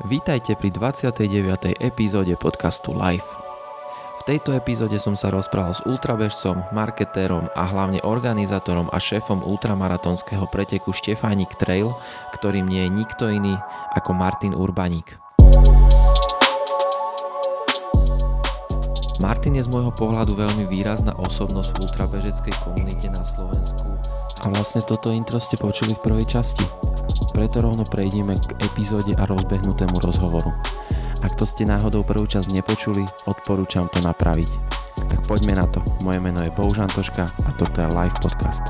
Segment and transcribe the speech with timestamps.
[0.00, 1.76] Vítajte pri 29.
[1.76, 3.36] epizóde podcastu Life.
[4.16, 10.48] V tejto epizóde som sa rozprával s ultrabežcom, marketérom a hlavne organizátorom a šéfom ultramaratonského
[10.48, 11.92] preteku Štefánik Trail,
[12.32, 13.52] ktorým nie je nikto iný
[13.92, 15.20] ako Martin Urbaník.
[19.20, 23.84] Martin je z môjho pohľadu veľmi výrazná osobnosť v ultrabežeckej komunite na Slovensku.
[24.40, 26.89] A vlastne toto intro ste počuli v prvej časti.
[27.30, 30.50] Preto rovno prejdeme k epizóde a rozbehnutému rozhovoru.
[31.22, 34.50] Ak to ste náhodou prvú časť nepočuli, odporúčam to napraviť.
[35.08, 35.78] Tak poďme na to.
[36.02, 38.66] Moje meno je Boužantoška a toto je Live Podcast.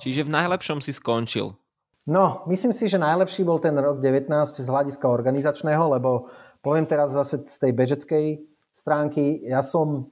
[0.00, 1.52] Čiže v najlepšom si skončil.
[2.08, 6.30] No, myslím si, že najlepší bol ten rok 19 z hľadiska organizačného, lebo
[6.64, 8.24] poviem teraz zase z tej bežeckej
[8.72, 10.08] stránky, ja som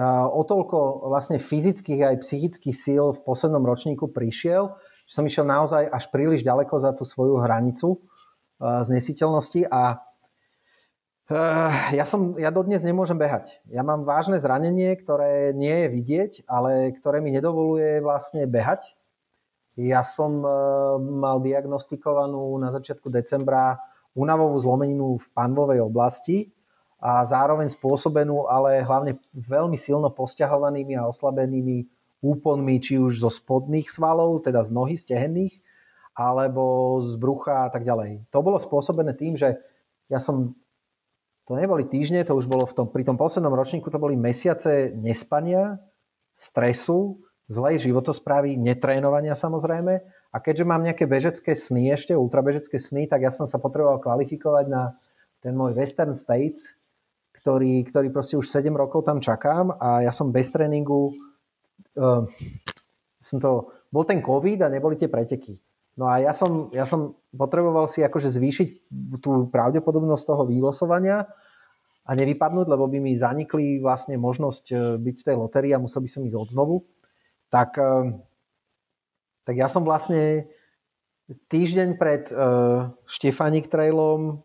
[0.00, 4.72] o toľko vlastne fyzických aj psychických síl v poslednom ročníku prišiel,
[5.04, 8.00] že som išiel naozaj až príliš ďaleko za tú svoju hranicu
[8.62, 10.00] znesiteľnosti a
[11.92, 13.60] ja, som, ja dodnes nemôžem behať.
[13.68, 18.96] Ja mám vážne zranenie, ktoré nie je vidieť, ale ktoré mi nedovoluje vlastne behať
[19.80, 20.48] ja som e,
[21.00, 23.80] mal diagnostikovanú na začiatku decembra
[24.12, 26.52] únavovú zlomeninu v panvovej oblasti
[27.02, 31.90] a zároveň spôsobenú ale hlavne veľmi silno posťahovanými a oslabenými
[32.22, 35.58] úponmi, či už zo spodných svalov, teda z nohy stehenných,
[36.14, 38.22] alebo z brucha a tak ďalej.
[38.30, 39.58] To bolo spôsobené tým, že
[40.06, 40.54] ja som,
[41.50, 44.94] to neboli týždne, to už bolo v tom, pri tom poslednom ročníku, to boli mesiace
[44.94, 45.82] nespania,
[46.38, 47.18] stresu,
[47.50, 50.06] zlej životosprávy, netrénovania samozrejme.
[50.30, 54.70] A keďže mám nejaké bežecké sny, ešte ultrabežecké sny, tak ja som sa potreboval kvalifikovať
[54.70, 54.94] na
[55.42, 56.78] ten môj Western States,
[57.42, 61.12] ktorý, ktorý proste už 7 rokov tam čakám a ja som bez tréningu,
[61.98, 62.24] uh,
[63.18, 65.58] som to, bol ten COVID a neboli tie preteky.
[65.98, 68.68] No a ja som, ja som potreboval si akože zvýšiť
[69.20, 71.28] tú pravdepodobnosť toho vylosovania
[72.08, 76.00] a nevypadnúť, lebo by mi zanikli vlastne možnosť e, byť v tej lotérii a musel
[76.00, 76.80] by som ísť odznovu
[77.52, 78.16] tak, eh,
[79.44, 80.48] tak ja som vlastne
[81.32, 84.42] týždeň pred uh, Štefánik trailom,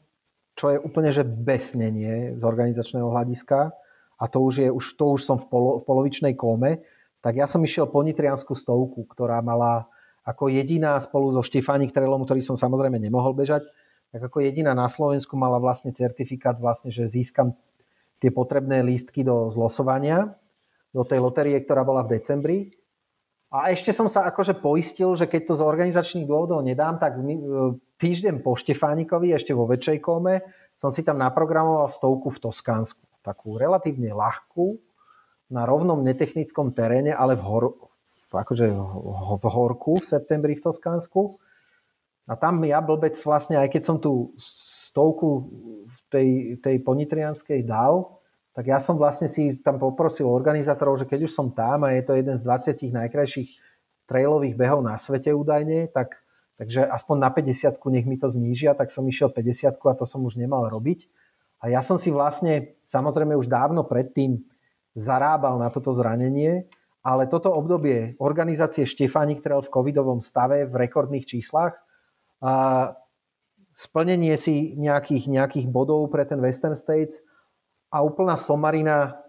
[0.57, 3.72] čo je úplne že besnenie z organizačného hľadiska,
[4.18, 6.81] a to už, je, už, to už som v, polo, v polovičnej kóme,
[7.22, 9.85] tak ja som išiel po Nitriansku stovku, ktorá mala
[10.25, 13.63] ako jediná spolu so Štefánik trailom, ktorý som samozrejme nemohol bežať,
[14.09, 17.53] tak ako jediná na Slovensku mala vlastne certifikát, vlastne, že získam
[18.18, 20.34] tie potrebné lístky do zlosovania,
[20.91, 22.57] do tej lotérie, ktorá bola v decembri.
[23.47, 27.24] A ešte som sa akože poistil, že keď to z organizačných dôvodov nedám, tak e,
[27.96, 30.44] týždeň po Štefánikovi, ešte vo väčšej kóme,
[30.75, 33.00] som si tam naprogramoval stovku v Toskánsku.
[33.24, 34.75] Takú relatívne ľahkú,
[35.47, 37.66] na rovnom netechnickom teréne, ale v, hor,
[38.31, 38.68] akože
[39.40, 41.40] v horku v septembri v Toskánsku.
[42.28, 45.47] A tam ja blbec vlastne, aj keď som tú stovku
[46.12, 48.19] tej, tej ponitrianskej dal,
[48.57, 52.01] tak ja som vlastne si tam poprosil organizátorov, že keď už som tam a je
[52.01, 53.53] to jeden z 20 najkrajších
[54.09, 56.18] trailových behov na svete údajne, tak,
[56.57, 60.25] takže aspoň na 50 nech mi to znížia, tak som išiel 50 a to som
[60.25, 61.06] už nemal robiť.
[61.62, 64.41] A ja som si vlastne, samozrejme už dávno predtým
[64.97, 66.66] zarábal na toto zranenie,
[67.06, 71.78] ale toto obdobie organizácie Štefánik Trail v covidovom stave v rekordných číslach
[72.41, 72.89] a
[73.78, 77.22] splnenie si nejakých, nejakých bodov pre ten Western States
[77.88, 79.20] a úplná somarina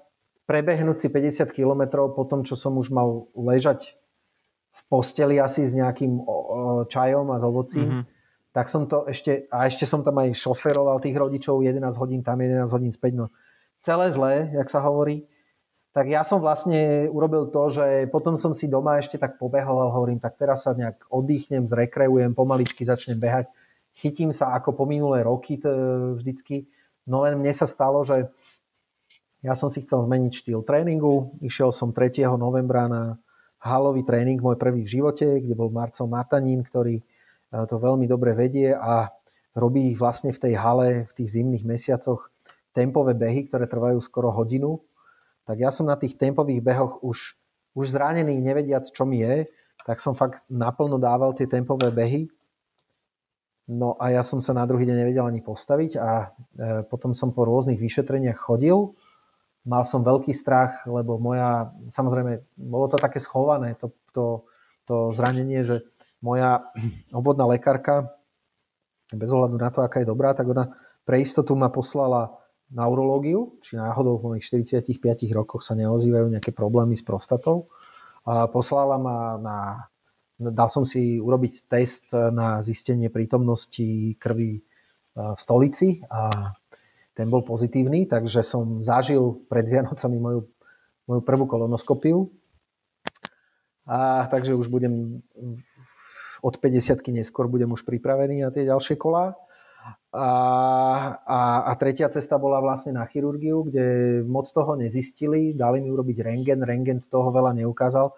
[0.48, 3.94] prebehnúť si 50 km po tom, čo som už mal ležať
[4.72, 6.22] v posteli asi s nejakým
[6.88, 8.04] čajom a s ovocím, mm-hmm.
[8.54, 12.38] tak som to ešte, a ešte som tam aj šoferoval tých rodičov 11 hodín tam,
[12.40, 13.26] 11 hodín späť, no
[13.82, 15.26] celé zlé, jak sa hovorí.
[15.96, 19.90] Tak ja som vlastne urobil to, že potom som si doma ešte tak pobehol a
[19.90, 23.50] hovorím, tak teraz sa nejak oddychnem, zrekreujem, pomaličky začnem behať.
[23.98, 25.68] Chytím sa ako po minulé roky to
[26.14, 26.70] vždycky.
[27.08, 28.30] No len mne sa stalo, že
[29.42, 31.38] ja som si chcel zmeniť štýl tréningu.
[31.38, 32.26] Išiel som 3.
[32.34, 33.02] novembra na
[33.62, 37.04] halový tréning, môj prvý v živote, kde bol Marcel Matanín, ktorý e,
[37.66, 39.10] to veľmi dobre vedie a
[39.54, 42.30] robí vlastne v tej hale v tých zimných mesiacoch
[42.74, 44.78] tempové behy, ktoré trvajú skoro hodinu.
[45.46, 47.34] Tak ja som na tých tempových behoch už,
[47.74, 49.50] už zranený, nevediac, čo mi je,
[49.82, 52.30] tak som fakt naplno dával tie tempové behy.
[53.68, 56.26] No a ja som sa na druhý deň nevedel ani postaviť a e,
[56.86, 58.94] potom som po rôznych vyšetreniach chodil
[59.64, 64.46] mal som veľký strach, lebo moja, samozrejme, bolo to také schované, to, to,
[64.86, 65.76] to zranenie, že
[66.22, 66.70] moja
[67.18, 68.12] obvodná lekárka,
[69.08, 70.76] bez ohľadu na to, aká je dobrá, tak ona
[71.08, 72.36] pre istotu ma poslala
[72.68, 74.92] na urológiu, či náhodou v mojich 45
[75.32, 77.72] rokoch sa neozývajú nejaké problémy s prostatou.
[78.28, 79.56] A poslala ma na
[80.38, 84.62] dal som si urobiť test na zistenie prítomnosti krvi
[85.18, 86.54] v stolici a
[87.18, 90.46] ten bol pozitívny, takže som zažil pred Vianocami moju,
[91.10, 92.30] moju prvú kolonoskopiu.
[93.90, 95.18] A, takže už budem
[96.38, 99.34] od 50 neskôr budem už pripravený na tie ďalšie kolá.
[100.14, 100.28] A,
[101.26, 106.22] a, a tretia cesta bola vlastne na chirurgiu, kde moc toho nezistili, dali mi urobiť
[106.22, 108.14] rengen, rengen toho veľa neukázal,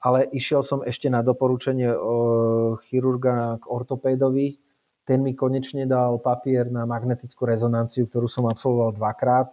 [0.00, 1.90] ale išiel som ešte na doporučenie
[2.88, 4.62] chirurga k ortopédovi,
[5.08, 9.48] ten mi konečne dal papier na magnetickú rezonanciu, ktorú som absolvoval dvakrát.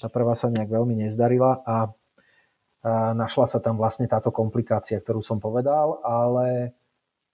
[0.00, 1.92] Tá prvá sa nejak veľmi nezdarila a,
[2.80, 6.72] a našla sa tam vlastne táto komplikácia, ktorú som povedal, ale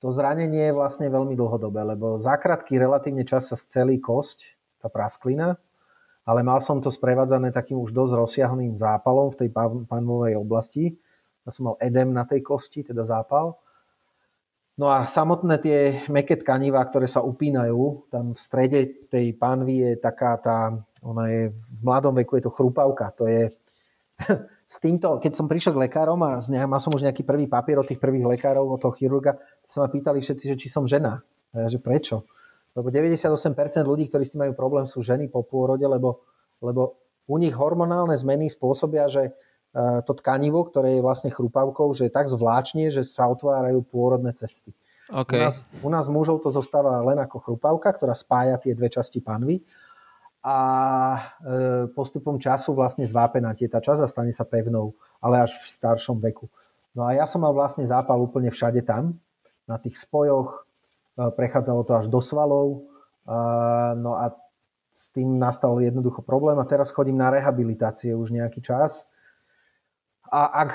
[0.02, 4.42] to zranenie je vlastne veľmi dlhodobé, lebo za krátky relatívne čas sa scelí kosť,
[4.82, 5.54] tá prasklina,
[6.26, 9.48] ale mal som to sprevádzané takým už dosť rozsiahlým zápalom v tej
[9.86, 10.98] panovej oblasti.
[11.46, 13.54] Ja som mal edem na tej kosti, teda zápal.
[14.82, 15.78] No a samotné tie
[16.10, 20.74] meké tkanivá, ktoré sa upínajú, tam v strede tej pánvy je taká tá,
[21.06, 23.54] ona je v mladom veku je to chrupavka, to je
[24.74, 27.86] s týmto, keď som prišiel k lekárom a mal som už nejaký prvý papier od
[27.86, 29.38] tých prvých lekárov, od toho chirurga,
[29.70, 31.22] sa ma pýtali všetci, že či som žena.
[31.54, 32.26] A ja, že prečo?
[32.74, 36.26] Lebo 98% ľudí, ktorí s tým majú problém, sú ženy po pôrode, lebo,
[36.58, 36.98] lebo
[37.30, 39.30] u nich hormonálne zmeny spôsobia, že
[39.76, 44.76] to tkanivo, ktoré je vlastne chrupavkou, že je tak zvláčne, že sa otvárajú pôrodné cesty.
[45.08, 45.40] Okay.
[45.40, 49.20] U, nás, u nás mužov to zostáva len ako chrupavka, ktorá spája tie dve časti
[49.20, 49.60] panvy
[50.42, 50.58] a
[51.14, 51.20] e,
[51.92, 56.18] postupom času vlastne zvápená tie tá časť a stane sa pevnou, ale až v staršom
[56.18, 56.50] veku.
[56.92, 59.20] No a ja som mal vlastne zápal úplne všade tam,
[59.64, 60.68] na tých spojoch,
[61.16, 62.92] e, prechádzalo to až do svalov,
[64.02, 64.34] no a
[64.92, 69.06] s tým nastal jednoducho problém a teraz chodím na rehabilitácie už nejaký čas
[70.32, 70.72] a ak,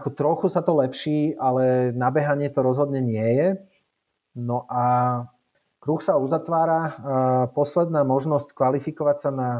[0.00, 3.48] ako trochu sa to lepší, ale nabehanie to rozhodne nie je.
[4.32, 4.84] No a
[5.76, 6.96] kruh sa uzatvára.
[7.52, 9.50] Posledná možnosť kvalifikovať sa na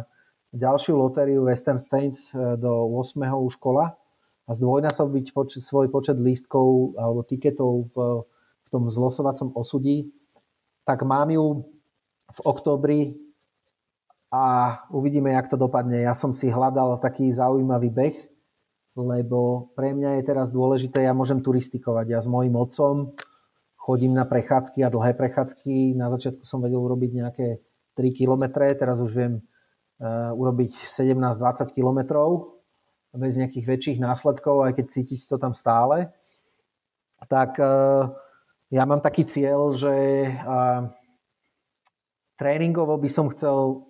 [0.57, 3.21] ďalšiu lotériu Western States e, do 8.
[3.21, 3.93] už kola
[4.49, 8.25] a zdvojnásobiť poč- svoj počet lístkov alebo tiketov v,
[8.65, 10.09] v tom zlosovacom osudí,
[10.89, 11.69] tak mám ju
[12.33, 13.01] v oktobri
[14.33, 16.01] a uvidíme, jak to dopadne.
[16.01, 18.17] Ja som si hľadal taký zaujímavý beh,
[18.99, 22.07] lebo pre mňa je teraz dôležité, ja môžem turistikovať.
[22.11, 23.15] Ja s mojim otcom
[23.79, 25.97] chodím na prechádzky a dlhé prechádzky.
[25.97, 27.49] Na začiatku som vedel urobiť nejaké
[27.97, 28.45] 3 km,
[28.77, 29.35] teraz už viem
[30.03, 32.01] uh, urobiť 17-20 km
[33.17, 36.13] bez nejakých väčších následkov, aj keď cítiť to tam stále.
[37.33, 38.13] Tak uh,
[38.69, 40.93] ja mám taký cieľ, že uh,
[42.37, 43.89] tréningovo by som chcel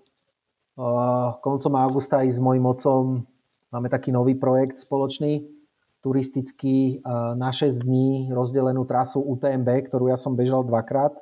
[1.42, 3.26] koncom augusta ísť s mojim otcom
[3.68, 5.44] Máme taký nový projekt spoločný,
[6.00, 7.04] turistický
[7.36, 11.12] na 6 dní rozdelenú trasu UTMB, ktorú ja som bežal dvakrát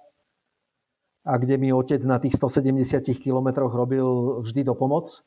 [1.26, 5.26] a kde mi otec na tých 170 kilometroch robil vždy do pomoc.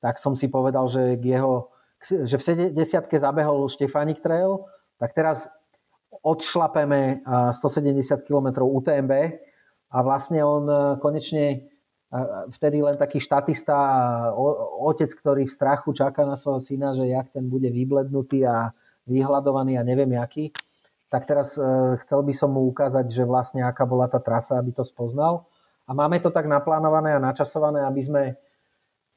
[0.00, 1.68] Tak som si povedal, že, k jeho,
[2.00, 2.72] že v 70
[3.12, 4.64] zabehol Štefánik Trail,
[4.96, 5.52] tak teraz
[6.24, 7.20] odšlapeme
[7.52, 9.12] 170 km UTMB
[9.92, 11.73] a vlastne on e, konečne
[12.54, 13.74] vtedy len taký štatista
[14.80, 18.70] otec, ktorý v strachu čaká na svojho syna, že jak ten bude vyblednutý a
[19.04, 20.54] vyhľadovaný a neviem jaký,
[21.12, 21.62] tak teraz e,
[22.02, 25.46] chcel by som mu ukázať, že vlastne aká bola tá trasa, aby to spoznal.
[25.84, 28.22] A máme to tak naplánované a načasované, aby sme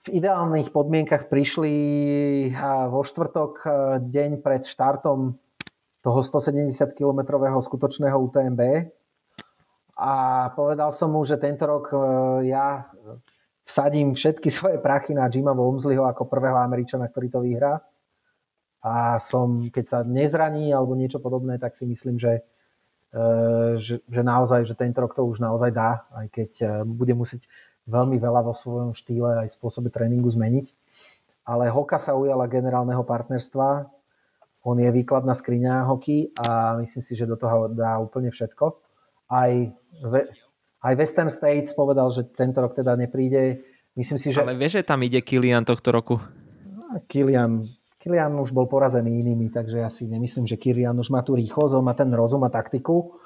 [0.05, 1.73] v ideálnych podmienkach prišli
[2.91, 3.67] vo štvrtok e,
[4.03, 5.39] deň pred štartom
[6.03, 8.61] toho 170-kilometrového skutočného UTMB
[9.97, 10.13] a
[10.53, 11.97] povedal som mu, že tento rok e,
[12.53, 12.85] ja
[13.65, 17.81] vsadím všetky svoje prachy na Jima Womsleyho ako prvého Američana, ktorý to vyhrá.
[18.85, 22.45] A som, keď sa nezraní alebo niečo podobné, tak si myslím, že,
[23.09, 23.21] e,
[23.81, 27.49] že, že naozaj, že tento rok to už naozaj dá, aj keď e, bude musieť
[27.89, 30.69] veľmi veľa vo svojom štýle aj spôsobe tréningu zmeniť.
[31.49, 33.89] Ale Hoka sa ujala generálneho partnerstva,
[34.67, 38.86] on je výkladná skriňa hoky a myslím si, že do toho dá úplne všetko.
[39.27, 39.51] Aj
[40.87, 43.65] aj Western States povedal, že tento rok teda nepríde.
[43.97, 44.45] Myslím si, že...
[44.45, 46.21] Ale vieš, že tam ide Kilian tohto roku?
[47.09, 47.65] Kilian,
[47.97, 51.73] Kilian už bol porazený inými, takže ja si nemyslím, že Kilian už má tú rýchlosť,
[51.73, 53.17] on má ten rozum a taktiku.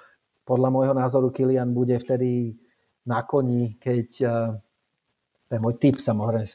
[0.48, 2.55] Podľa môjho názoru Kilian bude vtedy
[3.03, 4.08] na koni, keď...
[4.24, 4.51] Eh,
[5.51, 6.48] to je môj typ samozrejme.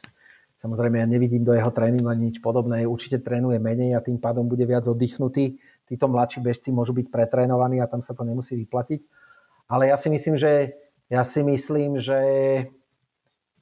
[0.57, 2.81] Samozrejme, ja nevidím do jeho tréningu ani nič podobné.
[2.89, 5.61] Určite trénuje menej a tým pádom bude viac oddychnutý.
[5.85, 9.26] Títo mladší bežci môžu byť pretrénovaní a tam sa to nemusí vyplatiť
[9.67, 10.73] ale ja si myslím, že,
[11.11, 12.21] ja si myslím, že,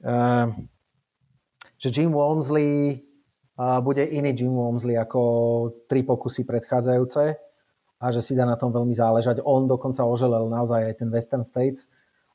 [0.06, 0.46] uh,
[1.76, 3.02] že Jim Walmsley
[3.58, 5.20] uh, bude iný Jim Walmsley ako
[5.90, 7.22] tri pokusy predchádzajúce
[7.96, 9.42] a že si dá na tom veľmi záležať.
[9.42, 11.88] On dokonca oželel naozaj aj ten Western States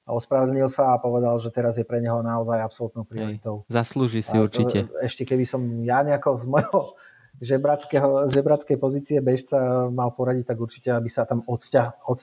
[0.09, 3.63] a ospravedlnil sa a povedal, že teraz je pre neho naozaj absolútnou prioritou.
[3.69, 4.89] Hej, zaslúži si a určite.
[4.99, 6.79] Ešte keby som ja nejako z mojho
[7.39, 12.19] žebrackej pozície bežca mal poradiť, tak určite, aby sa tam odsťa, od,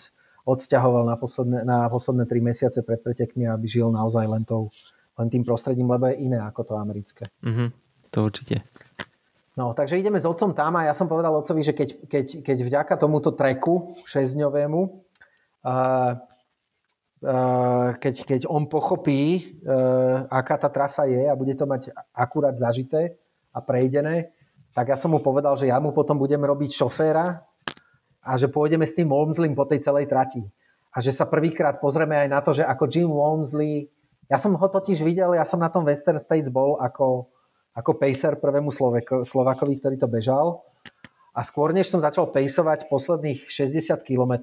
[0.49, 4.73] odsťahoval na posledné, na posledné tri mesiace pred pretekmi, aby žil naozaj len, tou,
[5.21, 7.28] len tým prostredím, lebo je iné ako to americké.
[7.45, 7.69] Mm-hmm,
[8.09, 8.57] to určite.
[9.59, 12.57] No, takže ideme s otcom tam a ja som povedal otcovi, že keď, keď, keď
[12.62, 16.14] vďaka tomuto treku šesťdňovému, uh,
[17.26, 22.55] uh, keď, keď on pochopí, uh, aká tá trasa je a bude to mať akurát
[22.55, 23.19] zažité
[23.50, 24.31] a prejdené,
[24.78, 27.43] tak ja som mu povedal, že ja mu potom budem robiť šoféra
[28.25, 30.43] a že pôjdeme s tým Walmsleym po tej celej trati.
[30.93, 33.89] A že sa prvýkrát pozrieme aj na to, že ako Jim Walmsley,
[34.27, 37.29] ja som ho totiž videl, ja som na tom Western States bol ako
[37.79, 38.75] ako pacer prvému
[39.23, 40.67] Slovakovi, ktorý to bežal.
[41.31, 44.35] A skôr, než som začal pejsovať posledných 60 km,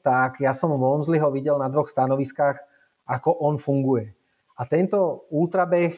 [0.00, 2.56] tak ja som Walmsleyho videl na dvoch stanoviskách,
[3.04, 4.16] ako on funguje.
[4.56, 5.92] A tento ultrabeh,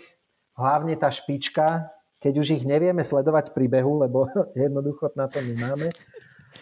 [0.59, 4.27] hlavne tá špička, keď už ich nevieme sledovať pri behu, lebo
[4.59, 5.95] jednoducho na to nemáme,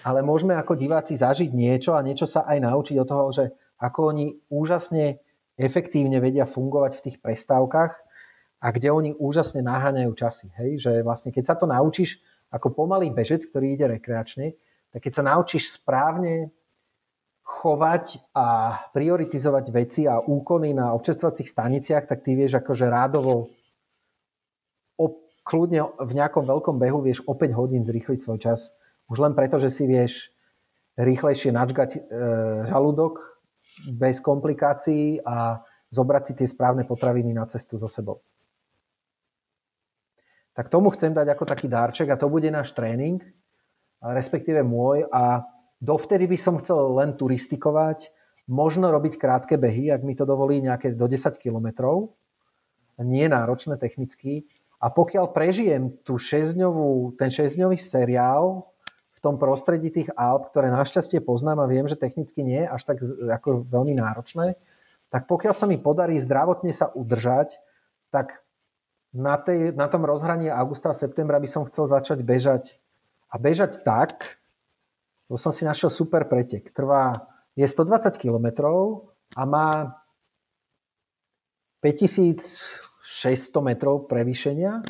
[0.05, 3.45] ale môžeme ako diváci zažiť niečo a niečo sa aj naučiť od toho, že
[3.79, 5.19] ako oni úžasne
[5.59, 7.93] efektívne vedia fungovať v tých prestávkach
[8.59, 10.47] a kde oni úžasne naháňajú časy.
[10.59, 10.71] Hej?
[10.83, 12.19] Že vlastne keď sa to naučíš
[12.51, 14.55] ako pomalý bežec, ktorý ide rekreačne,
[14.91, 16.51] tak keď sa naučíš správne
[17.45, 23.49] chovať a prioritizovať veci a úkony na občerstvacích staniciach, tak ty vieš akože rádovo
[25.49, 28.77] kľudne v nejakom veľkom behu vieš o 5 hodín zrýchliť svoj čas.
[29.09, 30.31] Už len preto, že si vieš
[31.01, 32.01] rýchlejšie načgať e,
[32.69, 33.41] žalúdok
[33.89, 38.21] bez komplikácií a zobrať si tie správne potraviny na cestu so sebou
[40.59, 43.23] tak tomu chcem dať ako taký dárček a to bude náš tréning,
[44.03, 45.47] respektíve môj a
[45.79, 48.11] dovtedy by som chcel len turistikovať,
[48.51, 52.11] možno robiť krátke behy, ak mi to dovolí nejaké do 10 kilometrov,
[52.99, 54.51] nie náročné technicky.
[54.83, 58.67] A pokiaľ prežijem tú šesťdňovú, ten šesťdňový seriál
[59.19, 62.83] v tom prostredí tých Alp, ktoré našťastie poznám a viem, že technicky nie je až
[62.87, 64.55] tak ako veľmi náročné,
[65.11, 67.59] tak pokiaľ sa mi podarí zdravotne sa udržať,
[68.15, 68.47] tak
[69.11, 72.79] na, tej, na tom rozhraní augusta a septembra by som chcel začať bežať.
[73.29, 74.39] A bežať tak,
[75.27, 76.71] lebo som si našiel super pretek.
[76.71, 77.27] Trvá,
[77.59, 78.47] je 120 km
[79.35, 79.99] a má
[81.83, 82.63] 5600
[83.67, 84.87] metrov prevýšenia.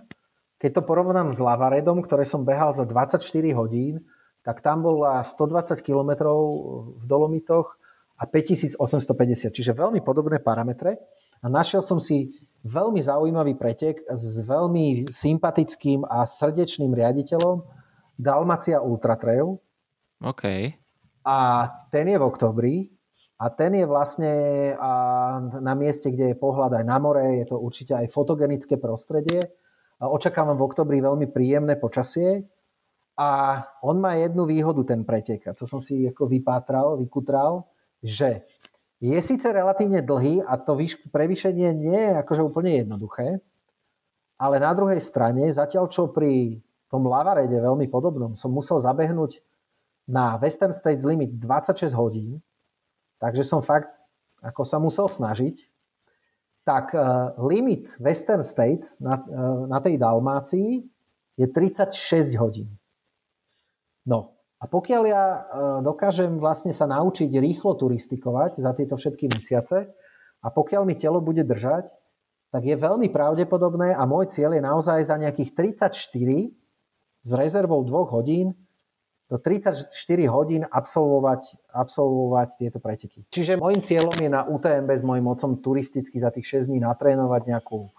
[0.58, 3.22] Keď to porovnám s Lavaredom, ktoré som behal za 24
[3.54, 4.04] hodín,
[4.48, 6.24] tak tam bola 120 km
[6.96, 7.76] v Dolomitoch
[8.16, 8.80] a 5850,
[9.52, 10.96] čiže veľmi podobné parametre.
[11.44, 12.32] A našiel som si
[12.64, 17.60] veľmi zaujímavý pretek s veľmi sympatickým a srdečným riaditeľom
[18.16, 19.60] Dalmacia Ultra Trail.
[20.24, 20.44] OK.
[21.28, 21.38] A
[21.92, 22.88] ten je v oktobri
[23.36, 24.32] a ten je vlastne
[25.60, 29.44] na mieste, kde je pohľad aj na more, je to určite aj fotogenické prostredie.
[30.00, 32.48] A očakávam v oktobri veľmi príjemné počasie
[33.18, 33.28] a
[33.82, 37.66] on má jednu výhodu, ten pretek, to som si ako vypátral, vykutral,
[37.98, 38.46] že
[39.02, 40.78] je síce relatívne dlhý a to
[41.10, 43.42] prevýšenie nie je akože úplne jednoduché,
[44.38, 49.42] ale na druhej strane, zatiaľ čo pri tom Lavarede veľmi podobnom som musel zabehnúť
[50.06, 52.38] na Western States limit 26 hodín,
[53.18, 53.90] takže som fakt
[54.38, 55.58] ako sa musel snažiť,
[56.62, 60.86] tak uh, limit Western States na, uh, na tej Dalmácii
[61.34, 62.77] je 36 hodín.
[64.08, 65.40] No, a pokiaľ ja e,
[65.84, 69.92] dokážem vlastne sa naučiť rýchlo turistikovať za tieto všetky mesiace
[70.40, 71.92] a pokiaľ mi telo bude držať,
[72.48, 75.52] tak je veľmi pravdepodobné a môj cieľ je naozaj za nejakých
[75.84, 75.92] 34
[77.20, 78.56] s rezervou 2 hodín
[79.28, 79.92] do 34
[80.32, 83.28] hodín absolvovať, absolvovať tieto preteky.
[83.28, 87.44] Čiže môjim cieľom je na UTMB s mojim mocom turisticky za tých 6 dní natrénovať
[87.44, 87.92] nejakú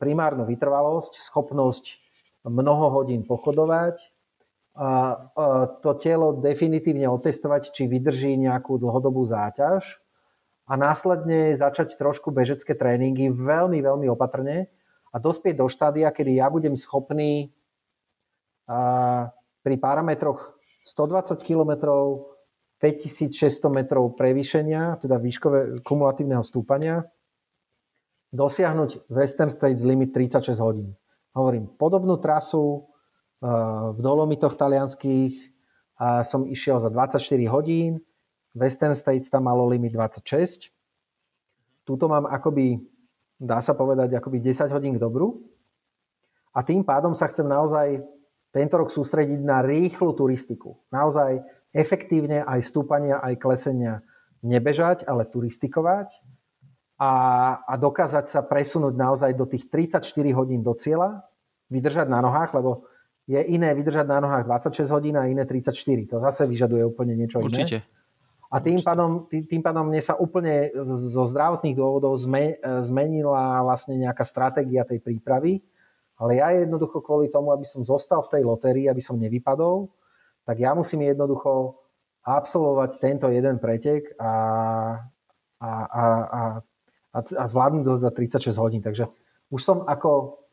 [0.00, 2.00] primárnu vytrvalosť, schopnosť
[2.48, 4.13] mnoho hodín pochodovať,
[4.74, 4.90] a
[5.82, 10.02] to telo definitívne otestovať, či vydrží nejakú dlhodobú záťaž
[10.66, 14.66] a následne začať trošku bežecké tréningy veľmi, veľmi opatrne
[15.14, 17.54] a dospieť do štádia, kedy ja budem schopný
[19.62, 20.58] pri parametroch
[20.90, 21.72] 120 km,
[22.82, 27.06] 5600 metrov prevýšenia, teda výškové kumulatívneho stúpania,
[28.34, 30.92] dosiahnuť Western States limit 36 hodín.
[31.32, 32.90] Hovorím, podobnú trasu,
[33.92, 35.52] v Dolomitoch talianských
[36.00, 37.20] a som išiel za 24
[37.52, 38.00] hodín.
[38.56, 40.72] Western States tam malo limit 26.
[41.84, 42.80] Tuto mám akoby,
[43.36, 45.44] dá sa povedať, akoby 10 hodín k dobru.
[46.54, 48.00] A tým pádom sa chcem naozaj
[48.54, 50.78] tento rok sústrediť na rýchlu turistiku.
[50.94, 51.42] Naozaj
[51.74, 54.00] efektívne aj stúpania, aj klesenia
[54.40, 56.14] nebežať, ale turistikovať
[56.96, 57.12] a,
[57.66, 60.06] a dokázať sa presunúť naozaj do tých 34
[60.38, 61.26] hodín do cieľa,
[61.68, 62.86] vydržať na nohách, lebo
[63.24, 65.72] je iné vydržať na nohách 26 hodín a iné 34.
[66.12, 67.80] To zase vyžaduje úplne niečo Určite.
[67.80, 67.92] iné.
[68.54, 72.14] A tým pádom, tým, tým pádom mne sa úplne zo zdravotných dôvodov
[72.86, 75.58] zmenila vlastne nejaká stratégia tej prípravy.
[76.14, 79.90] Ale ja jednoducho kvôli tomu, aby som zostal v tej lotérii, aby som nevypadol,
[80.46, 81.82] tak ja musím jednoducho
[82.22, 84.32] absolvovať tento jeden pretek a,
[85.58, 88.82] a, a, a, a zvládnuť to za 36 hodín.
[88.86, 89.10] Takže
[89.50, 90.43] už som ako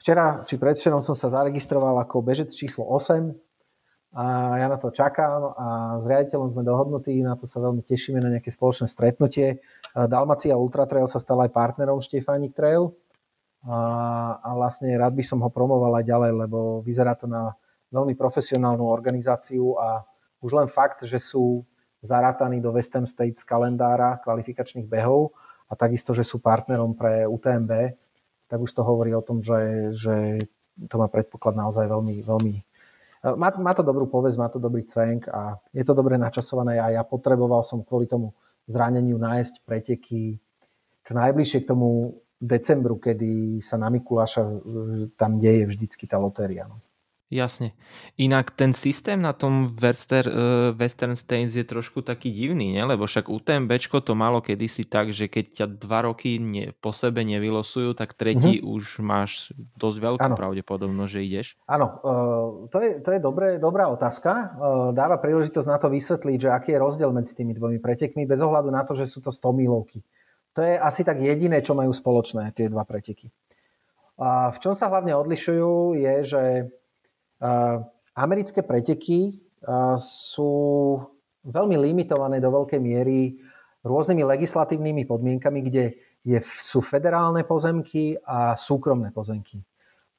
[0.00, 3.36] Včera či predvčerom som sa zaregistroval ako bežec číslo 8
[4.16, 5.66] a ja na to čakám a
[6.00, 9.60] s riaditeľom sme dohodnutí, na to sa veľmi tešíme na nejaké spoločné stretnutie.
[9.92, 12.96] Dalmacia Ultra Trail sa stal aj partnerom Štefánik Trail
[13.68, 13.76] a,
[14.40, 17.52] a vlastne rád by som ho promoval aj ďalej, lebo vyzerá to na
[17.92, 20.00] veľmi profesionálnu organizáciu a
[20.40, 21.60] už len fakt, že sú
[22.00, 25.36] zarátaní do Western States kalendára kvalifikačných behov
[25.68, 27.94] a takisto, že sú partnerom pre UTMB,
[28.50, 30.42] tak už to hovorí o tom, že, že
[30.90, 32.54] to má predpoklad naozaj veľmi, veľmi
[33.38, 36.90] má, má to dobrú povesť, má to dobrý cvenk a je to dobre načasované a
[36.90, 38.34] ja potreboval som kvôli tomu
[38.66, 40.40] zraneniu nájsť preteky
[41.04, 44.42] čo najbližšie k tomu decembru, kedy sa na Mikuláša
[45.20, 46.68] tam deje vždycky tá lotéria.
[46.68, 46.80] No.
[47.30, 47.78] Jasne.
[48.18, 50.34] Inak ten systém na tom Western, uh,
[50.74, 52.82] Western States je trošku taký divný, ne?
[52.82, 53.70] lebo však UTMB
[54.02, 58.58] to malo kedysi tak, že keď ťa dva roky ne, po sebe nevylosujú, tak tretí
[58.58, 58.74] mm-hmm.
[58.74, 60.34] už máš dosť veľkú ano.
[60.34, 61.46] pravdepodobnosť, že ideš.
[61.70, 64.30] Áno, uh, to je, to je dobré, dobrá otázka.
[64.34, 64.44] Uh,
[64.90, 68.74] dáva príležitosť na to vysvetliť, že aký je rozdiel medzi tými dvomi pretekmi, bez ohľadu
[68.74, 70.02] na to, že sú to 100 milovky.
[70.58, 73.30] To je asi tak jediné, čo majú spoločné tie dva preteky.
[74.18, 76.42] A v čom sa hlavne odlišujú je, že
[78.14, 79.40] Americké preteky
[79.96, 80.52] sú
[81.44, 83.40] veľmi limitované do veľkej miery
[83.80, 85.84] rôznymi legislatívnymi podmienkami, kde
[86.20, 89.64] je, sú federálne pozemky a súkromné pozemky.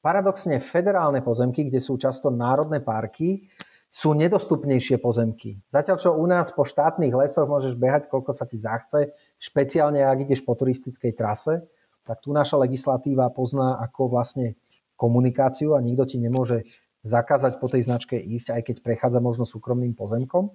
[0.02, 3.46] Paradoxne federálne pozemky, kde sú často národné parky,
[3.86, 5.62] sú nedostupnejšie pozemky.
[5.70, 10.26] Zatiaľ, čo u nás po štátnych lesoch môžeš behať, koľko sa ti zachce, špeciálne ak
[10.26, 11.62] ideš po turistickej trase,
[12.02, 14.58] tak tu naša legislatíva pozná ako vlastne
[14.98, 16.66] komunikáciu a nikto ti nemôže
[17.02, 20.54] zakázať po tej značke ísť, aj keď prechádza možno súkromným pozemkom.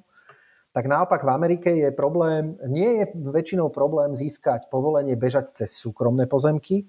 [0.71, 6.27] Tak naopak v Amerike je problém, nie je väčšinou problém získať povolenie bežať cez súkromné
[6.29, 6.87] pozemky,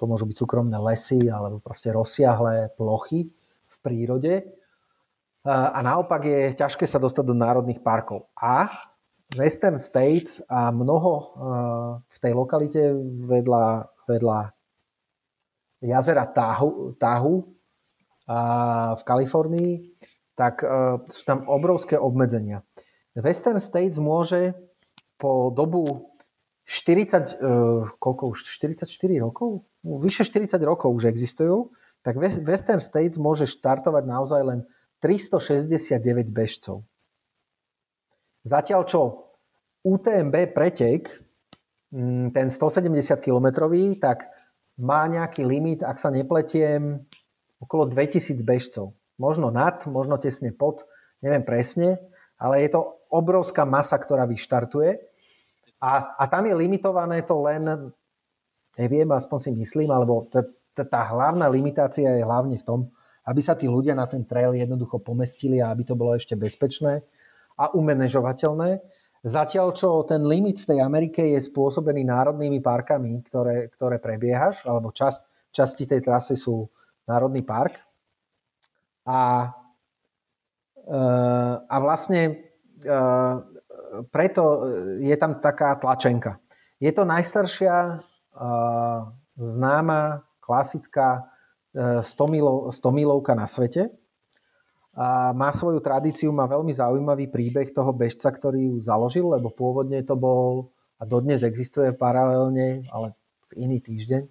[0.00, 3.28] to môžu byť súkromné lesy alebo proste rozsiahlé plochy
[3.68, 4.48] v prírode.
[5.44, 8.32] A naopak je ťažké sa dostať do národných parkov.
[8.32, 8.72] A
[9.36, 11.12] Western States a mnoho
[12.08, 12.96] v tej lokalite
[13.28, 14.38] vedľa, vedľa
[15.84, 17.34] jazera Tahu, Tahu
[18.94, 19.72] v Kalifornii,
[20.38, 20.66] tak e,
[21.10, 22.62] sú tam obrovské obmedzenia.
[23.18, 24.54] Western States môže
[25.18, 26.14] po dobu
[26.64, 27.52] 40, e,
[27.98, 28.86] koľko už, 44
[29.18, 29.66] rokov?
[29.82, 34.60] Vyše 40 rokov už existujú, tak Western States môže štartovať naozaj len
[35.02, 36.86] 369 bežcov.
[38.46, 39.00] Zatiaľ čo
[39.84, 41.12] UTMB pretek,
[41.92, 43.68] mm, ten 170 km,
[44.00, 44.28] tak
[44.80, 47.04] má nejaký limit, ak sa nepletiem,
[47.60, 48.96] okolo 2000 bežcov.
[49.20, 50.88] Možno nad, možno tesne pod,
[51.20, 52.00] neviem presne,
[52.40, 54.96] ale je to obrovská masa, ktorá vyštartuje.
[55.80, 57.92] A, a tam je limitované to len,
[58.80, 62.80] neviem, aspoň si myslím, alebo tá, tá hlavná limitácia je hlavne v tom,
[63.28, 67.04] aby sa tí ľudia na ten trail jednoducho pomestili a aby to bolo ešte bezpečné
[67.60, 68.80] a umenežovateľné.
[69.20, 74.96] Zatiaľ, čo ten limit v tej Amerike je spôsobený národnými parkami, ktoré, ktoré prebiehaš, alebo
[74.96, 75.20] čas,
[75.52, 76.64] časti tej trasy sú
[77.08, 77.80] národný park.
[79.06, 79.52] A,
[80.84, 82.20] eh, a vlastne
[82.84, 83.34] eh,
[84.10, 84.42] preto
[85.00, 86.38] je tam taká tlačenka.
[86.80, 88.98] Je to najstaršia eh,
[89.40, 91.30] známa klasická
[91.70, 93.94] 100, milo, 100 milovka na svete.
[94.98, 100.02] A má svoju tradíciu, má veľmi zaujímavý príbeh toho bežca, ktorý ju založil, lebo pôvodne
[100.02, 103.14] to bol a dodnes existuje paralelne, ale
[103.54, 104.22] v iný týždeň,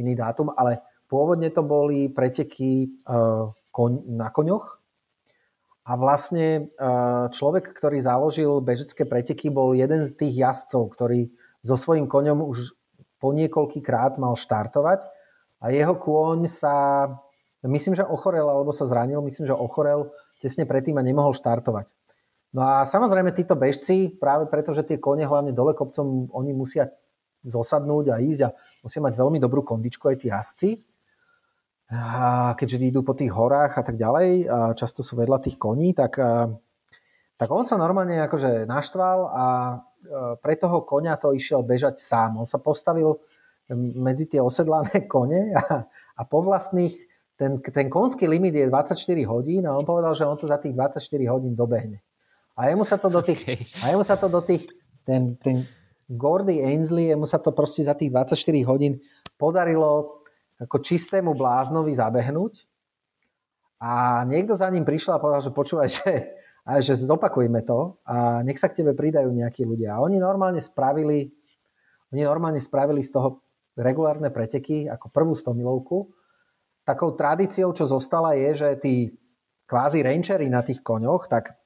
[0.00, 2.88] iný dátum, ale Pôvodne to boli preteky e,
[4.10, 4.82] na koňoch.
[5.86, 6.82] A vlastne e,
[7.30, 11.30] človek, ktorý založil bežecké preteky, bol jeden z tých jazdcov, ktorý
[11.62, 12.74] so svojím koňom už
[13.22, 15.06] po niekoľký krát mal štartovať.
[15.62, 17.06] A jeho kôň sa,
[17.62, 20.10] myslím, že ochorel alebo sa zranil, myslím, že ochorel
[20.42, 21.86] tesne predtým a nemohol štartovať.
[22.54, 26.88] No a samozrejme títo bežci, práve preto, že tie kone hlavne dole kopcom, oni musia
[27.46, 30.68] zosadnúť a ísť a musia mať veľmi dobrú kondičku aj tí jazdci,
[31.86, 35.94] a keďže idú po tých horách a tak ďalej, a často sú vedľa tých koní,
[35.94, 36.18] tak
[37.36, 39.44] Tak on sa normálne akože naštval a
[40.40, 42.40] pre toho konia to išiel bežať sám.
[42.40, 43.20] On sa postavil
[43.74, 45.84] medzi tie osedlané kone a,
[46.16, 46.96] a po vlastných,
[47.36, 48.96] ten, ten konský limit je 24
[49.28, 52.00] hodín a on povedal, že on to za tých 24 hodín dobehne.
[52.56, 53.60] A jemu sa to do tých, okay.
[53.84, 54.64] a jemu sa to do tých
[55.04, 55.68] ten, ten
[56.08, 58.32] Gordy Ainsley, jemu sa to proste za tých 24
[58.64, 58.96] hodín
[59.36, 60.15] podarilo
[60.60, 62.64] ako čistému bláznovi zabehnúť
[63.80, 66.12] a niekto za ním prišiel a povedal, že počúvaj, že,
[66.64, 70.00] a že zopakujme to a nech sa k tebe pridajú nejakí ľudia.
[70.00, 71.28] A oni normálne spravili,
[72.10, 73.44] oni normálne spravili z toho
[73.76, 76.08] regulárne preteky ako prvú 100 milovku.
[76.88, 78.94] Takou tradíciou, čo zostala, je, že tí
[79.68, 81.58] kvázi rangery na tých koňoch, tak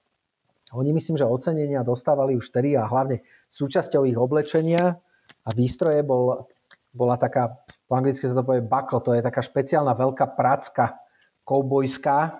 [0.74, 4.98] oni myslím, že ocenenia dostávali už tedy a hlavne súčasťou ich oblečenia
[5.42, 6.46] a výstroje bol,
[6.94, 7.58] bola taká,
[7.90, 11.02] po anglicky sa to povie buckle, to je taká špeciálna veľká pracka
[11.42, 12.38] koubojská,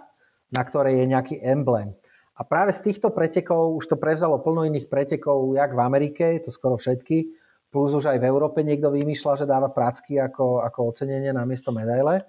[0.55, 1.91] na ktorej je nejaký emblém.
[2.39, 6.55] A práve z týchto pretekov už to prevzalo plno iných pretekov, jak v Amerike, to
[6.55, 7.35] skoro všetky,
[7.75, 11.75] plus už aj v Európe niekto vymýšľa, že dáva prácky ako, ako ocenenie na miesto
[11.75, 12.23] medaile.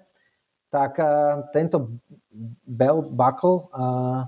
[0.74, 2.02] Tak uh, tento
[2.66, 4.26] belt buckle uh,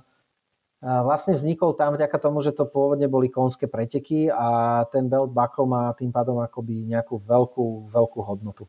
[0.81, 5.67] vlastne vznikol tam vďaka tomu, že to pôvodne boli konské preteky a ten belt buckle
[5.67, 8.69] má tým pádom akoby nejakú veľkú, veľkú hodnotu.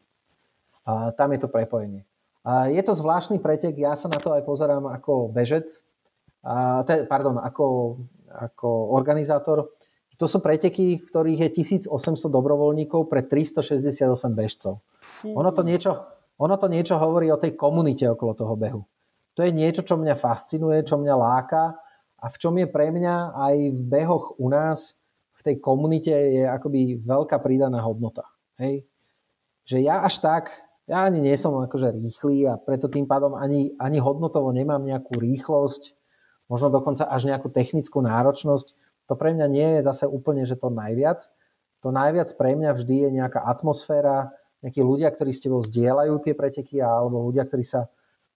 [0.85, 2.05] A tam je to prepojenie.
[2.45, 5.65] A je to zvláštny pretek, ja sa na to aj pozerám ako bežec,
[6.45, 7.97] a, te, pardon, ako,
[8.29, 9.73] ako organizátor.
[10.15, 11.89] To sú preteky, v ktorých je 1800
[12.29, 14.85] dobrovoľníkov pre 368 bežcov.
[15.25, 16.05] Ono to niečo,
[16.37, 18.81] ono to niečo hovorí o tej komunite okolo toho behu.
[19.35, 21.75] To je niečo, čo mňa fascinuje, čo mňa láka
[22.21, 24.95] a v čom je pre mňa aj v behoch u nás
[25.35, 28.23] v tej komunite je akoby veľká pridaná hodnota.
[28.55, 28.87] Hej?
[29.67, 33.73] Že ja až tak, ja ani nie som akože rýchly a preto tým pádom ani,
[33.81, 35.97] ani hodnotovo nemám nejakú rýchlosť,
[36.45, 38.77] možno dokonca až nejakú technickú náročnosť.
[39.09, 41.25] To pre mňa nie je zase úplne, že to najviac.
[41.81, 46.33] To najviac pre mňa vždy je nejaká atmosféra, nejakí ľudia, ktorí s tebou zdieľajú tie
[46.37, 47.89] preteky alebo ľudia, ktorí sa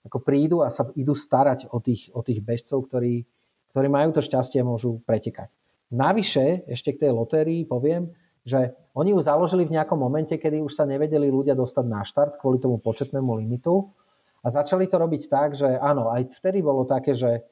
[0.05, 3.25] ako prídu a sa idú starať o tých, o tých bežcov, ktorí,
[3.73, 5.53] ktorí majú to šťastie a môžu pretekať.
[5.89, 8.13] Navyše, ešte k tej lotérii poviem,
[8.49, 12.41] že oni ju založili v nejakom momente, kedy už sa nevedeli ľudia dostať na štart
[12.41, 13.93] kvôli tomu početnému limitu
[14.41, 17.45] a začali to robiť tak, že áno, aj vtedy bolo také, že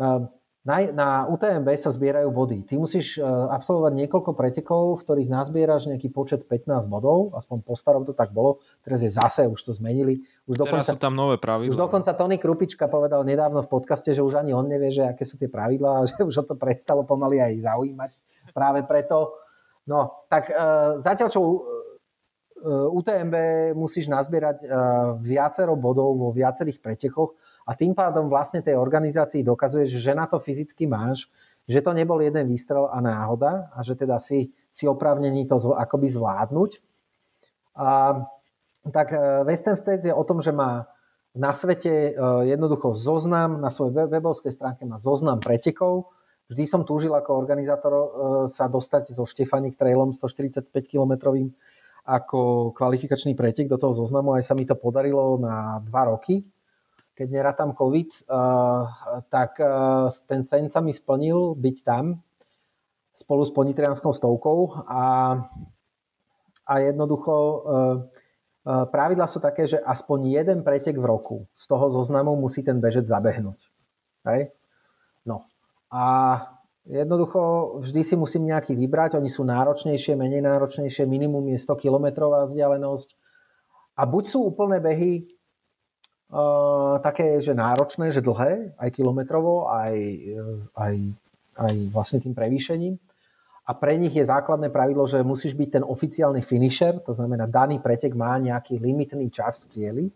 [0.00, 0.32] ehm,
[0.64, 2.64] na, na UTMB sa zbierajú body.
[2.64, 7.76] Ty musíš e, absolvovať niekoľko pretekov, v ktorých nazbieraš nejaký počet 15 bodov, aspoň po
[7.76, 10.24] starom to tak bolo, teraz je zase, už to zmenili.
[10.48, 11.68] Už dokonca, teraz sú tam nové pravidlá.
[11.68, 15.28] Už dokonca Tony Krupička povedal nedávno v podcaste, že už ani on nevie, že aké
[15.28, 18.10] sú tie pravidlá a že už ho to prestalo pomaly aj zaujímať.
[18.56, 19.43] Práve preto.
[19.84, 21.60] No, tak uh, zatiaľ, čo uh, e,
[22.88, 23.36] UTMB
[23.76, 24.68] musíš nazbierať uh,
[25.20, 30.36] viacero bodov vo viacerých pretekoch, a tým pádom vlastne tej organizácii dokazuješ, že na to
[30.36, 31.32] fyzicky máš,
[31.64, 36.12] že to nebol jeden výstrel a náhoda a že teda si, si oprávnení to akoby
[36.12, 36.70] zvládnuť.
[37.80, 38.20] A,
[38.92, 40.84] tak e, Western States je o tom, že má
[41.32, 42.20] na svete e,
[42.52, 46.12] jednoducho zoznam, na svojej webovskej stránke má zoznam pretekov.
[46.52, 48.06] Vždy som túžil ako organizátor e,
[48.52, 51.40] sa dostať so Štefanik Trailom 145 km
[52.04, 54.36] ako kvalifikačný pretek do toho zoznamu.
[54.36, 56.44] Aj sa mi to podarilo na dva roky
[57.14, 58.82] keď nerátam COVID, eh,
[59.30, 59.68] tak eh,
[60.26, 62.18] ten sen sa mi splnil byť tam
[63.14, 65.38] spolu s ponitrianskou stovkou a,
[66.66, 67.62] a jednoducho
[68.66, 73.06] pravidla sú také, že aspoň jeden pretek v roku z toho zoznamu musí ten bežec
[73.06, 73.70] zabehnúť.
[74.26, 74.50] Hej?
[75.92, 76.04] A
[76.84, 82.06] jednoducho vždy si musím nejaký vybrať, oni sú náročnejšie, menej náročnejšie, minimum je 100 km
[82.28, 83.08] vzdialenosť.
[83.94, 85.28] A buď sú úplné behy,
[87.02, 89.94] také, že náročné, že dlhé, aj kilometrovo, aj,
[90.74, 90.94] aj,
[91.54, 92.98] aj vlastne tým prevýšením.
[93.64, 97.80] A pre nich je základné pravidlo, že musíš byť ten oficiálny finisher, to znamená, daný
[97.80, 100.06] pretek má nejaký limitný čas v cieli.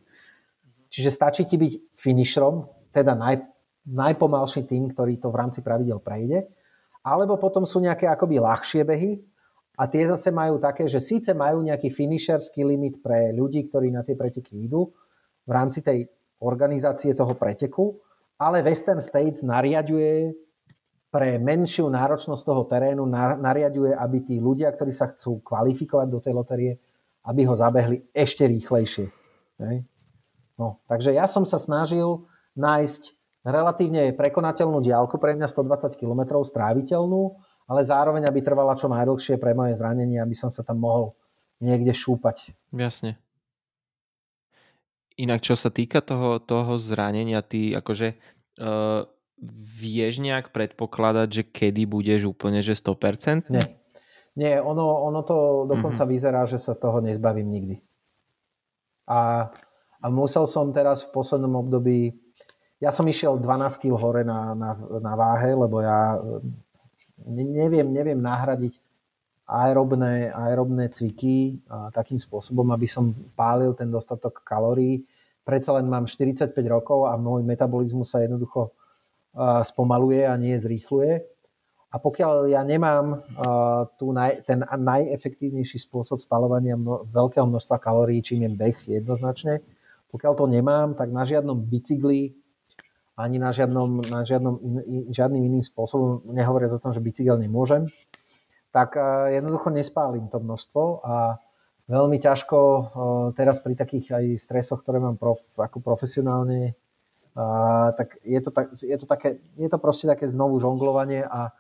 [0.92, 3.40] Čiže stačí ti byť finisherom, teda naj,
[3.86, 6.48] najpomalší tým, ktorý to v rámci pravidel prejde.
[7.06, 9.22] Alebo potom sú nejaké akoby ľahšie behy,
[9.78, 14.02] a tie zase majú také, že síce majú nejaký finisherský limit pre ľudí, ktorí na
[14.02, 14.90] tie preteky idú,
[15.46, 16.10] v rámci tej
[16.42, 17.94] organizácie toho preteku,
[18.42, 20.34] ale Western States nariaduje
[21.08, 23.06] pre menšiu náročnosť toho terénu,
[23.38, 26.72] nariaduje, aby tí ľudia, ktorí sa chcú kvalifikovať do tej loterie,
[27.30, 29.06] aby ho zabehli ešte rýchlejšie.
[30.58, 32.26] No, takže ja som sa snažil
[32.58, 33.14] nájsť
[33.46, 37.22] relatívne prekonateľnú diálku, pre mňa 120 km stráviteľnú,
[37.68, 41.12] ale zároveň, aby trvala čo najdlhšie pre moje zranenie, aby som sa tam mohol
[41.60, 42.56] niekde šúpať.
[42.72, 43.20] Jasne.
[45.18, 49.02] Inak čo sa týka toho, toho zranenia, ty akože uh,
[49.78, 53.50] vieš nejak predpokladať, že kedy budeš úplne, že 100%?
[53.50, 53.78] Nie.
[54.38, 56.14] Nie, ono, ono to dokonca mm-hmm.
[56.14, 57.76] vyzerá, že sa toho nezbavím nikdy.
[59.10, 59.50] A,
[59.98, 62.14] a musel som teraz v poslednom období,
[62.78, 64.70] ja som išiel 12 kg hore na, na,
[65.02, 66.18] na váhe, lebo ja
[67.26, 68.78] neviem, neviem nahradiť
[69.48, 71.58] aerobné, aerobné cviky
[71.90, 75.02] takým spôsobom, aby som pálil ten dostatok kalórií.
[75.42, 78.70] Predsa len mám 45 rokov a môj metabolizmus sa jednoducho
[79.64, 81.24] spomaluje a nie zrýchluje.
[81.88, 88.20] A pokiaľ ja nemám uh, tú naj, ten najefektívnejší spôsob spalovania mno, veľkého množstva kalórií,
[88.20, 89.64] čím je beh jednoznačne,
[90.12, 92.36] pokiaľ to nemám, tak na žiadnom bicykli
[93.18, 94.74] ani na, žiadnom, na žiadnom in,
[95.10, 97.90] žiadnym iným spôsobom, nehovoriac o tom, že bicykel nemôžem,
[98.70, 101.42] tak uh, jednoducho nespálim to množstvo a
[101.90, 102.82] veľmi ťažko uh,
[103.34, 106.78] teraz pri takých aj stresoch, ktoré mám prof, ako profesionálne,
[107.34, 111.50] uh, tak je to, tak, je to také, je to proste také znovu žonglovanie a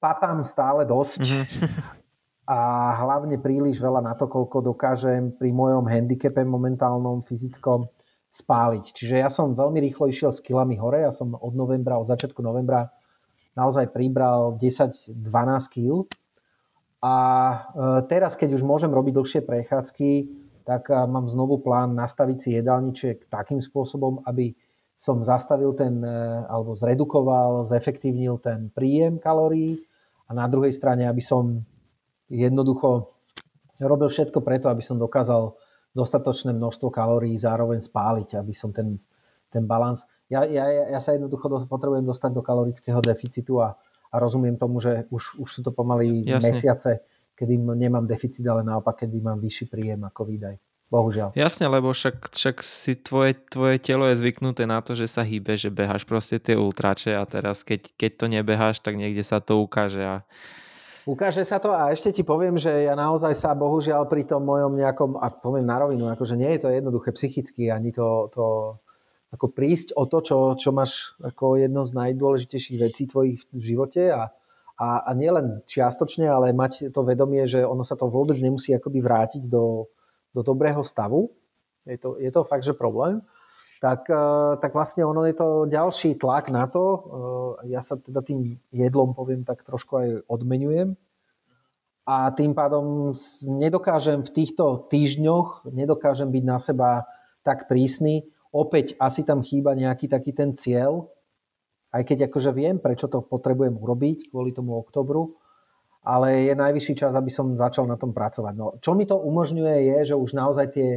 [0.00, 1.68] papám stále dosť mm-hmm.
[2.56, 2.58] a
[2.96, 7.92] hlavne príliš veľa na to, koľko dokážem pri mojom handicape momentálnom fyzickom
[8.36, 8.92] spáliť.
[8.92, 12.44] Čiže ja som veľmi rýchlo išiel s kilami hore, ja som od novembra, od začiatku
[12.44, 12.92] novembra
[13.56, 15.16] naozaj pribral 10-12
[15.72, 16.04] kg
[17.00, 17.56] a e,
[18.12, 20.10] teraz, keď už môžem robiť dlhšie prechádzky,
[20.68, 24.52] tak e, mám znovu plán nastaviť si jedálniček takým spôsobom, aby
[24.96, 29.80] som zastavil ten, e, alebo zredukoval, zefektívnil ten príjem kalórií
[30.28, 31.64] a na druhej strane, aby som
[32.28, 33.12] jednoducho
[33.80, 35.56] robil všetko preto, aby som dokázal
[35.96, 39.00] dostatočné množstvo kalórií zároveň spáliť, aby som ten,
[39.48, 40.04] ten balans...
[40.28, 43.78] Ja, ja, ja sa jednoducho do, potrebujem dostať do kalorického deficitu a,
[44.12, 46.52] a rozumiem tomu, že už, už sú to pomaly Jasne.
[46.52, 46.90] mesiace,
[47.32, 50.56] kedy nemám deficit, ale naopak, kedy mám vyšší príjem ako výdaj.
[50.86, 51.34] Bohužiaľ.
[51.34, 55.58] Jasne, lebo však, však si tvoje, tvoje telo je zvyknuté na to, že sa hýbe,
[55.58, 59.58] že beháš proste tie ultrače a teraz keď, keď to nebeháš, tak niekde sa to
[59.58, 60.22] ukáže a
[61.06, 64.74] Ukáže sa to a ešte ti poviem, že ja naozaj sa bohužiaľ pri tom mojom
[64.74, 68.74] nejakom, a poviem na rovinu, akože nie je to jednoduché psychicky, ani to, to
[69.30, 74.10] ako prísť o to, čo, čo máš ako jedno z najdôležitejších vecí tvojich v živote
[74.10, 74.34] a,
[74.82, 78.98] a, a nielen čiastočne, ale mať to vedomie, že ono sa to vôbec nemusí akoby
[78.98, 79.86] vrátiť do,
[80.34, 81.30] do dobrého stavu,
[81.86, 83.22] je to, je to fakt, že problém,
[83.80, 86.84] tak, eh, tak vlastne ono je to ďalší tlak na to.
[87.62, 90.96] Eh, ja sa teda tým jedlom, poviem, tak trošku aj odmenujem.
[92.06, 93.10] A tým pádom
[93.42, 96.90] nedokážem v týchto týždňoch, nedokážem byť na seba
[97.42, 98.30] tak prísny.
[98.54, 101.10] Opäť asi tam chýba nejaký taký ten cieľ,
[101.90, 105.34] aj keď akože viem, prečo to potrebujem urobiť kvôli tomu oktobru,
[106.06, 108.54] ale je najvyšší čas, aby som začal na tom pracovať.
[108.54, 110.90] No, čo mi to umožňuje je, že už naozaj tie,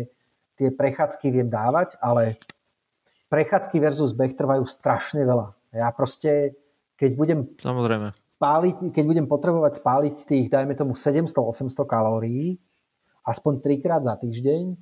[0.61, 2.37] tie prechádzky viem dávať, ale
[3.29, 5.53] prechádzky versus beh trvajú strašne veľa.
[5.73, 6.57] Ja proste,
[6.97, 8.11] keď budem Samozrejme.
[8.39, 12.57] Spáliť, keď budem potrebovať spáliť tých, dajme tomu 700-800 kalórií,
[13.27, 14.73] aspoň trikrát za týždeň,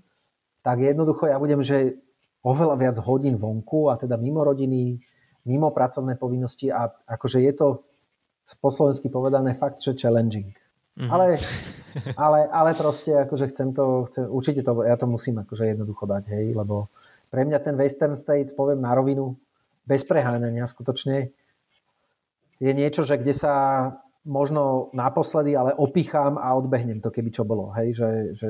[0.61, 1.99] tak jednoducho ja budem, že
[2.45, 5.01] oveľa viac hodín vonku a teda mimo rodiny,
[5.43, 7.67] mimo pracovné povinnosti a akože je to
[8.63, 10.55] po slovensky povedané fakt, že challenging.
[10.97, 11.11] Mm-hmm.
[11.11, 11.35] Ale,
[12.15, 16.23] ale, ale proste akože chcem to, chcem, určite to, ja to musím akože jednoducho dať,
[16.31, 16.87] hej, lebo
[17.27, 19.35] pre mňa ten Western States, poviem na rovinu,
[19.87, 21.31] bez preháňania skutočne,
[22.57, 23.53] je niečo, že kde sa
[24.27, 27.71] možno naposledy, ale opichám a odbehnem to, keby čo bolo.
[27.71, 28.49] Hej, že, že,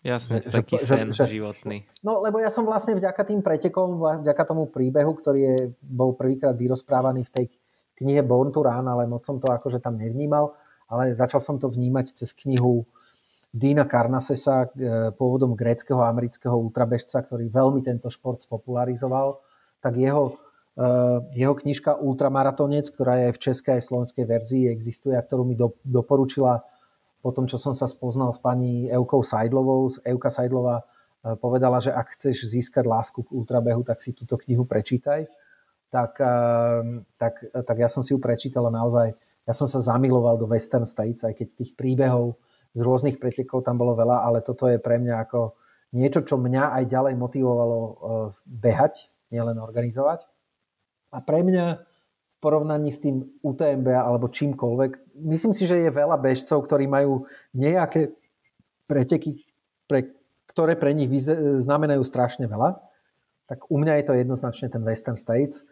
[0.00, 1.84] Jasne, že, taký že, sen že, životný.
[2.00, 6.56] No, lebo ja som vlastne vďaka tým pretekom, vďaka tomu príbehu, ktorý je, bol prvýkrát
[6.56, 7.46] vyrozprávaný v tej
[8.00, 10.54] knihe Born to Run, ale moc som to akože tam nevnímal,
[10.86, 12.86] ale začal som to vnímať cez knihu
[13.48, 19.40] Dina Karnasesa, e, pôvodom gréckého a amerického ultrabežca, ktorý veľmi tento šport spopularizoval,
[19.80, 20.36] tak jeho,
[20.76, 20.84] e,
[21.32, 25.72] jeho knižka Ultramaratonec, ktorá je v českej a slovenskej verzii, existuje a ktorú mi do,
[25.80, 26.60] doporučila
[27.24, 29.90] po tom, čo som sa spoznal s pani Eukou Sajdlovou.
[30.04, 34.68] Euka Sajdlova e, povedala, že ak chceš získať lásku k ultrabehu, tak si túto knihu
[34.68, 35.24] prečítaj
[35.88, 36.20] tak,
[37.16, 39.16] tak, tak ja som si ju prečítal a naozaj
[39.48, 42.36] ja som sa zamiloval do Western States, aj keď tých príbehov
[42.72, 45.56] z rôznych pretekov tam bolo veľa, ale toto je pre mňa ako
[45.96, 47.94] niečo, čo mňa aj ďalej motivovalo eh,
[48.44, 50.24] behať, nielen organizovať.
[51.12, 56.20] A pre mňa v porovnaní s tým UTMB alebo čímkoľvek, myslím si, že je veľa
[56.20, 57.26] bežcov, ktorí majú
[57.56, 58.14] nejaké
[58.86, 59.42] preteky,
[59.88, 60.14] pre,
[60.46, 61.10] ktoré pre nich
[61.58, 62.78] znamenajú strašne veľa.
[63.48, 65.64] Tak u mňa je to jednoznačne ten Western States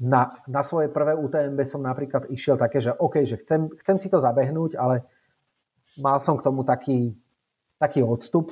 [0.00, 4.10] na, na svoje prvé UTMB som napríklad išiel také, že OK, že chcem, chcem si
[4.10, 5.06] to zabehnúť, ale
[5.98, 7.14] mal som k tomu taký,
[7.78, 8.50] taký odstup,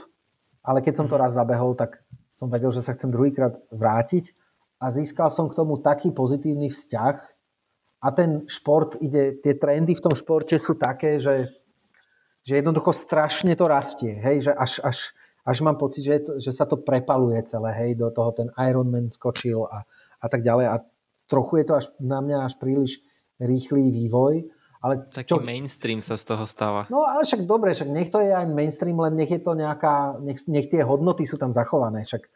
[0.62, 2.02] ale keď som to raz zabehol, tak
[2.33, 4.35] som vedel, že sa chcem druhýkrát vrátiť
[4.83, 7.16] a získal som k tomu taký pozitívny vzťah
[8.02, 11.55] a ten šport ide, tie trendy v tom športe sú také, že,
[12.42, 14.98] že jednoducho strašne to rastie, hej, že až, až,
[15.46, 19.07] až mám pocit, že, to, že sa to prepaluje celé, hej, do toho ten Ironman
[19.07, 19.87] skočil a,
[20.18, 20.76] a tak ďalej a
[21.31, 22.98] trochu je to až na mňa až príliš
[23.38, 24.50] rýchly vývoj,
[24.83, 25.40] ale Taký čo...
[25.40, 26.90] mainstream sa z toho stáva.
[26.90, 30.18] No ale však dobre, však nech to je aj mainstream, len nech je to nejaká,
[30.18, 32.03] nech, nech tie hodnoty sú tam zachované.
[32.03, 32.27] Však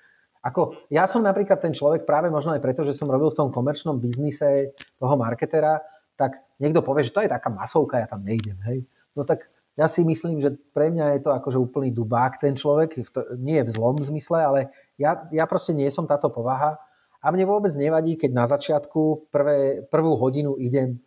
[0.46, 3.50] ako, ja som napríklad ten človek práve možno aj preto, že som robil v tom
[3.50, 5.82] komerčnom biznise toho marketera,
[6.14, 8.54] tak niekto povie, že to je taká masovka, ja tam nejdem.
[8.62, 8.86] Hej.
[9.18, 12.94] No tak ja si myslím, že pre mňa je to akože úplný dubák ten človek,
[13.36, 14.60] nie je v zlom zmysle, ale
[14.96, 16.78] ja, ja proste nie som táto povaha
[17.20, 21.02] a mne vôbec nevadí, keď na začiatku prvé, prvú hodinu idem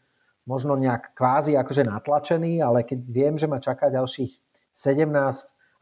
[0.50, 4.34] možno nejak kvázi akože natlačený, ale keď viem, že ma čaká ďalších
[4.74, 5.06] 17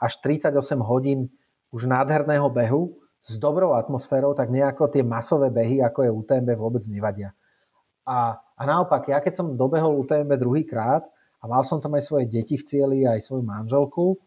[0.04, 0.52] až 38
[0.84, 1.32] hodín
[1.72, 6.84] už nádherného behu s dobrou atmosférou, tak nejako tie masové behy, ako je UTMB, vôbec
[6.92, 7.32] nevadia.
[8.04, 11.08] A, a naopak, ja keď som dobehol UTMB druhýkrát
[11.40, 14.20] a mal som tam aj svoje deti v cieli, aj svoju manželku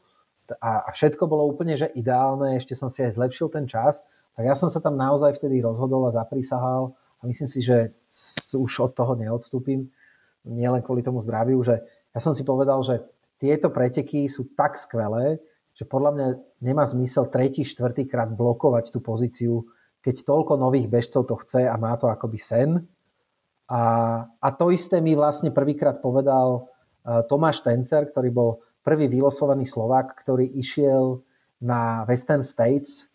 [0.57, 4.01] a, a všetko bolo úplne že ideálne, ešte som si aj zlepšil ten čas,
[4.35, 7.93] tak ja som sa tam naozaj vtedy rozhodol a zaprisahal a myslím si, že
[8.57, 9.93] už od toho neodstúpim
[10.45, 13.05] nielen kvôli tomu zdraviu, že ja som si povedal, že
[13.41, 15.41] tieto preteky sú tak skvelé,
[15.73, 16.27] že podľa mňa
[16.61, 19.65] nemá zmysel tretí, štvrtý krát blokovať tú pozíciu,
[20.05, 22.85] keď toľko nových bežcov to chce a má to akoby sen.
[23.71, 23.83] A,
[24.27, 28.51] a to isté mi vlastne prvýkrát povedal uh, Tomáš Tencer, ktorý bol
[28.83, 31.23] prvý vylosovaný Slovák, ktorý išiel
[31.61, 33.09] na Western States,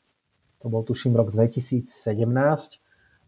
[0.61, 1.89] to bol tuším rok 2017,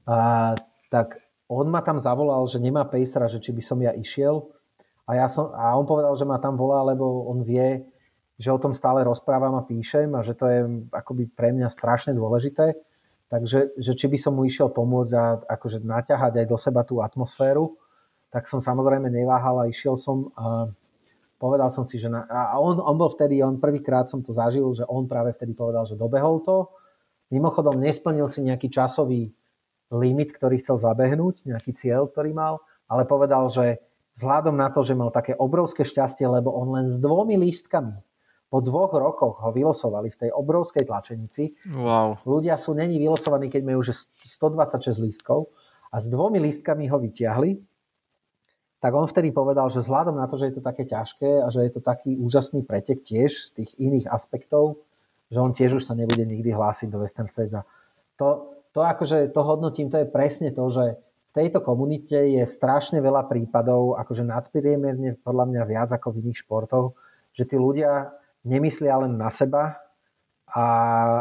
[0.07, 0.55] a,
[0.89, 4.51] tak on ma tam zavolal, že nemá pejsra, že či by som ja išiel.
[5.07, 7.87] A, ja som, a on povedal, že ma tam volá, lebo on vie,
[8.35, 10.59] že o tom stále rozprávam a píšem a že to je
[10.91, 12.75] akoby pre mňa strašne dôležité.
[13.27, 17.03] Takže že či by som mu išiel pomôcť a akože naťahať aj do seba tú
[17.03, 17.75] atmosféru,
[18.31, 20.71] tak som samozrejme neváhal a išiel som a
[21.37, 24.73] povedal som si, že na, a on, on bol vtedy, on prvýkrát som to zažil,
[24.73, 26.71] že on práve vtedy povedal, že dobehol to.
[27.29, 29.31] Mimochodom nesplnil si nejaký časový
[29.93, 33.79] limit, ktorý chcel zabehnúť, nejaký cieľ, ktorý mal, ale povedal, že
[34.19, 38.07] vzhľadom na to, že mal také obrovské šťastie, lebo on len s dvomi lístkami
[38.47, 41.51] po dvoch rokoch ho vylosovali v tej obrovskej tlačenici.
[41.67, 42.15] Wow.
[42.23, 43.91] Ľudia sú není vylosovaní, keď majú už
[44.23, 45.51] 126 lístkov
[45.91, 47.59] a s dvomi lístkami ho vyťahli.
[48.79, 51.65] Tak on vtedy povedal, že vzhľadom na to, že je to také ťažké a že
[51.65, 54.79] je to taký úžasný pretek tiež z tých iných aspektov,
[55.27, 57.51] že on tiež už sa nebude nikdy hlásiť do Western States.
[58.21, 63.01] To, to akože to hodnotím, to je presne to, že v tejto komunite je strašne
[63.01, 66.93] veľa prípadov, akože nadpriemerne podľa mňa viac ako v iných športoch,
[67.33, 68.13] že tí ľudia
[68.45, 69.81] nemyslia len na seba,
[70.47, 70.65] a,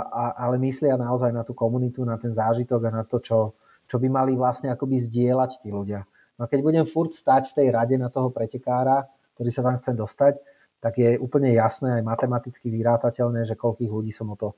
[0.05, 3.57] a, ale myslia naozaj na tú komunitu, na ten zážitok a na to, čo,
[3.88, 6.05] čo by mali vlastne akoby zdieľať tí ľudia.
[6.37, 9.92] No keď budem furt stať v tej rade na toho pretekára, ktorý sa tam chce
[9.97, 10.35] dostať,
[10.79, 14.55] tak je úplne jasné aj matematicky vyrátateľné, že koľkých ľudí som o to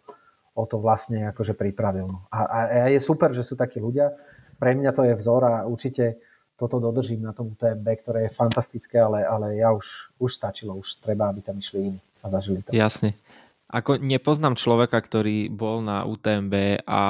[0.58, 2.10] o to vlastne akože pripravil.
[2.10, 2.26] No.
[2.34, 4.10] A, a, je super, že sú takí ľudia.
[4.58, 6.18] Pre mňa to je vzor a určite
[6.58, 10.98] toto dodržím na tom UTMB, ktoré je fantastické, ale, ale ja už, už stačilo, už
[10.98, 12.74] treba, aby tam išli iní a zažili to.
[12.74, 13.14] Jasne.
[13.68, 17.02] Ako nepoznám človeka, ktorý bol na UTMB a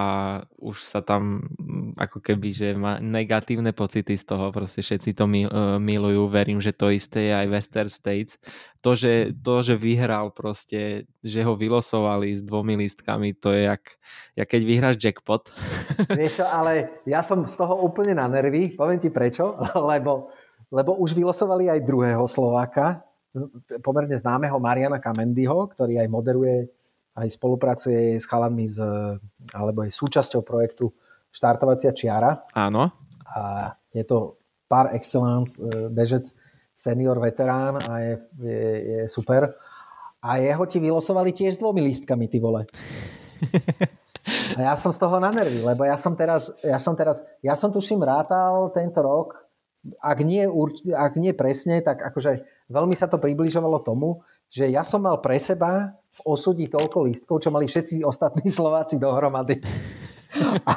[0.58, 5.30] už sa tam mm, ako keby, že má negatívne pocity z toho, proste všetci to
[5.30, 5.46] e,
[5.78, 8.42] milujú, verím, že to isté je aj Western States.
[8.82, 13.94] To, že, to, že vyhral proste, že ho vylosovali s dvomi lístkami, to je jak,
[14.34, 15.54] jak keď vyhráš jackpot.
[16.18, 19.54] Vieš čo, ale ja som z toho úplne na nervy, poviem ti prečo,
[19.94, 20.34] lebo,
[20.74, 23.07] lebo už vylosovali aj druhého Slováka,
[23.84, 26.56] pomerne známeho Mariana Kamendyho, ktorý aj moderuje,
[27.18, 28.78] aj spolupracuje s chalanmi, z,
[29.52, 30.94] alebo je súčasťou projektu
[31.28, 32.48] Štartovacia čiara.
[32.56, 32.88] Áno.
[33.28, 36.32] A je to par excellence e, bežec
[36.72, 39.52] senior veterán a je, je, je super.
[40.24, 42.64] A jeho ti vylosovali tiež s dvomi lístkami, ty vole.
[44.28, 47.57] A ja som z toho na nervy, lebo ja som teraz, ja som teraz, ja
[47.57, 49.48] som tuším rátal tento rok,
[50.05, 50.44] ak nie,
[50.92, 55.40] ak nie presne, tak akože veľmi sa to približovalo tomu, že ja som mal pre
[55.40, 59.60] seba v osudí toľko lístkov, čo mali všetci ostatní Slováci dohromady.
[60.68, 60.74] A,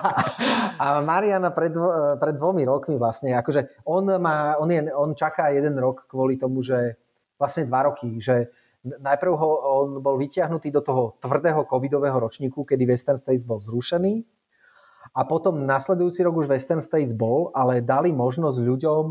[0.79, 1.75] a Mariana pred,
[2.17, 6.63] pred dvomi rokmi vlastne, akože on, má, on, je, on čaká jeden rok kvôli tomu,
[6.63, 6.95] že
[7.35, 8.47] vlastne dva roky, že
[8.81, 9.49] najprv ho,
[9.83, 14.23] on bol vyťahnutý do toho tvrdého covidového ročníku, kedy Western States bol zrušený
[15.11, 19.03] a potom nasledujúci rok už Western States bol, ale dali možnosť ľuďom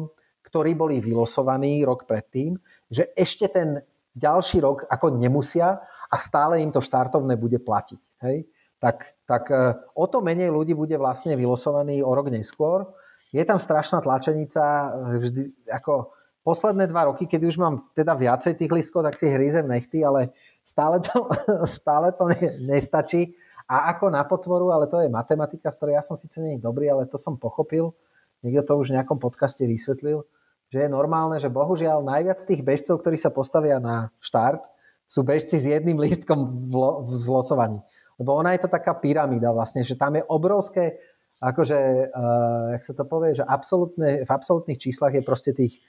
[0.44, 2.56] ktorí boli vylosovaní rok predtým,
[2.88, 3.82] že ešte ten
[4.16, 5.78] ďalší rok ako nemusia
[6.10, 8.02] a stále im to štartovné bude platiť.
[8.26, 8.48] Hej?
[8.80, 12.88] tak, tak e, o to menej ľudí bude vlastne vylosovaný o rok neskôr.
[13.30, 18.56] Je tam strašná tlačenica, e, vždy, ako posledné dva roky, keď už mám teda viacej
[18.56, 20.32] tých listkov, tak si hryzem nechty, ale
[20.64, 21.28] stále to,
[21.68, 23.36] stále to ne, nestačí.
[23.70, 26.90] A ako na potvoru, ale to je matematika, z ktorej ja som síce nie dobrý,
[26.90, 27.94] ale to som pochopil.
[28.40, 30.24] Niekto to už v nejakom podcaste vysvetlil,
[30.70, 34.62] že je normálne, že bohužiaľ najviac tých bežcov, ktorí sa postavia na štart,
[35.10, 37.82] sú bežci s jedným lístkom v, lo, v zlosovaní.
[38.16, 41.02] Lebo ona je to taká pyramída vlastne, že tam je obrovské,
[41.42, 41.78] akože,
[42.14, 45.82] uh, jak sa to povie, že absolútne, v absolútnych číslach je proste tých,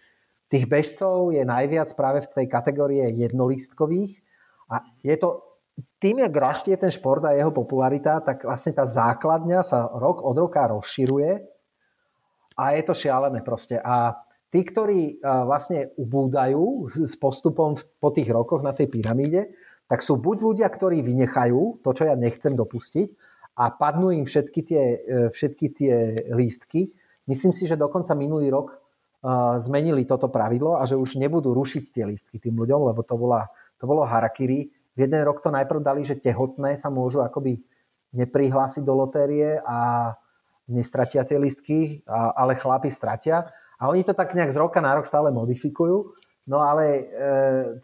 [0.50, 4.26] tých bežcov je najviac práve v tej kategórie jednolistkových.
[4.72, 5.44] A je to
[6.02, 10.36] tým, jak rastie ten šport a jeho popularita, tak vlastne tá základňa sa rok od
[10.40, 11.51] roka rozširuje
[12.62, 13.82] a je to šialené proste.
[13.82, 14.22] A
[14.54, 19.50] tí, ktorí vlastne ubúdajú s postupom po tých rokoch na tej pyramíde,
[19.90, 23.18] tak sú buď ľudia, ktorí vynechajú to, čo ja nechcem dopustiť
[23.60, 25.94] a padnú im všetky tie, e, všetky tie
[26.32, 26.96] lístky.
[27.28, 28.80] Myslím si, že dokonca minulý rok
[29.62, 33.46] zmenili toto pravidlo a že už nebudú rušiť tie lístky tým ľuďom, lebo to, bola,
[33.78, 37.64] to bolo harakiri v jeden rok to najprv dali, že tehotné sa môžu akoby
[38.12, 40.12] neprihlásiť do lotérie a
[40.70, 43.50] nestratia tie listky, ale chlapi stratia.
[43.82, 46.14] A oni to tak nejak z roka na rok stále modifikujú.
[46.50, 47.04] No ale e,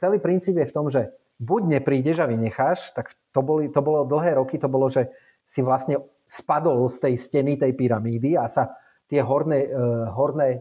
[0.02, 4.06] celý princíp je v tom, že buď neprídeš a vynecháš, tak to, boli, to bolo
[4.06, 5.10] dlhé roky, to bolo, že
[5.46, 8.74] si vlastne spadol z tej steny tej pyramídy a sa
[9.08, 10.60] tie horné, e, horné e,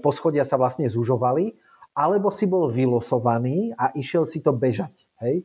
[0.00, 1.56] poschodia sa vlastne zužovali,
[1.92, 4.92] alebo si bol vylosovaný a išiel si to bežať.
[5.20, 5.44] Hej?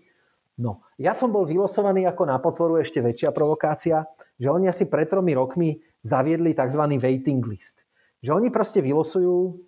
[0.57, 4.09] No, ja som bol vylosovaný ako na potvoru ešte väčšia provokácia,
[4.41, 6.83] že oni asi pred tromi rokmi zaviedli tzv.
[7.01, 7.81] waiting list.
[8.21, 9.61] Že oni proste vylosujú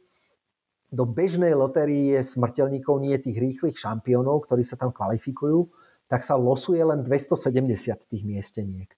[0.89, 5.69] do bežnej lotérie smrteľníkov, nie tých rýchlych šampiónov, ktorí sa tam kvalifikujú,
[6.09, 8.89] tak sa losuje len 270 tých miesteniek.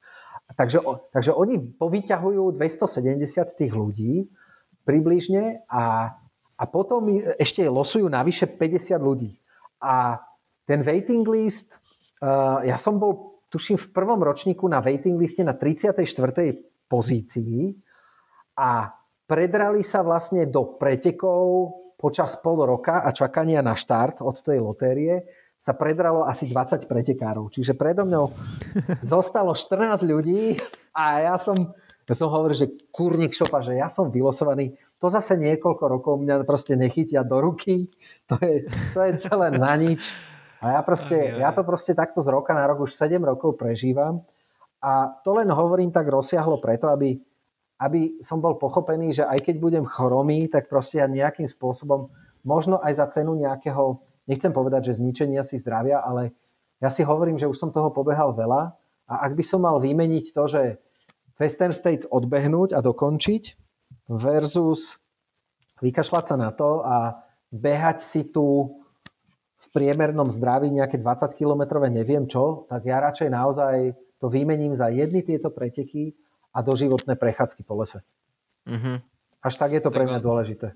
[0.56, 0.80] Takže,
[1.12, 4.32] takže oni povyťahujú 270 tých ľudí
[4.88, 6.16] približne a,
[6.56, 9.36] a potom ešte losujú navyše 50 ľudí.
[9.84, 10.24] A
[10.64, 11.82] ten waiting list
[12.22, 15.98] Uh, ja som bol, tuším, v prvom ročníku na waiting liste na 34.
[16.92, 17.72] pozícii
[18.60, 18.92] a
[19.24, 25.24] predrali sa vlastne do pretekov počas pol roka a čakania na štart od tej lotérie
[25.62, 27.54] sa predralo asi 20 pretekárov.
[27.54, 28.34] Čiže predo mňou
[29.14, 30.58] zostalo 14 ľudí
[30.92, 31.78] a ja som,
[32.10, 34.74] ja som hovoril, že kurník šopa, že ja som vylosovaný.
[34.98, 37.88] To zase niekoľko rokov mňa proste nechytia do ruky.
[38.34, 38.66] To je,
[38.98, 40.10] to je celé na nič.
[40.66, 44.26] A ja, proste, ja to proste takto z roka na rok už 7 rokov prežívam.
[44.82, 47.22] A to len hovorím tak rozsiahlo preto, aby,
[47.78, 52.10] aby som bol pochopený, že aj keď budem chromý, tak proste ja nejakým spôsobom,
[52.42, 56.34] možno aj za cenu nejakého, nechcem povedať, že zničenia si zdravia, ale
[56.82, 58.74] ja si hovorím, že už som toho pobehal veľa
[59.06, 60.64] a ak by som mal vymeniť to, že
[61.38, 63.44] Western States odbehnúť a dokončiť
[64.10, 64.98] versus
[65.86, 67.22] vykašľať sa na to a
[67.54, 68.78] behať si tu
[69.72, 73.76] priemernom zdraví nejaké 20 kilometrové neviem čo, tak ja radšej naozaj
[74.22, 76.14] to vymením za jedny tieto preteky
[76.54, 78.06] a doživotné prechádzky po lese.
[78.70, 79.02] Mm-hmm.
[79.42, 80.68] Až tak je to tak pre mňa on, dôležité.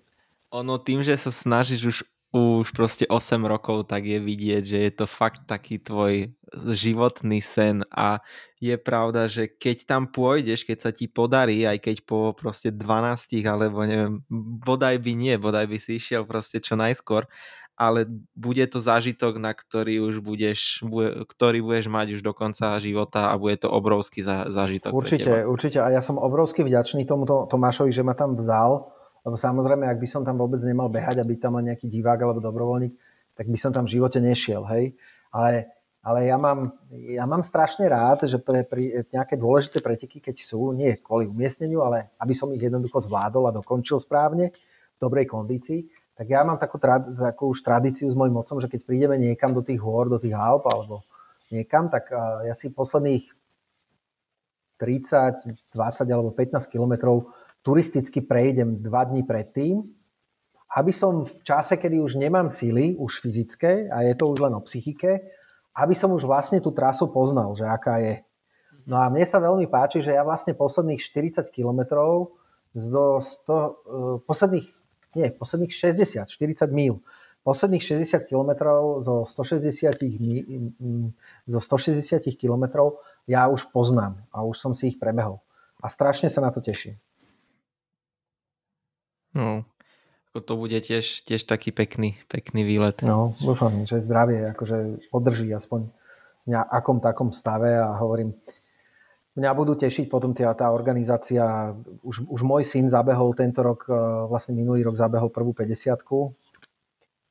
[0.49, 1.97] Ono tým, že sa snažíš už
[2.35, 6.35] už proste 8 rokov, tak je vidieť, že je to fakt taký tvoj
[6.75, 8.19] životný sen a
[8.59, 13.39] je pravda, že keď tam pôjdeš, keď sa ti podarí, aj keď po proste 12
[13.47, 14.19] alebo neviem,
[14.59, 17.23] bodaj by nie, bodaj by si išiel proste čo najskôr,
[17.75, 20.79] ale bude to zážitok, na ktorý už budeš,
[21.27, 24.95] ktorý budeš mať už do konca života a bude to obrovský zážitok.
[24.95, 25.83] Určite, určite.
[25.83, 28.87] A ja som obrovsky vďačný tomuto Tomášovi, že ma tam vzal,
[29.27, 32.19] lebo samozrejme, ak by som tam vôbec nemal behať a byť tam len nejaký divák
[32.23, 32.95] alebo dobrovoľník,
[33.35, 34.95] tak by som tam v živote nešiel, hej.
[35.35, 35.67] Ale,
[35.99, 40.71] ale ja, mám, ja mám strašne rád, že pre, pri nejaké dôležité preteky, keď sú,
[40.71, 44.55] nie kvôli umiestneniu, ale aby som ich jednoducho zvládol a dokončil správne,
[44.95, 48.81] v dobrej kondícii, tak ja mám takú, takú už tradíciu s mojim mocom, že keď
[48.87, 51.03] prídeme niekam do tých hôr, do tých Alp alebo
[51.51, 52.07] niekam, tak
[52.47, 53.27] ja si posledných
[54.79, 57.31] 30, 20 alebo 15 kilometrov
[57.63, 59.83] turisticky prejdem dva dní predtým,
[60.75, 64.51] aby som v čase, kedy už nemám síly, už fyzické, a je to už len
[64.55, 65.23] o psychike,
[65.75, 68.23] aby som už vlastne tú trasu poznal, že aká je.
[68.83, 72.35] No a mne sa veľmi páči, že ja vlastne posledných 40 kilometrov
[72.75, 74.67] zo 100, posledných
[75.15, 76.99] nie, posledných 60, 40 míl.
[77.45, 78.51] Posledných 60 km
[79.05, 79.95] zo 160,
[81.45, 82.63] zo 160 km
[83.29, 85.39] ja už poznám a už som si ich prebehol.
[85.81, 86.97] A strašne sa na to teším.
[89.37, 89.67] No,
[90.31, 93.03] ako to bude tiež, tiež taký pekný, pekný výlet.
[93.05, 95.91] No, dúfam, že zdravie akože podrží aspoň
[96.43, 98.33] v akom takom stave a hovorím,
[99.35, 101.75] mňa budú tešiť potom tá, tá organizácia.
[102.01, 103.93] Už, už môj syn zabehol tento rok, e,
[104.31, 105.99] vlastne minulý rok zabehol prvú 50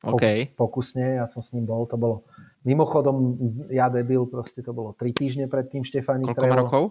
[0.05, 0.53] Okay.
[0.53, 2.29] Pokusne, ja som s ním bol, to bolo
[2.61, 3.41] mimochodom,
[3.73, 6.29] ja debil, proste to bolo 3 týždne pred tým Štefánik.
[6.29, 6.83] Koľko má rokov?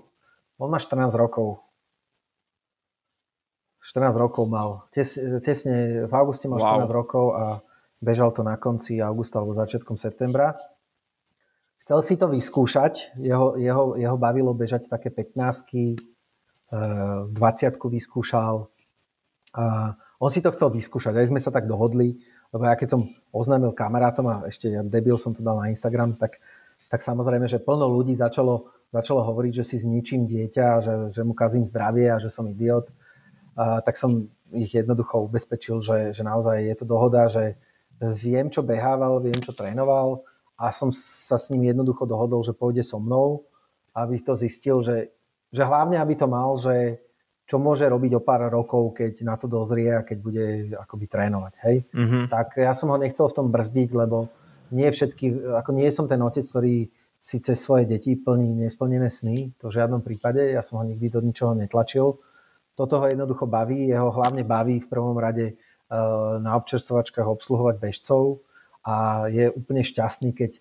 [0.59, 1.63] On má 14 rokov.
[3.87, 4.91] 14 rokov mal.
[4.91, 5.15] Tes,
[5.47, 6.91] tesne v auguste mal wow.
[6.91, 7.45] 14 rokov a
[8.03, 10.59] bežal to na konci augusta alebo začiatkom septembra
[11.85, 16.01] chcel si to vyskúšať, jeho, jeho, jeho bavilo bežať také 15
[16.75, 18.67] 20 vyskúšal.
[19.55, 22.19] A on si to chcel vyskúšať, aj sme sa tak dohodli,
[22.51, 26.19] lebo ja keď som oznámil kamarátom a ešte ja debil som to dal na Instagram,
[26.19, 26.43] tak,
[26.91, 31.35] tak samozrejme, že plno ľudí začalo, začalo hovoriť, že si zničím dieťa, že, že mu
[31.39, 32.91] kazím zdravie a že som idiot.
[33.55, 37.55] A, tak som ich jednoducho ubezpečil, že, že naozaj je to dohoda, že
[38.19, 42.87] viem, čo behával, viem, čo trénoval, a som sa s ním jednoducho dohodol, že pôjde
[42.87, 43.43] so mnou,
[43.95, 45.11] aby to zistil, že,
[45.51, 47.03] že hlavne aby to mal, že
[47.45, 50.45] čo môže robiť o pár rokov, keď na to dozrie a keď bude
[50.81, 51.53] akoby trénovať.
[51.69, 51.77] Hej?
[51.93, 52.25] Mm-hmm.
[52.33, 54.33] Tak ja som ho nechcel v tom brzdiť, lebo
[54.73, 56.89] nie všetky, ako nie som ten otec, ktorý
[57.21, 61.09] si cez svoje deti plní nesplnené sny, to v žiadnom prípade, ja som ho nikdy
[61.09, 62.21] do ničoho netlačil.
[62.77, 65.57] Toto ho jednoducho baví, jeho hlavne baví v prvom rade eh,
[66.41, 68.45] na občerstvovačkách obsluhovať bežcov,
[68.85, 70.61] a je úplne šťastný, keď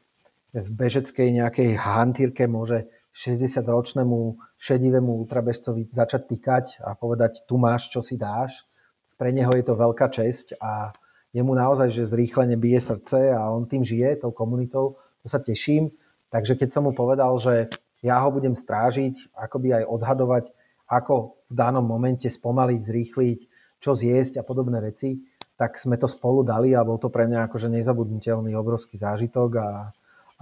[0.53, 8.01] v bežeckej nejakej hantírke môže 60-ročnému šedivému ultrabežcovi začať týkať a povedať, tu máš, čo
[8.01, 8.65] si dáš.
[9.19, 10.95] Pre neho je to veľká česť a
[11.33, 15.93] jemu naozaj, že zrýchlene bije srdce a on tým žije, tou komunitou, to sa teším.
[16.33, 17.69] Takže keď som mu povedal, že
[18.01, 20.45] ja ho budem strážiť, akoby aj odhadovať,
[20.89, 23.39] ako v danom momente spomaliť, zrýchliť,
[23.81, 25.21] čo zjesť a podobné veci,
[25.55, 29.69] tak sme to spolu dali a bol to pre mňa akože nezabudniteľný obrovský zážitok a,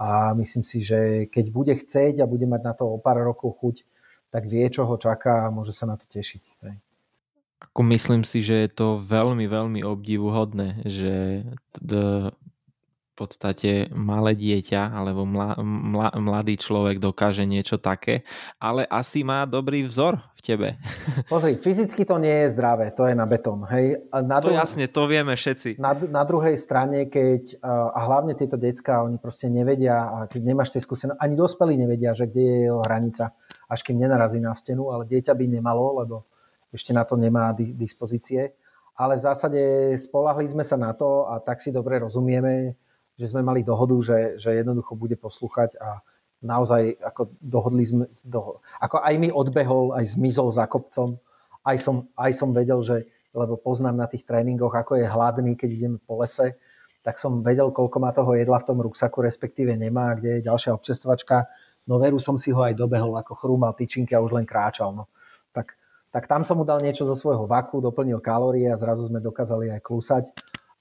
[0.00, 3.60] a myslím si, že keď bude chcieť a bude mať na to o pár rokov
[3.60, 3.76] chuť,
[4.32, 6.42] tak vie, čo ho čaká a môže sa na to tešiť.
[6.64, 6.76] Hej.
[7.62, 11.46] Ako myslím si, že je to veľmi, veľmi obdivuhodné, že
[13.12, 18.24] podstate malé dieťa alebo mla, mla, mladý človek dokáže niečo také,
[18.56, 20.68] ale asi má dobrý vzor v tebe.
[21.32, 23.68] Pozri, fyzicky to nie je zdravé, to je na betón.
[23.68, 24.00] Hej?
[24.08, 25.76] Na to dru- jasne, to vieme všetci.
[25.76, 30.72] Na, na druhej strane, keď, a hlavne tieto decka, oni proste nevedia, a keď nemáš
[30.72, 33.36] tie skúsenosti, ani dospelí nevedia, že kde je jeho hranica,
[33.68, 36.24] až kým nenarazí na stenu, ale dieťa by nemalo, lebo
[36.72, 38.56] ešte na to nemá di- dispozície.
[38.96, 39.60] Ale v zásade
[40.00, 42.76] spolahli sme sa na to a tak si dobre rozumieme,
[43.16, 46.00] že sme mali dohodu, že, že jednoducho bude poslúchať a
[46.42, 51.16] naozaj ako dohodli sme, do, ako aj mi odbehol, aj zmizol za kopcom,
[51.62, 55.70] aj som, aj som vedel, že, lebo poznám na tých tréningoch, ako je hladný, keď
[55.70, 56.58] ideme po lese,
[57.02, 60.70] tak som vedel, koľko má toho jedla v tom ruksaku, respektíve nemá, kde je ďalšia
[60.74, 61.50] občestovačka.
[61.86, 64.94] No veru som si ho aj dobehol, ako chrúmal tyčinky a už len kráčal.
[64.94, 65.10] No.
[65.50, 65.74] Tak,
[66.14, 69.74] tak tam som mu dal niečo zo svojho vaku, doplnil kalórie a zrazu sme dokázali
[69.74, 70.24] aj klúsať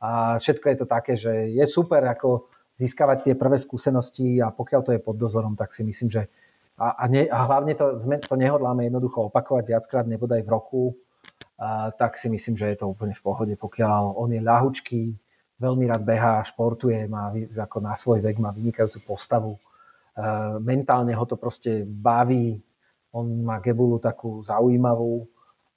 [0.02, 2.50] a všetko je to také, že je super ako
[2.82, 6.26] získavať tie prvé skúsenosti a pokiaľ to je pod dozorom, tak si myslím, že
[6.82, 10.84] a, a, ne, a hlavne to, to nehodláme jednoducho opakovať viackrát, nebodaj v roku,
[11.62, 13.54] a, tak si myslím, že je to úplne v pohode.
[13.54, 15.02] Pokiaľ on je ľahučký,
[15.62, 19.62] veľmi rád behá, športuje, má ako na svoj vek, má vynikajúcu postavu,
[20.60, 22.58] mentálne ho to proste baví,
[23.14, 25.30] on má gebulu takú zaujímavú,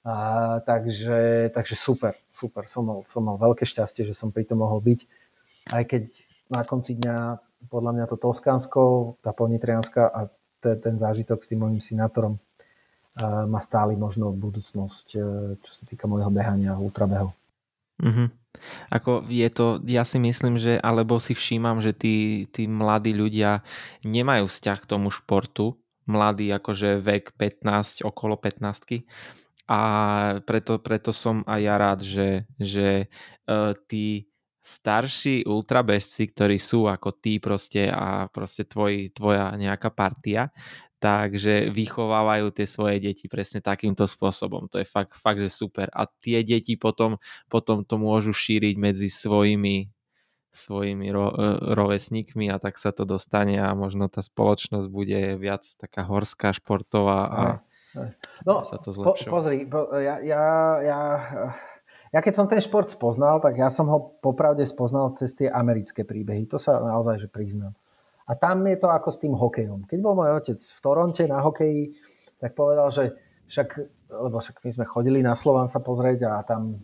[0.05, 0.15] a,
[0.61, 2.69] takže, takže super, super.
[2.69, 4.99] Som mal, som mal veľké šťastie, že som pri tom mohol byť.
[5.73, 6.13] Aj keď
[6.53, 8.81] na konci dňa podľa mňa to Toskánsko,
[9.25, 10.29] tá Ponitrianská a
[10.61, 15.83] ten, ten zážitok s tým mojim sinátorom uh, má stáli možno budúcnosť, uh, čo sa
[15.89, 17.33] týka môjho behania a ultrabehu.
[18.05, 18.27] Mm-hmm.
[18.91, 23.65] Ako je to, ja si myslím, že, alebo si všímam, že tí, tí mladí ľudia
[24.05, 25.75] nemajú vzťah k tomu športu,
[26.05, 29.03] mladý akože vek 15, okolo 15
[29.65, 29.81] a
[30.45, 33.09] preto, preto som aj ja rád, že, že
[33.49, 34.29] uh, tí
[34.65, 40.49] starší ultrabežci, ktorí sú ako tí proste a proste tvoj, tvoja nejaká partia,
[40.97, 44.65] takže vychovávajú tie svoje deti presne takýmto spôsobom.
[44.73, 45.85] To je fakt, fakt že super.
[45.93, 49.93] A tie deti potom, potom to môžu šíriť medzi svojimi
[50.55, 55.67] svojimi ro, e, rovesníkmi a tak sa to dostane a možno tá spoločnosť bude viac
[55.75, 57.43] taká horská, športová a,
[58.45, 60.43] No, sa to po, pozri, po, ja, ja,
[60.83, 60.99] ja,
[62.11, 66.03] ja keď som ten šport spoznal, tak ja som ho popravde spoznal cez tie americké
[66.03, 66.45] príbehy.
[66.51, 67.73] To sa naozaj že priznám.
[68.25, 69.85] A tam je to ako s tým hokejom.
[69.85, 71.93] Keď bol môj otec v Toronte na hokeji,
[72.41, 73.13] tak povedal, že
[73.47, 73.69] však,
[74.09, 76.81] lebo však my sme chodili na Slovan sa pozrieť a tam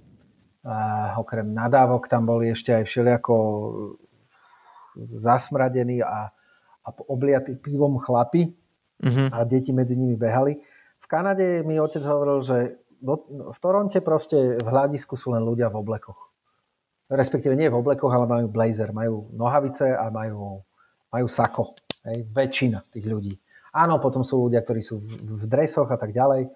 [0.61, 3.35] a okrem nadávok tam boli ešte aj všelijako
[5.17, 6.29] zasmradení a,
[6.85, 8.53] a obliatí pivom chlapi
[9.01, 9.33] uh-huh.
[9.33, 10.61] a deti medzi nimi behali.
[11.11, 12.57] Kanade mi otec hovoril, že
[13.27, 16.31] v Toronte proste v hľadisku sú len ľudia v oblekoch.
[17.11, 20.63] Respektíve nie v oblekoch, ale majú blazer, majú nohavice a majú,
[21.11, 21.75] majú sako.
[22.07, 23.35] Hej, väčšina tých ľudí.
[23.75, 26.47] Áno, potom sú ľudia, ktorí sú v, dresoch a tak ďalej,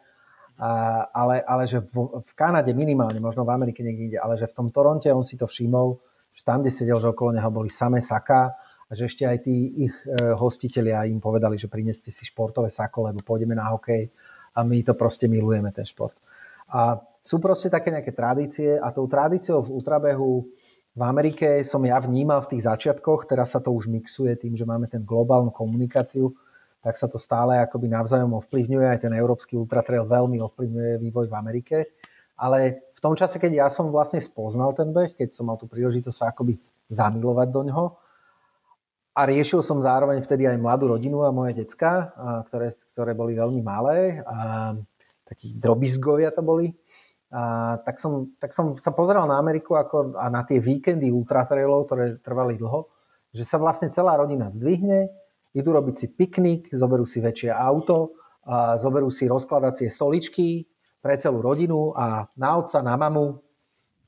[0.56, 4.48] a, ale, ale že v, v Kanade minimálne, možno v Amerike niekde ide, ale že
[4.48, 6.00] v tom Toronte on si to všimol,
[6.32, 8.56] že tam, kde sedel, že okolo neho boli samé saká
[8.88, 13.12] a že ešte aj tí ich e, hostitelia im povedali, že prineste si športové sako,
[13.12, 14.08] lebo pôjdeme na hokej
[14.56, 16.16] a my to proste milujeme, ten šport.
[16.72, 20.48] A sú proste také nejaké tradície a tou tradíciou v ultrabehu
[20.96, 24.64] v Amerike som ja vnímal v tých začiatkoch, teraz sa to už mixuje tým, že
[24.64, 26.32] máme ten globálnu komunikáciu,
[26.80, 28.86] tak sa to stále akoby navzájom ovplyvňuje.
[28.88, 31.78] Aj ten európsky ultratrail veľmi ovplyvňuje vývoj v Amerike.
[32.40, 35.68] Ale v tom čase, keď ja som vlastne spoznal ten beh, keď som mal tú
[35.68, 36.56] príležitosť sa akoby
[36.88, 37.86] zamilovať do ňoho,
[39.16, 42.12] a riešil som zároveň vtedy aj mladú rodinu a moje decka,
[42.52, 44.20] ktoré, ktoré boli veľmi malé.
[44.28, 44.76] A
[45.24, 46.76] takí drobizgovia to boli.
[47.32, 51.88] A tak, som, tak som sa pozeral na Ameriku ako, a na tie víkendy ultratrailov,
[51.88, 52.92] ktoré trvali dlho,
[53.32, 55.08] že sa vlastne celá rodina zdvihne,
[55.56, 60.70] idú robiť si piknik, zoberú si väčšie auto, a zoberú si rozkladacie stoličky
[61.02, 63.42] pre celú rodinu a na otca, na mamu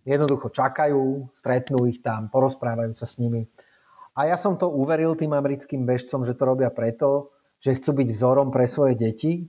[0.05, 3.49] jednoducho čakajú, stretnú ich tam, porozprávajú sa s nimi.
[4.17, 7.29] A ja som to uveril tým americkým bežcom, že to robia preto,
[7.61, 9.45] že chcú byť vzorom pre svoje deti,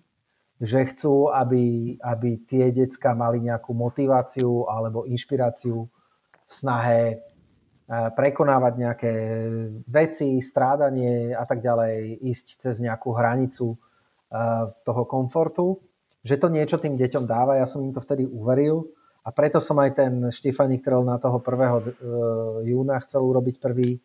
[0.60, 5.88] že chcú, aby, aby tie decka mali nejakú motiváciu alebo inšpiráciu
[6.48, 7.24] v snahe
[7.88, 9.12] prekonávať nejaké
[9.88, 13.80] veci, strádanie a tak ďalej, ísť cez nejakú hranicu
[14.84, 15.80] toho komfortu,
[16.20, 17.56] že to niečo tým deťom dáva.
[17.56, 18.92] Ja som im to vtedy uveril
[19.24, 21.48] a preto som aj ten Štifanik Trail na toho 1.
[21.48, 21.64] E,
[22.68, 23.96] júna chcel urobiť prvý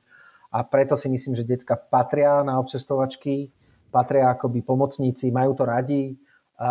[0.53, 3.49] a preto si myslím, že decka patria na občestovačky,
[3.89, 6.13] patria akoby pomocníci, majú to radi
[6.61, 6.69] a,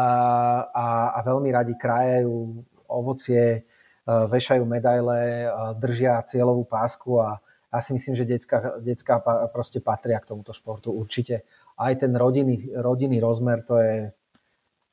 [1.10, 3.66] a, veľmi radi krájajú ovocie,
[4.02, 5.46] Eh, vešajú medaile,
[5.78, 7.38] držia cieľovú pásku a
[7.70, 9.22] ja si myslím, že detská, detská
[9.54, 11.46] proste patria k tomuto športu určite.
[11.78, 14.10] Aj ten rodinný, rodinný rozmer, to je,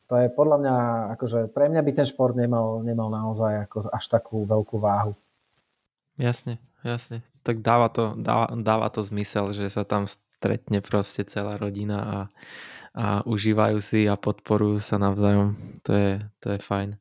[0.05, 0.75] to je podľa mňa,
[1.17, 5.17] akože pre mňa by ten šport nemal, nemal naozaj ako až takú veľkú váhu.
[6.21, 7.23] Jasne, jasne.
[7.43, 12.19] Tak dáva to, dáva, dáva to zmysel, že sa tam stretne proste celá rodina a,
[12.95, 15.55] a užívajú si a podporujú sa navzájom.
[15.88, 16.99] To je, to je fajn.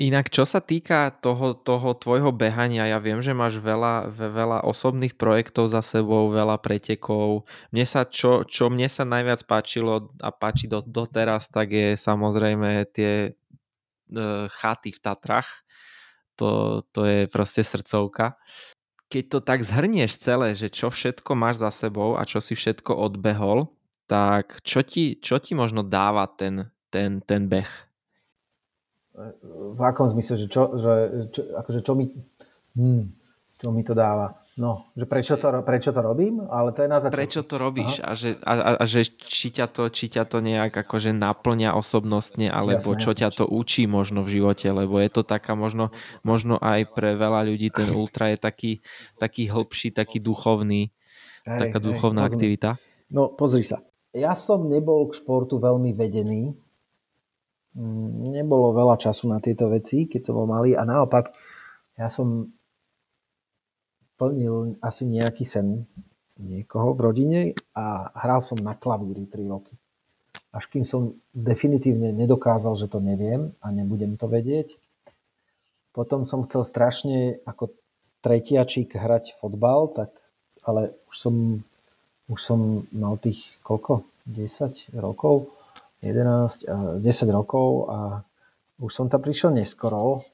[0.00, 5.12] Inak čo sa týka toho, toho tvojho behania, ja viem, že máš veľa, veľa osobných
[5.12, 7.44] projektov za sebou, veľa pretekov.
[7.68, 12.88] Mne sa, čo, čo mne sa najviac páčilo a páči do, doteraz, tak je samozrejme
[12.96, 13.30] tie e,
[14.48, 15.68] chaty v Tatrach.
[16.40, 18.40] To, to je proste srdcovka.
[19.12, 22.96] Keď to tak zhrnieš celé, že čo všetko máš za sebou a čo si všetko
[22.96, 23.68] odbehol,
[24.08, 27.68] tak čo ti, čo ti možno dáva ten, ten, ten beh?
[29.76, 30.92] v akom zmysle, že čo, že,
[31.34, 32.08] čo, akože čo mi,
[32.78, 33.04] hmm,
[33.60, 34.40] čo mi to dáva.
[34.58, 36.42] No, že prečo to, prečo to robím?
[36.50, 37.16] Ale to je na začiatku.
[37.16, 38.02] Prečo to robíš?
[38.02, 42.50] A že, a, a, že či, ťa to, či ťa to nejak akože naplňa osobnostne,
[42.50, 43.20] alebo jasne, čo jasne.
[43.22, 45.94] ťa to učí možno v živote, lebo je to taká možno,
[46.26, 48.72] možno aj pre veľa ľudí ten ultra je taký,
[49.22, 50.90] taký hĺbší, taký duchovný,
[51.46, 52.70] hej, taká duchovná hej, aktivita.
[53.14, 53.86] No pozri sa.
[54.10, 56.58] Ja som nebol k športu veľmi vedený,
[57.70, 61.30] Mm, nebolo veľa času na tieto veci, keď som bol malý a naopak
[61.94, 62.50] ja som
[64.20, 65.88] plnil asi nejaký sen
[66.36, 67.40] niekoho v rodine
[67.72, 69.72] a hral som na klavíri 3 roky.
[70.52, 74.76] Až kým som definitívne nedokázal, že to neviem a nebudem to vedieť.
[75.96, 77.72] Potom som chcel strašne ako
[78.20, 80.12] tretiačík hrať fotbal, tak,
[80.60, 81.34] ale už som,
[82.28, 82.60] už som
[82.92, 84.04] mal tých koľko?
[84.28, 85.50] 10 rokov
[86.04, 87.98] 11, 10 rokov a
[88.80, 90.24] už som tam prišiel neskoro.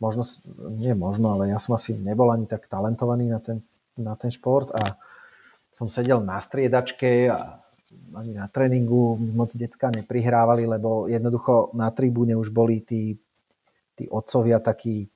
[0.00, 0.24] Možno,
[0.72, 3.60] nie možno, ale ja som asi nebol ani tak talentovaný na ten,
[4.00, 4.96] na ten šport a
[5.76, 7.60] som sedel na striedačke a
[8.16, 13.20] ani na tréningu moc decka neprihrávali, lebo jednoducho na tribúne už boli tí,
[13.92, 15.12] tí otcovia takí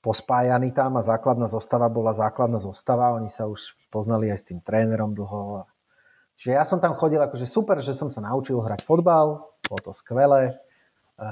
[0.00, 3.12] pospájaní tam a základná zostava bola základná zostava.
[3.12, 5.68] Oni sa už poznali aj s tým trénerom dlho
[6.38, 9.90] Čiže ja som tam chodil akože super, že som sa naučil hrať fotbal, bolo to
[9.90, 10.54] skvelé.
[11.18, 11.30] E,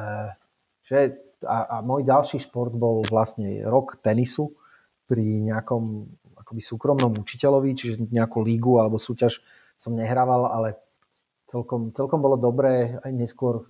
[0.83, 4.57] že, a, a môj ďalší šport bol vlastne rok tenisu
[5.05, 6.09] pri nejakom
[6.41, 9.43] akoby súkromnom učiteľovi, čiže nejakú lígu alebo súťaž
[9.76, 10.68] som nehrával, ale
[11.53, 12.97] celkom, celkom bolo dobré.
[13.03, 13.64] Aj neskôr e,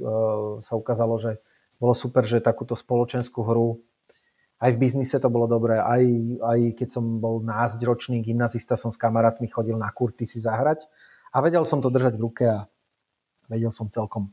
[0.63, 1.43] sa ukázalo, že
[1.81, 3.81] bolo super, že takúto spoločenskú hru
[4.57, 6.05] aj v biznise to bolo dobré, aj,
[6.41, 10.89] aj keď som bol násťročný gymnazista, som s kamarátmi chodil na kurty si zahrať
[11.29, 12.65] a vedel som to držať v ruke a
[13.53, 14.33] vedel som celkom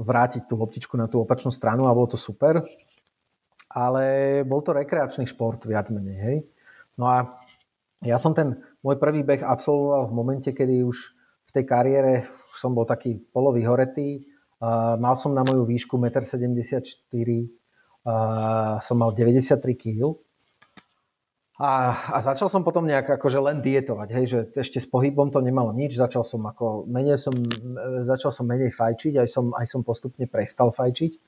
[0.00, 2.64] vrátiť tú loptičku na tú opačnú stranu a bolo to super.
[3.70, 6.38] Ale bol to rekreačný šport viac menej, hej.
[6.98, 7.38] No a
[8.02, 11.14] ja som ten môj prvý beh absolvoval v momente, kedy už
[11.46, 14.26] v tej kariére už som bol taký polovyhoretý.
[14.98, 17.46] Mal som na moju výšku 1,74 m,
[18.80, 20.16] som mal 93 kg.
[21.60, 25.44] A, a začal som potom nejak akože len dietovať, hej, že ešte s pohybom to
[25.44, 27.36] nemalo nič, začal som ako, menej som,
[28.08, 31.20] začal som menej fajčiť, aj som, aj som postupne prestal fajčiť.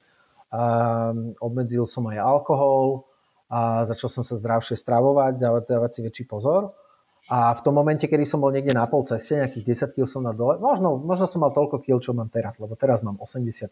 [0.57, 3.05] A, obmedzil som aj alkohol
[3.53, 6.73] a začal som sa zdravšie stravovať, dávať, dávať si väčší pozor.
[7.29, 10.25] A v tom momente, kedy som bol niekde na pol ceste, nejakých 10 kg som
[10.25, 13.69] na dole, možno, možno som mal toľko kg, čo mám teraz, lebo teraz mám 83,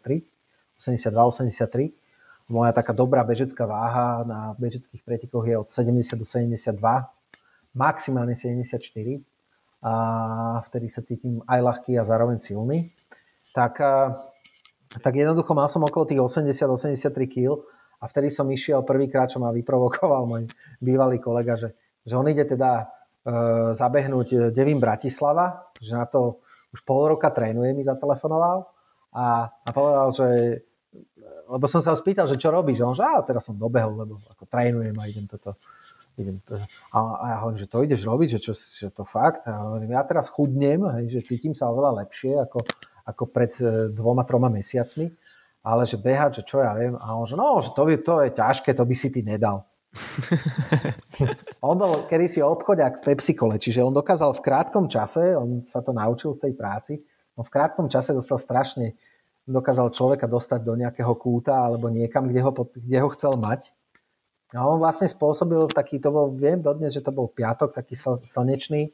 [0.76, 2.09] 82, 83
[2.50, 6.74] moja taká dobrá bežecká váha na bežeckých pretekoch je od 70 do 72,
[7.72, 8.82] maximálne 74
[9.80, 9.92] a
[10.66, 12.90] vtedy sa cítim aj ľahký a zároveň silný.
[13.54, 13.78] Tak,
[14.98, 17.62] tak jednoducho mal som okolo tých 80-83 kg
[18.02, 20.42] a vtedy som išiel prvýkrát, čo ma vyprovokoval môj
[20.82, 21.72] bývalý kolega, že,
[22.02, 22.84] že on ide teda e,
[23.78, 28.66] zabehnúť Devin Bratislava, že na to už pol roka trénuje, mi zatelefonoval
[29.10, 30.26] a, a povedal, že
[31.50, 34.06] lebo som sa ho spýtal, že čo robíš, a on že a teraz som dobehol,
[34.06, 35.58] lebo ako trénujem a idem toto.
[36.18, 36.58] Idem to.
[36.92, 39.46] A, a ja hovorím, že to ideš robiť, že, čo, že to fakt.
[39.48, 42.60] A hovorím, ja teraz chudnem, hej, že cítim sa oveľa lepšie ako,
[43.08, 45.08] ako pred e, dvoma, troma mesiacmi,
[45.64, 46.94] ale že behať, že čo ja viem.
[46.98, 49.64] A on že no, že to, by, to je ťažké, to by si ty nedal.
[51.66, 55.90] on bol kedysi obchodiak v Pepsi-kole, čiže on dokázal v krátkom čase, on sa to
[55.90, 56.92] naučil v tej práci,
[57.34, 58.94] on v krátkom čase dostal strašne
[59.48, 63.72] dokázal človeka dostať do nejakého kúta alebo niekam, kde ho, kde ho chcel mať.
[64.50, 67.94] A on vlastne spôsobil taký, to bol, viem dodnes, že to bol piatok, taký
[68.26, 68.90] slnečný,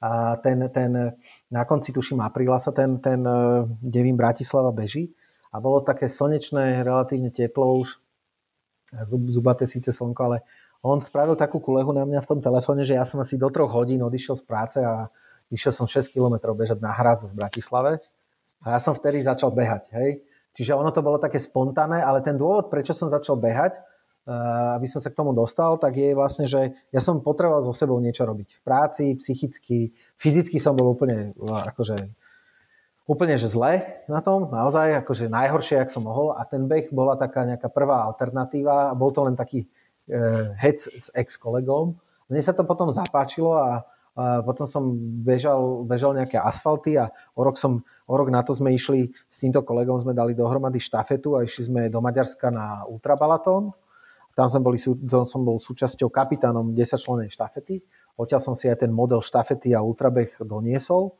[0.00, 1.12] a ten, ten,
[1.52, 5.12] na konci tuším apríla sa ten, ten e, Devin Bratislava beží.
[5.52, 8.00] A bolo také slnečné, relatívne teplo už,
[9.28, 10.38] zubaté síce slnko, ale
[10.80, 13.68] on spravil takú kulehu na mňa v tom telefóne, že ja som asi do troch
[13.68, 15.12] hodín odišiel z práce a
[15.52, 18.00] išiel som 6 km bežať na Hradcu v Bratislave
[18.60, 19.88] a ja som vtedy začal behať.
[19.92, 20.20] Hej?
[20.52, 24.86] Čiže ono to bolo také spontánne, ale ten dôvod, prečo som začal behať, eh, aby
[24.90, 28.28] som sa k tomu dostal, tak je vlastne, že ja som potreboval so sebou niečo
[28.28, 28.48] robiť.
[28.58, 31.96] V práci, psychicky, fyzicky som bol úplne eh, akože
[33.10, 37.18] úplne že zle na tom, naozaj akože najhoršie, jak som mohol a ten beh bola
[37.18, 41.98] taká nejaká prvá alternatíva a bol to len taký uh, hec s ex-kolegom.
[42.30, 43.82] Mne sa to potom zapáčilo a
[44.18, 44.90] a potom som
[45.22, 49.38] bežal, bežal nejaké asfalty a o rok, som, o rok na to sme išli s
[49.38, 53.70] týmto kolegom, sme dali dohromady štafetu a išli sme do Maďarska na ultrabalatón.
[54.34, 57.82] Tam som, boli, tam som bol súčasťou kapitánom 10 členej štafety.
[58.18, 61.14] Odtiaľ som si aj ten model štafety a ultrabeh doniesol,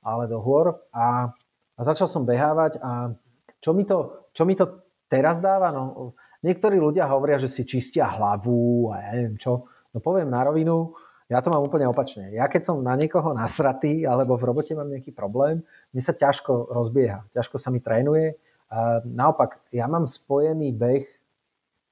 [0.00, 0.80] ale do hôr.
[0.96, 1.32] A,
[1.76, 3.12] a začal som behávať a
[3.60, 4.80] čo mi to, čo mi to
[5.12, 5.68] teraz dáva?
[5.72, 9.68] No, niektorí ľudia hovoria, že si čistia hlavu a ja neviem čo.
[9.92, 10.96] No poviem na rovinu,
[11.30, 12.34] ja to mám úplne opačne.
[12.34, 15.62] Ja keď som na niekoho nasratý alebo v robote mám nejaký problém,
[15.94, 18.34] mne sa ťažko rozbieha, ťažko sa mi trénuje.
[18.66, 21.06] A naopak, ja mám spojený beh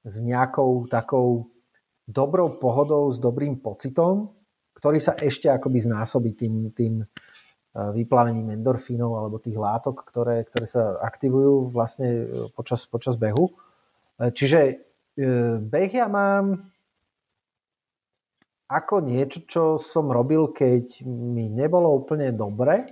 [0.03, 1.47] s nejakou takou
[2.03, 4.35] dobrou pohodou, s dobrým pocitom,
[4.75, 7.05] ktorý sa ešte akoby znásobí tým, tým e,
[7.75, 12.23] vyplavením endorfínov alebo tých látok, ktoré, ktoré sa aktivujú vlastne e,
[12.55, 13.51] počas, počas behu.
[14.19, 14.87] E, čiže
[15.59, 16.71] beh ja mám
[18.69, 22.85] ako niečo, čo som robil, keď mi nebolo úplne dobre,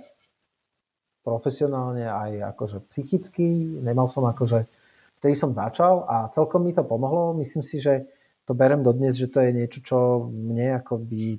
[1.22, 4.66] profesionálne aj akože psychicky, nemal som akože,
[5.22, 7.36] vtedy som začal a celkom mi to pomohlo.
[7.38, 8.10] Myslím si, že
[8.42, 11.38] to berem dodnes, že to je niečo, čo mne akoby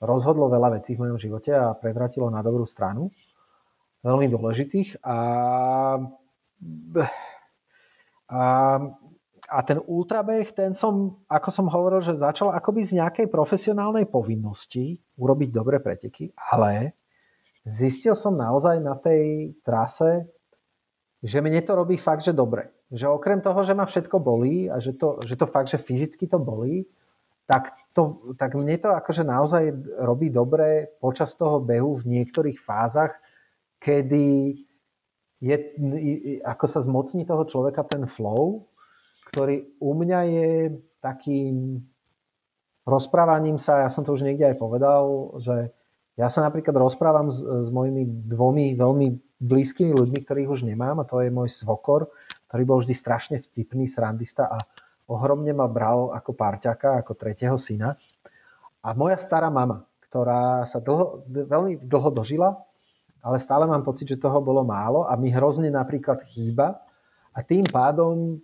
[0.00, 3.12] rozhodlo veľa vecí v mojom živote a prevratilo na dobrú stranu.
[4.00, 5.04] Veľmi dôležitých.
[5.04, 5.18] A,
[8.32, 8.42] a
[9.48, 14.96] a ten ultrabeh, ten som, ako som hovoril, že začal akoby z nejakej profesionálnej povinnosti
[15.20, 16.96] urobiť dobré preteky, ale
[17.68, 20.24] zistil som naozaj na tej trase,
[21.24, 22.72] že mne to robí fakt, že dobre.
[22.92, 26.28] Že okrem toho, že ma všetko bolí a že to, že to fakt, že fyzicky
[26.28, 26.84] to bolí,
[27.44, 29.68] tak, to, tak mne to akože naozaj
[30.00, 33.12] robí dobre počas toho behu v niektorých fázach,
[33.76, 34.56] kedy
[35.44, 35.56] je,
[36.40, 38.72] ako sa zmocní toho človeka ten flow
[39.34, 40.50] ktorý u mňa je
[41.02, 41.82] takým
[42.86, 45.74] rozprávaním sa, ja som to už niekde aj povedal, že
[46.14, 49.08] ja sa napríklad rozprávam s, s mojimi dvomi veľmi
[49.42, 52.14] blízkymi ľuďmi, ktorých už nemám a to je môj svokor,
[52.46, 54.62] ktorý bol vždy strašne vtipný, srandista a
[55.10, 57.98] ohromne ma bral ako párťaka, ako tretieho syna.
[58.86, 62.54] A moja stará mama, ktorá sa dlho, veľmi dlho dožila,
[63.18, 66.78] ale stále mám pocit, že toho bolo málo a mi hrozne napríklad chýba.
[67.34, 68.38] A tým pádom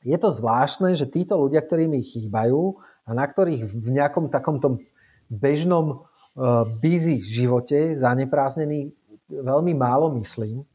[0.00, 4.80] je to zvláštne, že títo ľudia, ktorí mi chýbajú a na ktorých v nejakom takomto
[5.28, 6.02] bežnom
[6.34, 8.96] uh, busy živote zaneprázdnený
[9.30, 10.66] veľmi málo myslím,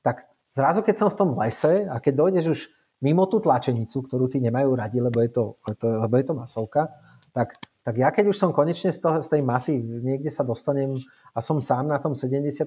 [0.00, 0.24] tak
[0.56, 2.60] zrazu keď som v tom lese a keď dojdeš už
[3.04, 5.44] mimo tú tlačenicu, ktorú tí nemajú radi, lebo je to,
[5.82, 6.88] lebo je to masovka,
[7.36, 10.96] tak, tak ja keď už som konečne z, toho, z tej masy niekde sa dostanem
[11.36, 12.64] a som sám na tom 70-80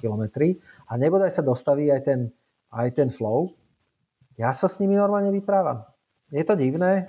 [0.00, 0.56] kilometri
[0.88, 2.20] a nebodaj sa dostaví aj ten,
[2.72, 3.52] aj ten flow,
[4.40, 5.84] ja sa s nimi normálne vyprávam.
[6.32, 7.04] Je to divné,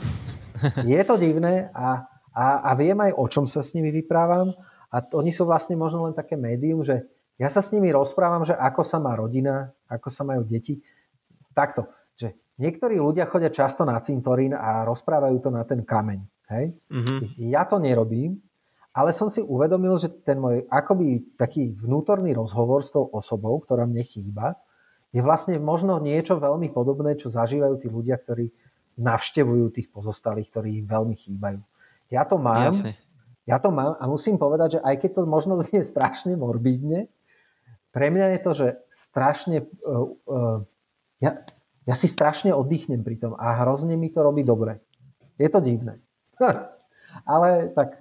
[0.84, 2.03] je to divné a,
[2.36, 4.51] a, a viem aj o čom sa s nimi vyprávam
[4.91, 7.07] a to, oni sú vlastne možno len také médium, že
[7.39, 10.84] ja sa s nimi rozprávam, že ako sa má rodina, ako sa majú deti.
[11.55, 11.88] Takto,
[12.19, 16.19] že niektorí ľudia chodia často na cintorín a rozprávajú to na ten kameň.
[16.51, 16.75] Hej?
[16.91, 17.47] Mm-hmm.
[17.47, 18.43] Ja to nerobím,
[18.91, 23.88] ale som si uvedomil, že ten môj akoby taký vnútorný rozhovor s tou osobou, ktorá
[23.88, 24.59] mne chýba,
[25.12, 28.51] je vlastne možno niečo veľmi podobné, čo zažívajú tí ľudia, ktorí
[28.95, 31.59] navštevujú tých pozostalých, ktorí im veľmi chýbajú.
[32.12, 32.95] Ja to mám, Jasne.
[33.47, 37.12] ja to mám a musím povedať, že aj keď to možno znie strašne morbidne,
[37.91, 40.59] pre mňa je to, že strašne uh, uh,
[41.20, 41.43] ja,
[41.84, 44.80] ja si strašne oddychnem pri tom a hrozne mi to robí dobre.
[45.36, 45.99] Je to divné.
[47.28, 48.01] Ale tak,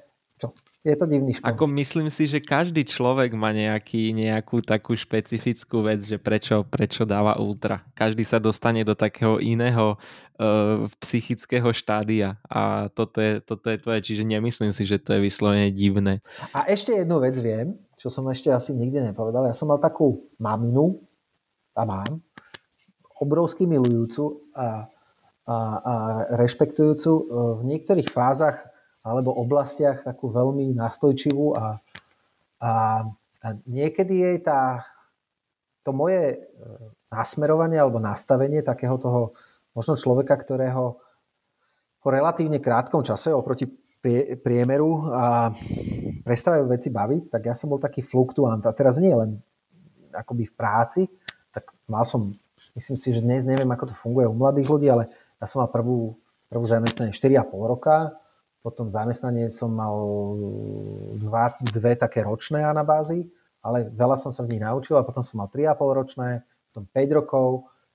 [0.80, 1.52] je to divný šport.
[1.52, 7.04] Ako myslím si, že každý človek má nejaký, nejakú takú špecifickú vec, že prečo, prečo
[7.04, 7.84] dáva ultra.
[7.92, 14.00] Každý sa dostane do takého iného uh, psychického štádia a toto je, toto je tvoje,
[14.00, 16.24] čiže nemyslím si, že to je vyslovene divné.
[16.56, 19.52] A ešte jednu vec viem, čo som ešte asi nikdy nepovedal.
[19.52, 21.04] Ja som mal takú maminu,
[21.76, 22.24] a mám,
[23.22, 24.90] obrovsky milujúcu a
[25.50, 25.94] a, a
[26.38, 27.22] rešpektujúcu e,
[27.58, 28.70] v niektorých fázach
[29.00, 31.80] alebo oblastiach takú veľmi nastojčivú a,
[32.60, 32.72] a,
[33.40, 34.84] a niekedy jej tá,
[35.80, 36.38] to moje e,
[37.08, 39.32] nasmerovanie alebo nastavenie takého toho
[39.72, 41.00] možno človeka, ktorého
[42.00, 43.68] po relatívne krátkom čase oproti
[44.40, 45.52] priemeru a
[46.24, 48.64] prestávajú veci baviť, tak ja som bol taký fluktuant.
[48.64, 49.36] A teraz nie len
[50.16, 51.02] akoby v práci,
[51.52, 52.32] tak mal som,
[52.72, 55.68] myslím si, že dnes neviem, ako to funguje u mladých ľudí, ale ja som mal
[55.68, 56.16] prvú,
[56.48, 58.16] prvú zamestnanie 4,5 roka,
[58.60, 59.96] potom zamestnanie som mal
[61.16, 63.24] dva, dve také ročné anabázy,
[63.64, 66.28] ale veľa som sa v nich naučil a potom som mal 3,5 ročné,
[66.72, 67.48] potom 5 rokov,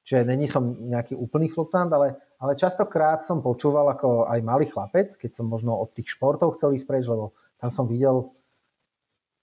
[0.06, 5.14] čiže není som nejaký úplný fluktant, ale, ale častokrát som počúval ako aj malý chlapec,
[5.18, 8.34] keď som možno od tých športov chcel ísť preč, lebo tam som videl,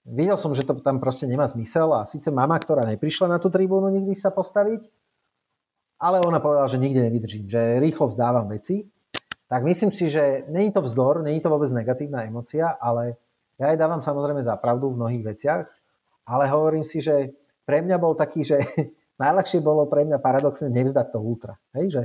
[0.03, 3.47] videl som, že to tam proste nemá zmysel a síce mama, ktorá neprišla na tú
[3.47, 4.91] tribúnu nikdy sa postaviť,
[6.03, 8.91] ale ona povedala, že nikde nevydržím, že rýchlo vzdávam veci.
[9.53, 13.21] Tak myslím si, že není to vzdor, není to vôbec negatívna emocia, ale
[13.61, 15.69] ja jej dávam samozrejme za pravdu v mnohých veciach,
[16.25, 18.57] ale hovorím si, že pre mňa bol taký, že
[19.21, 21.53] najľahšie bolo pre mňa paradoxne nevzdať to ultra.
[21.77, 21.85] Hej?
[21.93, 22.03] Že,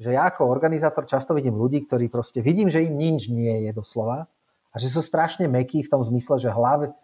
[0.00, 3.76] že ja ako organizátor často vidím ľudí, ktorí proste vidím, že im nič nie je
[3.76, 4.24] doslova
[4.72, 6.96] a že sú strašne mekí v tom zmysle, že, hlave,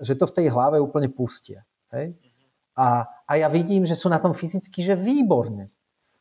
[0.00, 1.60] že to v tej hlave úplne pustia.
[1.92, 2.16] Hej?
[2.72, 5.68] A, a ja vidím, že sú na tom fyzicky, že výborne.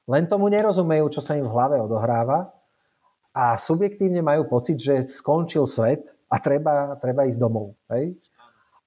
[0.03, 2.51] Len tomu nerozumejú, čo sa im v hlave odohráva
[3.35, 7.75] a subjektívne majú pocit, že skončil svet a treba, treba ísť domov.
[7.91, 8.15] Hej?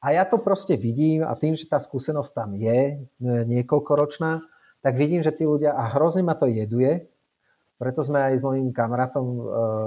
[0.00, 4.40] A ja to proste vidím a tým, že tá skúsenosť tam je niekoľkoročná,
[4.80, 7.04] tak vidím, že tí ľudia, a hrozne ma to jeduje,
[7.78, 9.42] preto sme aj s mojím kamarátom e,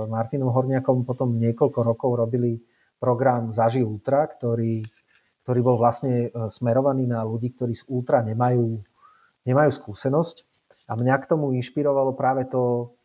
[0.07, 2.55] Martinom Horniakom potom niekoľko rokov robili
[2.95, 4.79] program Zaži Ultra, ktorý,
[5.43, 8.79] ktorý bol vlastne e, smerovaný na ľudí, ktorí z Ultra nemajú,
[9.43, 10.47] nemajú skúsenosť.
[10.87, 12.95] A mňa k tomu inšpirovalo práve to,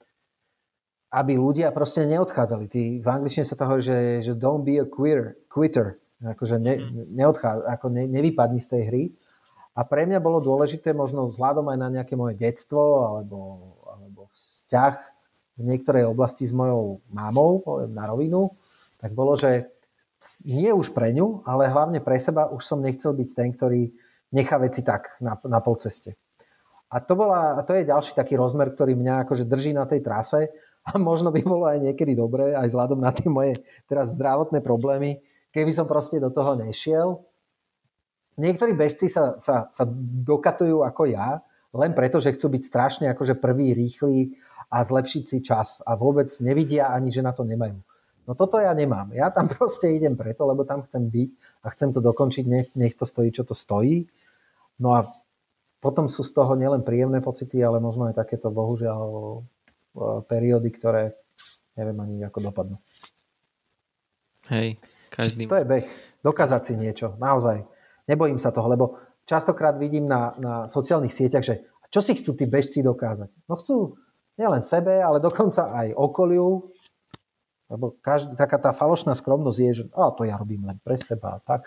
[1.10, 2.64] aby ľudia proste neodchádzali.
[2.66, 6.02] Tí, v angličtine sa to hovorí, že, že don't be a queer, quitter.
[6.24, 7.12] Akože ne, mhm.
[7.14, 9.04] neodchá, ako ne, nevypadni z tej hry.
[9.76, 13.38] A pre mňa bolo dôležité, možno vzhľadom aj na nejaké moje detstvo alebo,
[13.84, 14.94] alebo vzťah
[15.56, 18.56] v niektorej oblasti s mojou mámou, poviem na rovinu,
[18.96, 19.68] tak bolo, že
[20.48, 23.92] nie už pre ňu, ale hlavne pre seba už som nechcel byť ten, ktorý
[24.32, 26.16] nechá veci tak na, na polceste.
[26.88, 30.00] A to, bola, a to je ďalší taký rozmer, ktorý mňa akože drží na tej
[30.00, 30.48] trase
[30.86, 33.58] a možno by bolo aj niekedy dobré, aj vzhľadom na tie moje
[33.90, 35.18] teraz zdravotné problémy,
[35.50, 37.26] keby som proste do toho nešiel.
[38.38, 39.84] Niektorí bežci sa, sa, sa
[40.22, 41.42] dokatujú ako ja,
[41.74, 44.38] len preto, že chcú byť strašne akože prvý, rýchly
[44.70, 47.82] a zlepšiť si čas a vôbec nevidia ani, že na to nemajú.
[48.26, 49.10] No toto ja nemám.
[49.14, 51.30] Ja tam proste idem preto, lebo tam chcem byť
[51.62, 54.06] a chcem to dokončiť, nech, nech to stojí, čo to stojí.
[54.78, 55.10] No a
[55.80, 59.40] potom sú z toho nielen príjemné pocity, ale možno aj takéto bohužiaľ
[60.28, 61.16] periódy, ktoré
[61.76, 62.76] neviem ani ako dopadnú.
[64.52, 64.78] Hej,
[65.10, 65.50] každý...
[65.50, 65.86] To je beh.
[66.22, 67.14] Dokázať si niečo.
[67.18, 67.62] Naozaj.
[68.06, 72.46] Nebojím sa toho, lebo častokrát vidím na, na sociálnych sieťach, že čo si chcú tí
[72.46, 73.30] bežci dokázať?
[73.46, 73.98] No chcú
[74.38, 76.70] nielen sebe, ale dokonca aj okoliu,
[77.66, 81.38] lebo každý, taká tá falošná skromnosť je, že a to ja robím len pre seba
[81.38, 81.66] a tak.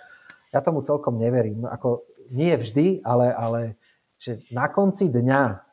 [0.49, 1.67] Ja tomu celkom neverím.
[1.67, 3.61] Ako, nie vždy, ale, ale
[4.17, 5.68] že na konci dňa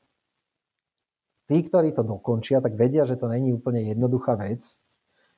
[1.47, 4.79] tí, ktorí to dokončia, tak vedia, že to není úplne jednoduchá vec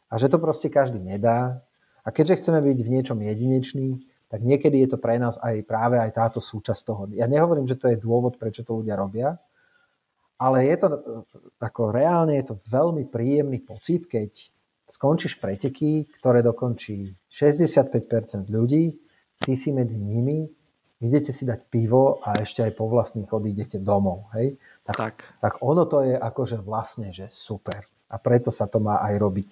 [0.09, 1.61] a že to proste každý nedá.
[2.05, 5.97] A keďže chceme byť v niečom jedinečný, tak niekedy je to pre nás aj práve
[5.97, 7.03] aj táto súčasť toho.
[7.17, 9.37] Ja nehovorím, že to je dôvod, prečo to ľudia robia,
[10.39, 10.87] ale je to
[11.59, 14.31] ako reálne je to veľmi príjemný pocit, keď
[14.89, 18.97] skončíš preteky, ktoré dokončí 65% ľudí,
[19.43, 20.47] ty si medzi nimi,
[21.03, 24.31] idete si dať pivo a ešte aj po vlastných odídete domov.
[24.39, 24.57] Hej?
[24.89, 25.16] Tak, tak.
[25.45, 27.84] tak ono to je akože vlastne, že super.
[28.09, 29.51] A preto sa to má aj robiť.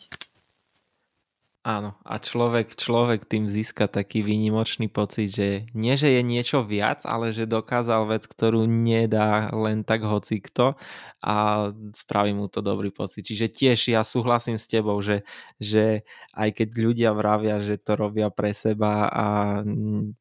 [1.66, 7.02] Áno, a človek, človek tým získa taký výnimočný pocit, že nie, že je niečo viac,
[7.02, 10.78] ale že dokázal vec, ktorú nedá len tak hocikto
[11.18, 13.26] a spraví mu to dobrý pocit.
[13.26, 15.26] Čiže tiež ja súhlasím s tebou, že,
[15.58, 16.06] že
[16.38, 19.26] aj keď ľudia vravia, že to robia pre seba a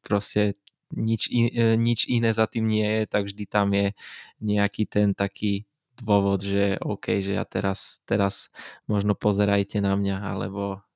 [0.02, 0.58] proste
[0.94, 3.96] nič, in, e, nič iné za tým nie je, tak vždy tam je
[4.38, 5.66] nejaký ten taký
[5.98, 8.52] dôvod, že OK, že ja teraz, teraz
[8.84, 10.86] možno pozerajte na mňa, alebo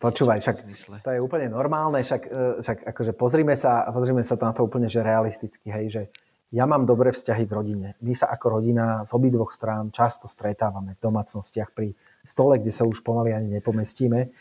[0.00, 0.64] Počúvaj, však
[1.04, 4.88] to je úplne normálne, však, e, však akože pozrime sa, pozrime sa na to úplne
[4.88, 6.02] že realisticky, hej, že
[6.50, 7.88] ja mám dobré vzťahy v rodine.
[8.00, 11.92] My sa ako rodina z obidvoch strán často stretávame v domácnostiach pri
[12.24, 14.32] stole, kde sa už pomaly ani nepomestíme.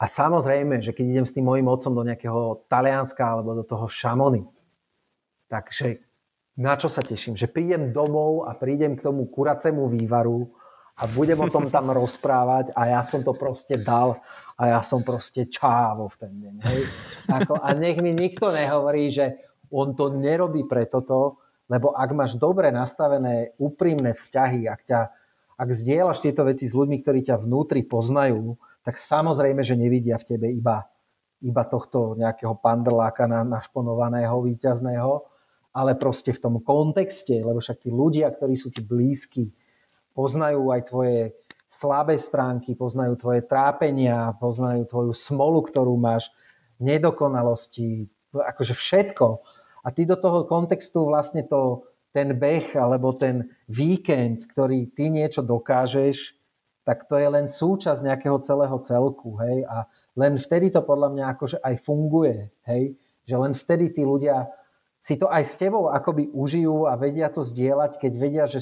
[0.00, 3.84] A samozrejme, že keď idem s tým mojim otcom do nejakého Talianska alebo do toho
[3.84, 4.48] Šamony,
[5.52, 6.00] takže
[6.56, 7.36] na čo sa teším?
[7.36, 10.48] Že prídem domov a prídem k tomu kuracemu vývaru
[10.96, 14.24] a budem o tom tam rozprávať a ja som to proste dal
[14.56, 16.54] a ja som proste čávo v ten deň.
[16.64, 16.80] Hej?
[17.28, 19.36] Ako, a nech mi nikto nehovorí, že
[19.68, 25.00] on to nerobí pre toto, lebo ak máš dobre nastavené úprimné vzťahy, ak, ťa,
[25.54, 30.28] ak zdieľaš tieto veci s ľuďmi, ktorí ťa vnútri poznajú, tak samozrejme, že nevidia v
[30.36, 30.88] tebe iba,
[31.44, 35.24] iba tohto nejakého pandrláka na, našponovaného, víťazného,
[35.70, 39.54] ale proste v tom kontexte, lebo však tí ľudia, ktorí sú ti blízki,
[40.16, 41.18] poznajú aj tvoje
[41.70, 46.34] slabé stránky, poznajú tvoje trápenia, poznajú tvoju smolu, ktorú máš,
[46.82, 49.26] nedokonalosti, akože všetko.
[49.86, 55.46] A ty do toho kontextu vlastne to, ten beh alebo ten víkend, ktorý ty niečo
[55.46, 56.34] dokážeš,
[56.90, 59.38] tak to je len súčasť nejakého celého celku.
[59.38, 59.62] Hej?
[59.70, 59.86] A
[60.18, 62.50] len vtedy to podľa mňa akože aj funguje.
[62.66, 62.98] Hej?
[63.30, 64.50] Že len vtedy tí ľudia
[64.98, 68.58] si to aj s tebou akoby užijú a vedia to zdieľať, keď vedia, že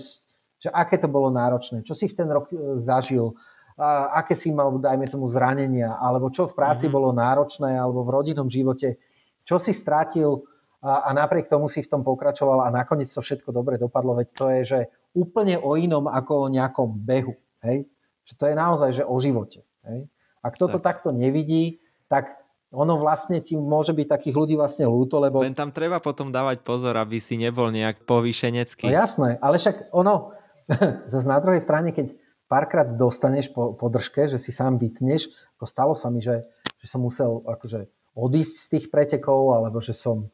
[0.58, 3.38] že aké to bolo náročné, čo si v ten rok e, zažil,
[3.78, 6.98] a aké si mal, dajme tomu, zranenia, alebo čo v práci mm-hmm.
[6.98, 8.98] bolo náročné, alebo v rodinnom živote,
[9.46, 10.42] čo si strátil
[10.82, 14.28] a, a napriek tomu si v tom pokračoval a nakoniec to všetko dobre dopadlo, veď
[14.34, 14.80] to je, že
[15.14, 17.38] úplne o inom ako o nejakom behu.
[17.62, 17.86] Hej?
[18.28, 19.64] Že to je naozaj, že o živote.
[19.88, 20.04] Hej?
[20.44, 21.00] Ak toto tak.
[21.00, 21.80] takto nevidí,
[22.12, 22.36] tak
[22.68, 25.40] ono vlastne ti môže byť takých ľudí vlastne lúto, lebo...
[25.40, 28.92] Len tam treba potom dávať pozor, aby si nebol nejak povýšenecký.
[28.92, 30.36] No jasné, ale však ono,
[31.10, 32.12] Zase na druhej strane, keď
[32.48, 36.44] párkrát dostaneš po, po držke, že si sám vytneš, ako stalo sa mi, že,
[36.80, 40.28] že som musel akože odísť z tých pretekov, alebo že som,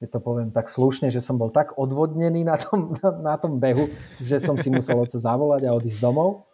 [0.00, 3.60] keď to poviem tak slušne, že som bol tak odvodnený na tom, na, na tom
[3.60, 6.48] behu, že som si musel oca zavolať a odísť domov.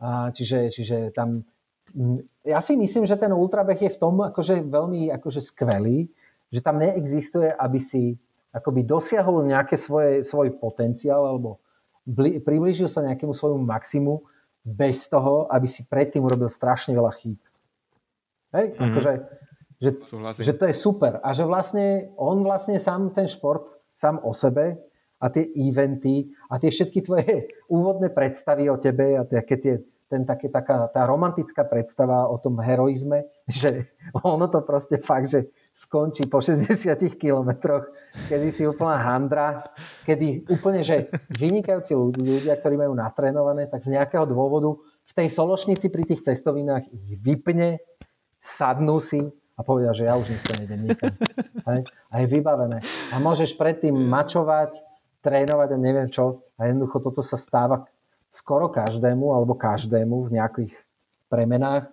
[0.00, 1.44] A čiže, čiže tam,
[2.42, 6.08] ja si myslím, že ten ultrabeh je v tom akože veľmi akože skvelý,
[6.48, 8.16] že tam neexistuje, aby si
[8.50, 11.62] akoby dosiahol nejaké svoje, svoj potenciál alebo
[12.02, 14.24] bli, priblížil sa nejakému svojmu maximu
[14.66, 17.38] bez toho, aby si predtým urobil strašne veľa chýb.
[18.56, 18.74] Hej?
[18.74, 18.84] Mm-hmm.
[18.90, 19.12] Akože,
[19.80, 19.90] že,
[20.42, 21.22] že to je super.
[21.22, 24.89] A že vlastne on vlastne sám ten šport, sám o sebe
[25.20, 27.46] a tie eventy a tie všetky tvoje
[27.76, 29.74] úvodné predstavy o tebe a také tie
[30.10, 33.86] ten také, taká, tá romantická predstava o tom heroizme, že
[34.26, 37.86] ono to proste fakt, že skončí po 60 kilometroch,
[38.26, 39.62] kedy si úplná handra,
[40.04, 41.06] kedy úplne, že
[41.38, 44.74] vynikajúci ľudia, ktorí majú natrénované, tak z nejakého dôvodu
[45.06, 47.78] v tej sološnici pri tých cestovinách ich vypne,
[48.42, 49.22] sadnú si
[49.54, 51.12] a povedia, že ja už dneska nejdem nikam.
[52.10, 52.80] A je vybavené.
[53.12, 54.80] A môžeš predtým mačovať,
[55.20, 56.44] trénovať a neviem čo.
[56.56, 57.84] A jednoducho toto sa stáva
[58.30, 60.72] skoro každému alebo každému v nejakých
[61.28, 61.90] premenách.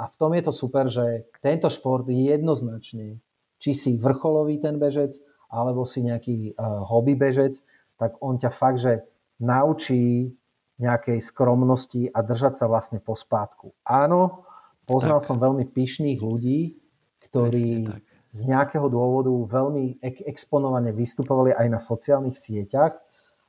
[0.00, 3.20] A v tom je to super, že tento šport je jednoznačne,
[3.60, 5.12] či si vrcholový ten bežec,
[5.52, 7.60] alebo si nejaký uh, hobby bežec,
[8.00, 9.04] tak on ťa fakt, že
[9.42, 10.32] naučí
[10.80, 13.76] nejakej skromnosti a držať sa vlastne po spátku.
[13.84, 14.48] Áno,
[14.88, 15.26] poznal tak.
[15.28, 16.80] som veľmi pyšných ľudí,
[17.28, 17.84] ktorí
[18.30, 22.94] z nejakého dôvodu veľmi exponovane vystupovali aj na sociálnych sieťach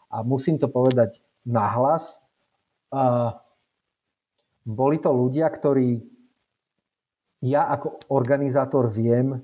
[0.10, 2.18] a musím to povedať nahlas.
[2.90, 3.38] Uh,
[4.66, 6.02] boli to ľudia, ktorí
[7.42, 9.42] ja ako organizátor viem,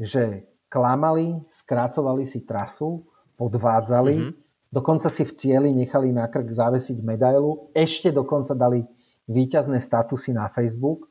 [0.00, 3.04] že klamali, skrácovali si trasu,
[3.36, 7.70] podvádzali, mm-hmm Dokonca si v cieli nechali na krk zavesiť medailu.
[7.78, 8.82] Ešte dokonca dali
[9.30, 11.06] výťazné statusy na Facebook.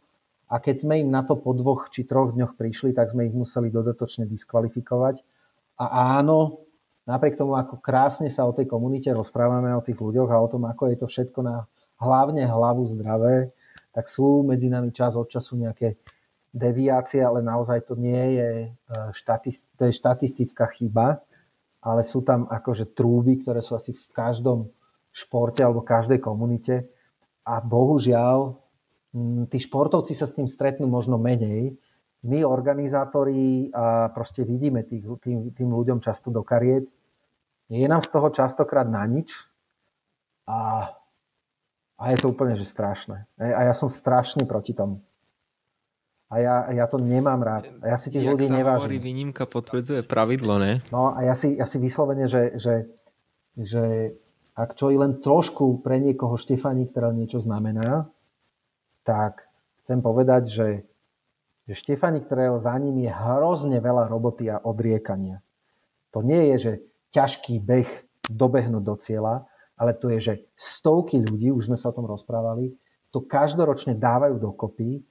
[0.53, 3.33] A keď sme im na to po dvoch či troch dňoch prišli, tak sme ich
[3.33, 5.25] museli dodatočne diskvalifikovať.
[5.81, 6.69] A áno,
[7.09, 10.69] napriek tomu, ako krásne sa o tej komunite rozprávame, o tých ľuďoch a o tom,
[10.69, 11.65] ako je to všetko na
[11.97, 13.49] hlavne hlavu zdravé,
[13.89, 15.97] tak sú medzi nami čas od času nejaké
[16.53, 21.25] deviácie, ale naozaj to nie je, e, to je štatistická chyba
[21.83, 24.71] ale sú tam akože trúby, ktoré sú asi v každom
[25.11, 26.87] športe alebo každej komunite
[27.43, 28.55] a bohužiaľ
[29.47, 31.77] tí športovci sa s tým stretnú možno menej.
[32.23, 36.87] My, organizátori, a proste vidíme tých, tým, tým ľuďom často do kariet.
[37.67, 39.43] Je nám z toho častokrát na nič
[40.47, 40.91] a,
[41.99, 43.27] a je to úplne že strašné.
[43.35, 45.03] A ja som strašne proti tomu
[46.33, 47.69] a ja, ja to nemám rád.
[47.85, 48.89] A ja si tých Jak ľudí nevážim.
[48.89, 50.81] Hovorí, výnimka potvrdzuje pravidlo, ne?
[50.89, 52.89] No a ja si, ja si vyslovene, že, že,
[53.53, 54.17] že
[54.57, 58.09] ak čo i len trošku pre niekoho Štefani, ktorá niečo znamená,
[59.03, 59.47] tak
[59.83, 60.69] chcem povedať, že,
[61.67, 65.43] že Štefani, ktorého za ním je hrozne veľa roboty a odriekania.
[66.15, 66.73] To nie je, že
[67.11, 67.91] ťažký beh
[68.31, 69.45] dobehnúť do cieľa,
[69.75, 72.71] ale to je, že stovky ľudí, už sme sa o tom rozprávali,
[73.13, 75.03] to každoročne dávajú dokopy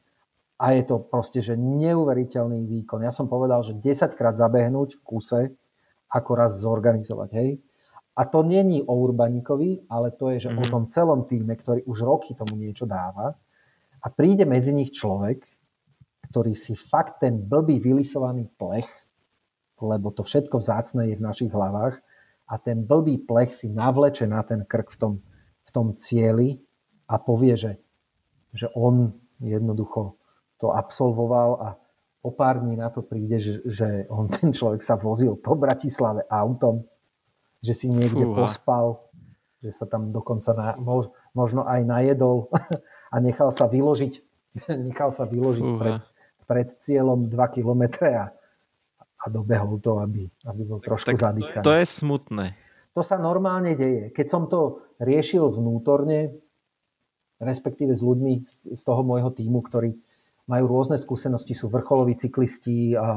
[0.58, 3.04] a je to proste, že neuveriteľný výkon.
[3.04, 5.40] Ja som povedal, že 10 krát zabehnúť v kuse,
[6.10, 7.50] ako raz zorganizovať, hej.
[8.12, 10.60] A to není o Urbaníkovi, ale to je, že mm-hmm.
[10.60, 10.72] o mhm.
[10.72, 13.32] tom celom týme, ktorý už roky tomu niečo dáva
[14.02, 15.46] a príde medzi nich človek,
[16.30, 18.88] ktorý si fakt ten blbý vylisovaný plech,
[19.82, 22.02] lebo to všetko vzácne je v našich hlavách,
[22.52, 25.12] a ten blbý plech si navleče na ten krk v tom,
[25.64, 26.60] v tom cieli
[27.08, 27.80] a povie, že,
[28.52, 30.20] že on jednoducho
[30.60, 31.68] to absolvoval a
[32.22, 36.28] o pár dní na to príde, že, že on, ten človek sa vozil po Bratislave
[36.28, 36.84] autom,
[37.64, 38.46] že si niekde Fúha.
[38.46, 39.00] pospal,
[39.62, 40.74] že sa tam dokonca na,
[41.32, 42.50] možno aj najedol
[43.14, 44.12] a nechal sa vyložiť,
[44.90, 46.02] nechal sa vyložiť pred,
[46.50, 48.34] pred cieľom 2 km a,
[48.98, 51.62] a dobehol to, aby, aby bol trošku zadýchaný.
[51.62, 52.46] To je smutné.
[52.92, 54.12] To sa normálne deje.
[54.12, 56.36] Keď som to riešil vnútorne,
[57.40, 58.32] respektíve s ľuďmi
[58.76, 59.96] z toho môjho týmu, ktorí
[60.50, 63.08] majú rôzne skúsenosti, sú vrcholoví cyklisti a, a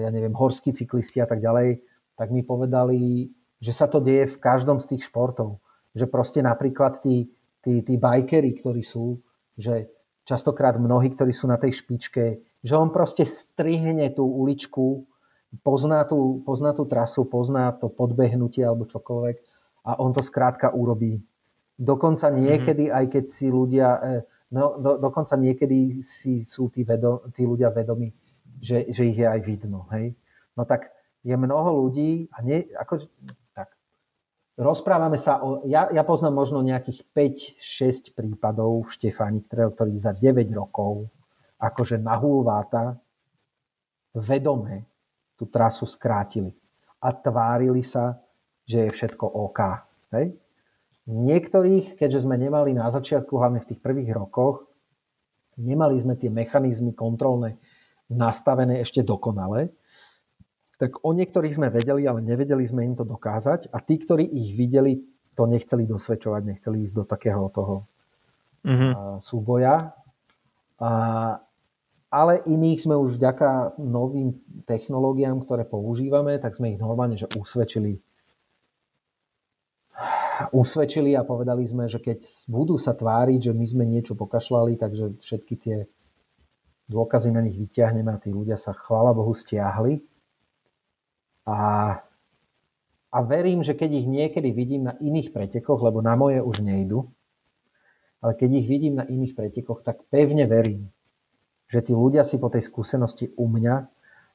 [0.00, 1.82] ja neviem, horskí cyklisti a tak ďalej,
[2.16, 3.28] tak mi povedali,
[3.66, 5.58] že sa to deje v každom z tých športov.
[5.98, 7.26] Že proste napríklad tí,
[7.66, 9.18] tí, tí bajkery, ktorí sú,
[9.58, 9.90] že
[10.22, 15.02] častokrát mnohí, ktorí sú na tej špičke, že on proste strihne tú uličku,
[15.66, 19.36] pozná tú, pozná tú trasu, pozná to podbehnutie alebo čokoľvek
[19.82, 21.18] a on to skrátka urobí.
[21.74, 22.98] Dokonca niekedy, mm-hmm.
[23.02, 24.08] aj keď si ľudia, e,
[24.46, 28.14] No, do, dokonca niekedy si sú tí, vedo, tí ľudia vedomi,
[28.62, 29.90] že, že ich je aj vidno.
[29.90, 30.14] Hej?
[30.54, 30.94] No tak
[31.26, 33.10] je mnoho ľudí a nie, ako,
[34.56, 37.04] rozprávame sa o, ja, ja poznám možno nejakých
[37.60, 41.08] 5-6 prípadov v Štefani, ktoré, ktorí za 9 rokov
[41.60, 42.96] akože na hulváta
[44.16, 44.88] vedome
[45.36, 46.56] tú trasu skrátili
[47.00, 48.16] a tvárili sa,
[48.64, 49.60] že je všetko OK.
[50.16, 50.32] Hej?
[51.06, 54.66] Niektorých, keďže sme nemali na začiatku, hlavne v tých prvých rokoch,
[55.60, 57.60] nemali sme tie mechanizmy kontrolné
[58.10, 59.70] nastavené ešte dokonale,
[60.76, 64.52] tak o niektorých sme vedeli, ale nevedeli sme im to dokázať a tí, ktorí ich
[64.52, 65.00] videli,
[65.32, 67.88] to nechceli dosvedčovať, nechceli ísť do takého toho
[68.64, 69.24] mm-hmm.
[69.24, 69.96] súboja.
[70.76, 70.90] A,
[72.12, 74.36] ale iných sme už vďaka novým
[74.68, 78.00] technológiám, ktoré používame, tak sme ich normálne že usvedčili
[80.52, 82.20] usvedčili a povedali sme, že keď
[82.52, 85.76] budú sa tváriť, že my sme niečo pokašľali, takže všetky tie
[86.92, 90.04] dôkazy na nich vyťahneme a tí ľudia sa chvála Bohu stiahli.
[91.46, 91.58] A,
[93.10, 97.06] a verím, že keď ich niekedy vidím na iných pretekoch, lebo na moje už nejdu,
[98.18, 100.90] ale keď ich vidím na iných pretekoch, tak pevne verím,
[101.70, 103.74] že tí ľudia si po tej skúsenosti u mňa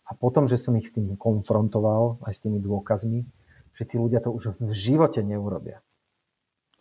[0.07, 3.27] a potom, že som ich s tým konfrontoval, aj s tými dôkazmi,
[3.75, 5.83] že tí ľudia to už v živote neurobia.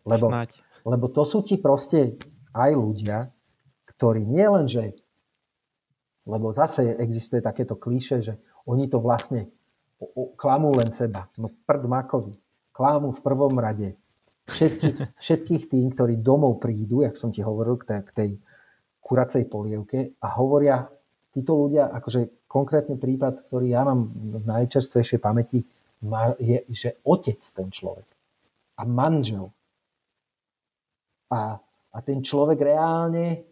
[0.07, 0.31] Lebo,
[0.87, 2.19] lebo to sú ti proste
[2.55, 3.31] aj ľudia,
[3.91, 4.95] ktorí nie len, že
[6.29, 8.35] lebo zase existuje takéto klíše, že
[8.69, 9.51] oni to vlastne
[10.37, 11.29] klamú len seba.
[11.37, 12.35] No prd makovi.
[12.73, 13.97] Klamú v prvom rade
[14.49, 18.31] všetkých, všetkých tým, ktorí domov prídu, jak som ti hovoril, k tej, k tej
[19.05, 20.89] kuracej polievke a hovoria
[21.31, 25.63] títo ľudia, akože konkrétny prípad, ktorý ja mám v najčerstvejšej pamäti,
[26.41, 28.09] je, že otec ten človek
[28.81, 29.53] a manžel.
[31.31, 31.61] A,
[31.93, 33.45] a ten človek reálne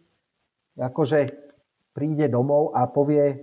[0.75, 1.19] akože
[1.93, 3.37] príde domov a povie,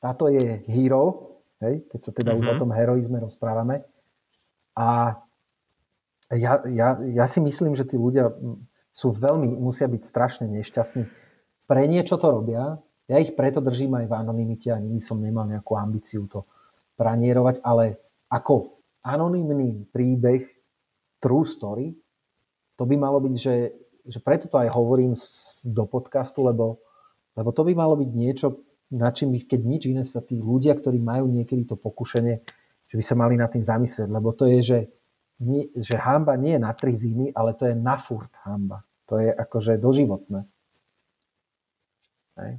[0.00, 2.40] táto je hero, hej, keď sa teda mm-hmm.
[2.40, 2.60] už o mhm.
[2.60, 3.84] tom heroizme rozprávame.
[4.76, 5.18] A
[6.34, 8.34] ja, ja, ja si myslím, že tí ľudia
[8.90, 11.04] sú veľmi, musia byť strašne nešťastní.
[11.68, 12.80] Pre niečo to robia.
[13.06, 16.42] Ja ich preto držím aj v anonimite a nikdy som nemal nejakú ambíciu to
[16.98, 20.42] pranierovať, ale ako anonymný príbeh
[21.22, 21.94] true story,
[22.74, 23.56] to by malo byť, že,
[24.04, 25.14] že preto to aj hovorím
[25.62, 26.82] do podcastu, lebo,
[27.38, 28.58] lebo to by malo byť niečo,
[28.92, 32.42] na čím by, keď nič iné sa tí ľudia, ktorí majú niekedy to pokušenie,
[32.86, 34.78] že by sa mali nad tým zamyslieť, lebo to je, že
[35.42, 38.86] nie, že hamba nie je na tri zimy, ale to je na furt hamba.
[39.10, 40.48] To je akože doživotné.
[42.40, 42.52] Hej.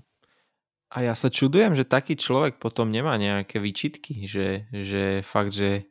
[0.88, 5.84] A ja sa čudujem, že taký človek potom nemá nejaké výčitky, že, že fakt, že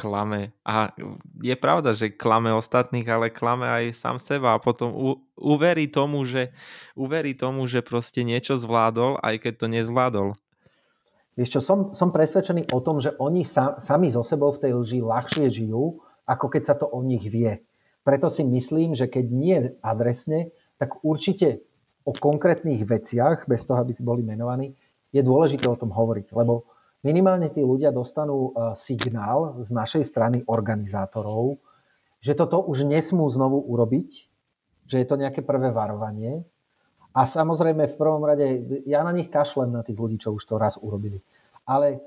[0.00, 0.56] klame.
[0.64, 0.96] A
[1.44, 6.24] je pravda, že klame ostatných, ale klame aj sám seba a potom u, uverí tomu,
[6.24, 6.56] že
[6.96, 10.28] uverí tomu, že proste niečo zvládol, aj keď to nezvládol.
[11.36, 14.72] Vieš čo, som, som presvedčený o tom, že oni sa, sami so sebou v tej
[14.72, 17.60] lži ľahšie žijú, ako keď sa to o nich vie.
[18.00, 21.60] Preto si myslím, že keď nie adresne, tak určite
[22.08, 24.72] o konkrétnych veciach, bez toho, aby si boli menovaní,
[25.12, 26.64] je dôležité o tom hovoriť, lebo
[27.00, 31.56] minimálne tí ľudia dostanú e, signál z našej strany organizátorov,
[32.20, 34.10] že toto už nesmú znovu urobiť,
[34.84, 36.44] že je to nejaké prvé varovanie.
[37.10, 38.46] A samozrejme v prvom rade,
[38.86, 41.24] ja na nich kašlem, na tých ľudí, čo už to raz urobili.
[41.66, 41.98] Ale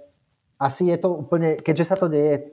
[0.61, 2.47] asi je to úplne, keďže sa to deje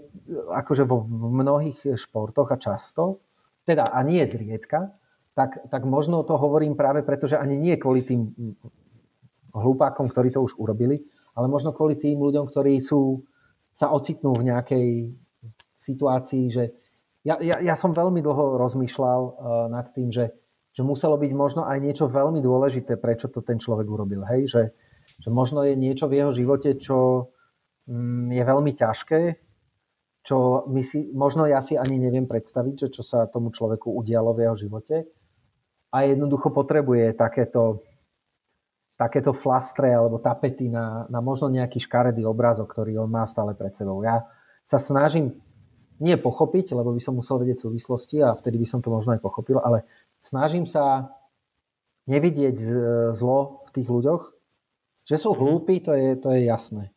[0.50, 3.22] akože vo mnohých športoch a často,
[3.68, 4.90] teda a nie zriedka,
[5.38, 8.34] tak, tak možno to hovorím práve preto, že ani nie kvôli tým
[9.54, 11.06] hlupákom, ktorí to už urobili,
[11.40, 13.24] ale možno kvôli tým ľuďom, ktorí sú,
[13.72, 14.88] sa ocitnú v nejakej
[15.72, 16.76] situácii, že
[17.24, 19.32] ja, ja, ja som veľmi dlho rozmýšľal uh,
[19.72, 20.36] nad tým, že,
[20.76, 24.28] že muselo byť možno aj niečo veľmi dôležité, prečo to ten človek urobil.
[24.28, 24.52] Hej?
[24.52, 24.62] Že,
[25.24, 27.28] že možno je niečo v jeho živote, čo,
[27.90, 29.20] Mm, je veľmi ťažké,
[30.22, 34.30] čo my si, možno ja si ani neviem predstaviť, že čo sa tomu človeku udialo
[34.30, 34.96] v jeho živote
[35.90, 37.82] a jednoducho potrebuje takéto,
[39.00, 43.72] takéto flastre alebo tapety na, na možno nejaký škaredý obrázok, ktorý on má stále pred
[43.72, 44.04] sebou.
[44.04, 44.28] Ja
[44.68, 45.40] sa snažím
[45.96, 49.24] nie pochopiť, lebo by som musel vedieť súvislosti a vtedy by som to možno aj
[49.24, 49.88] pochopil, ale
[50.20, 51.16] snažím sa
[52.12, 52.56] nevidieť
[53.16, 54.22] zlo v tých ľuďoch.
[55.08, 55.38] Že sú mhm.
[55.40, 56.92] hlúpi, to je, to je jasné.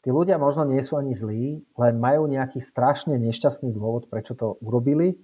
[0.00, 4.56] Tí ľudia možno nie sú ani zlí, len majú nejaký strašne nešťastný dôvod, prečo to
[4.64, 5.20] urobili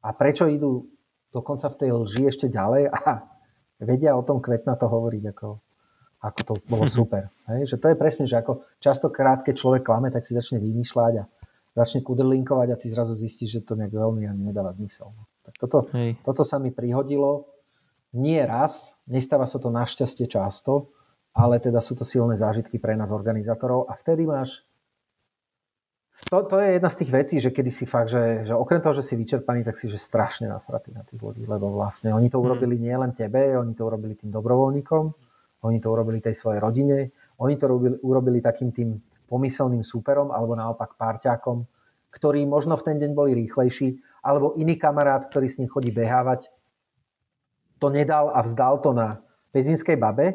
[0.00, 0.88] a prečo idú
[1.36, 3.35] dokonca v tej lži ešte ďalej a
[3.80, 5.48] vedia o tom kvetna to hovoriť, ako,
[6.24, 7.28] ako to bolo super.
[7.50, 7.74] Hej?
[7.74, 11.24] Že to je presne, že ako častokrát, keď človek klame, tak si začne vymýšľať a
[11.76, 15.12] začne kudrlinkovať a ty zrazu zistíš, že to nejak veľmi ani nedáva zmysel.
[15.44, 15.78] Tak toto,
[16.24, 17.52] toto sa mi prihodilo.
[18.16, 20.88] Nie raz, nestáva sa to našťastie často,
[21.36, 24.64] ale teda sú to silné zážitky pre nás organizátorov a vtedy máš
[26.16, 28.96] to, to je jedna z tých vecí, že kedy si fakt, že, že okrem toho,
[28.96, 32.40] že si vyčerpaný, tak si že strašne nasratý na tých ľudí, lebo vlastne oni to
[32.40, 32.44] mhm.
[32.48, 35.04] urobili nie len tebe, oni to urobili tým dobrovoľníkom,
[35.68, 38.96] oni to urobili tej svojej rodine, oni to urobili, urobili takým tým
[39.28, 41.68] pomyselným súperom alebo naopak párťakom,
[42.14, 46.48] ktorí možno v ten deň boli rýchlejší, alebo iný kamarát, ktorý s ním chodí behávať,
[47.76, 49.20] to nedal a vzdal to na
[49.52, 50.32] pezinskej babe,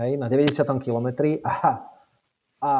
[0.00, 0.64] hej, na 90.
[0.80, 1.84] kilometri a,
[2.62, 2.72] a,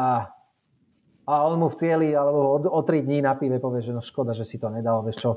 [1.29, 4.01] a on mu v cieli alebo o, o 3 dní na pive povie, že no
[4.01, 5.31] škoda, že si to nedal, vieš čo,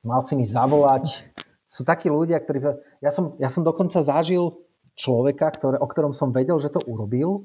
[0.00, 1.28] mal si mi zavolať.
[1.68, 2.64] Sú takí ľudia, ktorí...
[3.04, 4.56] Ja som, ja som dokonca zažil
[4.96, 7.44] človeka, ktoré, o ktorom som vedel, že to urobil.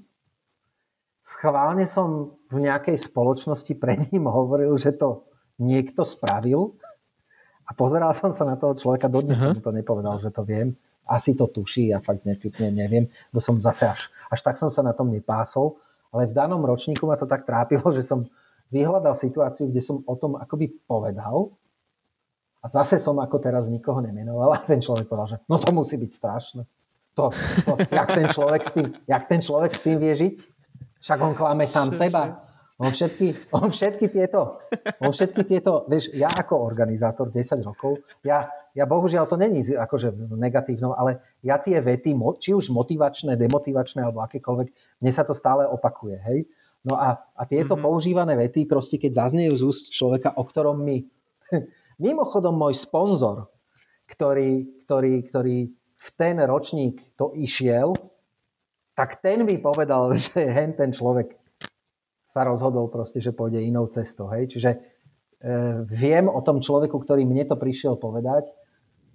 [1.27, 5.27] Schválne som v nejakej spoločnosti pred ním hovoril, že to
[5.59, 6.79] niekto spravil
[7.67, 9.51] a pozeral som sa na toho človeka, dodnes uh-huh.
[9.51, 12.35] som mu to nepovedal, že to viem asi to tuší, ja fakt ne,
[12.71, 15.79] neviem, bo som zase až, až tak som sa na tom nepásol,
[16.13, 18.25] ale v danom ročníku ma to tak trápilo, že som
[18.71, 21.55] vyhľadal situáciu, kde som o tom akoby povedal
[22.63, 25.95] a zase som ako teraz nikoho nemenoval a ten človek povedal, že no to musí
[25.95, 26.61] byť strašné.
[27.17, 27.33] To,
[27.65, 30.35] to jak, ten človek s tým, jak ten človek s tým vie žiť?
[31.01, 32.46] Však on klame sám seba.
[32.77, 34.61] On všetky, on všetky tieto,
[35.01, 40.13] on všetky tieto, vieš, ja ako organizátor 10 rokov, ja, ja bohužiaľ to není akože
[40.37, 45.65] negatívnom, ale ja tie vety, či už motivačné, demotivačné alebo akékoľvek, mne sa to stále
[45.65, 46.39] opakuje, hej.
[46.85, 47.87] No a, a tieto mm-hmm.
[47.89, 51.01] používané vety, proste keď zaznejú z úst človeka, o ktorom my...
[51.97, 53.49] Mimochodom môj sponzor,
[54.05, 55.57] ktorý, ktorý, ktorý
[55.97, 57.97] v ten ročník to išiel,
[58.93, 61.46] tak ten mi povedal, že hen ten človek
[62.37, 64.29] sa rozhodol proste, že pôjde inou cestou.
[64.29, 64.53] Hej?
[64.53, 64.77] Čiže e,
[65.89, 68.45] viem o tom človeku, ktorý mne to prišiel povedať,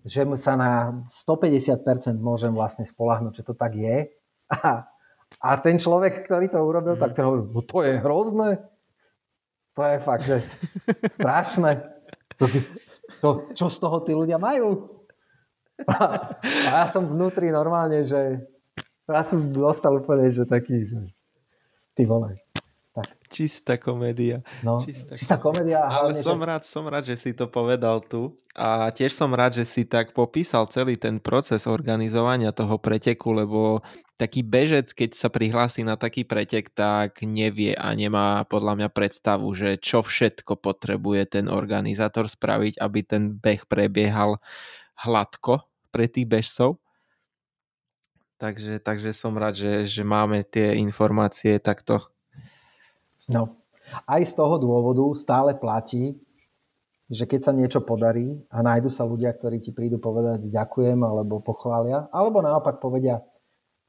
[0.03, 4.11] že sa na 150% môžem vlastne spolahnuť, že to tak je.
[4.51, 4.91] A,
[5.39, 8.59] a ten človek, ktorý to urobil, tak to hovoril, no to je hrozné.
[9.79, 10.43] To je fakt, že
[11.09, 11.81] strašné.
[12.43, 12.45] To,
[13.23, 14.99] to, čo z toho tí ľudia majú?
[15.87, 18.43] A, a ja som vnútri normálne, že
[19.07, 21.01] ja som dostal úplne, že taký, že
[21.97, 22.42] ty vole,
[23.33, 24.45] Čistá komédia.
[24.61, 25.81] No, čistá, čistá komédia.
[25.89, 26.45] Ale som že...
[26.45, 28.37] rád, som rád, že si to povedal tu.
[28.53, 33.81] A tiež som rád, že si tak popísal celý ten proces organizovania toho preteku, lebo
[34.21, 39.49] taký bežec, keď sa prihlási na taký pretek, tak nevie a nemá podľa mňa predstavu,
[39.57, 44.37] že čo všetko potrebuje ten organizátor spraviť, aby ten beh prebiehal
[45.01, 46.77] hladko pre tých bežcov.
[48.37, 52.13] Takže, takže som rád, že, že máme tie informácie takto
[53.33, 53.57] No,
[54.07, 56.15] aj z toho dôvodu stále platí,
[57.13, 61.45] že keď sa niečo podarí a nájdu sa ľudia, ktorí ti prídu povedať ďakujem alebo
[61.45, 63.21] pochvália, alebo naopak povedia,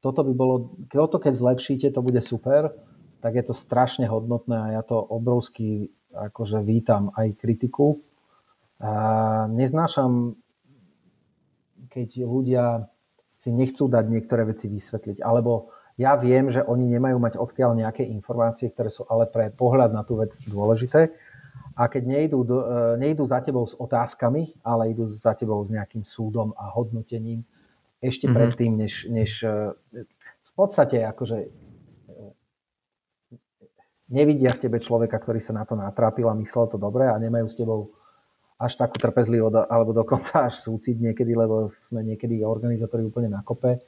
[0.04, 2.76] toto by bolo, toto keď zlepšíte, to bude super,
[3.24, 8.04] tak je to strašne hodnotné a ja to obrovsky akože vítam aj kritiku.
[8.76, 10.36] A neznášam,
[11.88, 12.92] keď ľudia
[13.40, 18.02] si nechcú dať niektoré veci vysvetliť, alebo ja viem, že oni nemajú mať odkiaľ nejaké
[18.02, 21.14] informácie, ktoré sú ale pre pohľad na tú vec dôležité.
[21.74, 22.62] A keď nejdú, e,
[22.98, 27.46] nejdú za tebou s otázkami, ale idú za tebou s nejakým súdom a hodnotením,
[28.02, 28.36] ešte mm-hmm.
[28.36, 29.74] predtým, než, než e,
[30.42, 31.48] v podstate akože e,
[34.10, 37.46] nevidia v tebe človeka, ktorý sa na to natrápil a myslel to dobre a nemajú
[37.46, 37.94] s tebou
[38.58, 43.82] až takú trpezlivosť, alebo dokonca až súcit niekedy, lebo sme niekedy organizátori úplne na kope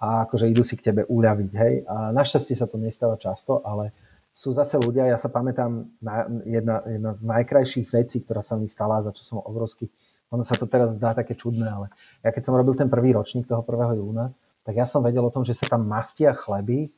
[0.00, 1.50] a akože idú si k tebe uľaviť.
[1.52, 1.72] Hej?
[1.84, 3.92] A našťastie sa to nestáva často, ale
[4.32, 8.70] sú zase ľudia, ja sa pamätám na jedna, jedna z najkrajších vecí, ktorá sa mi
[8.70, 9.90] stala, za čo som obrovský,
[10.30, 11.90] ono sa to teraz zdá také čudné, ale
[12.22, 14.00] ja keď som robil ten prvý ročník toho 1.
[14.00, 14.32] júna,
[14.62, 16.88] tak ja som vedel o tom, že sa tam mastia chleby,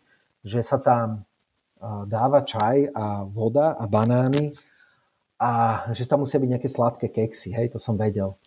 [0.44, 1.24] že sa tam
[2.06, 4.54] dáva čaj a voda a banány
[5.40, 8.38] a že tam musia byť nejaké sladké keksy, hej, to som vedel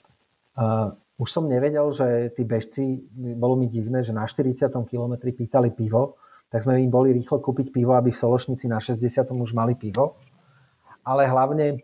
[1.15, 3.07] už som nevedel, že tí bežci,
[3.39, 4.67] bolo mi divné, že na 40.
[4.83, 6.19] kilometri pýtali pivo,
[6.51, 9.23] tak sme im boli rýchlo kúpiť pivo, aby v Sološnici na 60.
[9.31, 10.19] už mali pivo.
[11.07, 11.77] Ale hlavne e,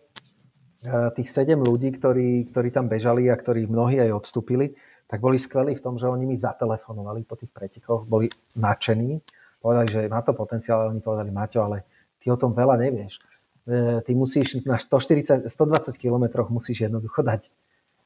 [1.16, 4.76] tých 7 ľudí, ktorí, ktorí tam bežali a ktorí mnohí aj odstúpili,
[5.08, 9.20] tak boli skvelí v tom, že oni mi zatelefonovali po tých pretekoch, boli nadšení,
[9.60, 11.78] povedali, že má to potenciál, ale oni povedali, Maťo, ale
[12.20, 13.20] ty o tom veľa nevieš.
[13.68, 17.48] E, ty musíš na 140, 120 kilometroch musíš jednoducho dať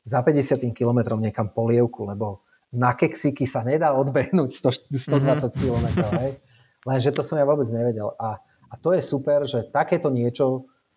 [0.06, 5.52] za 50 kilometrom niekam polievku, lebo na keksiky sa nedá odbehnúť 100, 120 mm-hmm.
[5.58, 5.86] km.
[6.22, 6.32] Hej?
[6.86, 8.14] Lenže to som ja vôbec nevedel.
[8.22, 8.38] A,
[8.70, 10.46] a to je super, že takéto niečo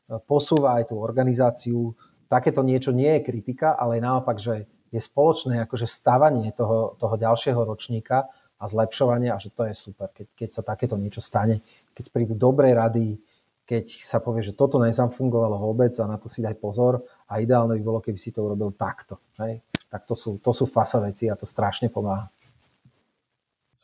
[0.09, 1.97] e, posúva aj tú organizáciu.
[2.28, 7.60] Takéto niečo nie je kritika, ale naopak, že je spoločné akože stavanie toho, toho ďalšieho
[7.64, 8.28] ročníka
[8.59, 11.62] a zlepšovanie a že to je super, keď, keď sa takéto niečo stane,
[11.94, 13.20] keď prídu dobré rady,
[13.69, 17.77] keď sa povie, že toto nezafungovalo vôbec a na to si daj pozor a ideálne
[17.77, 19.20] by bolo, keby si to urobil takto.
[19.36, 19.61] Hej?
[19.93, 22.32] Tak to sú, to sú fasa veci a to strašne pomáha.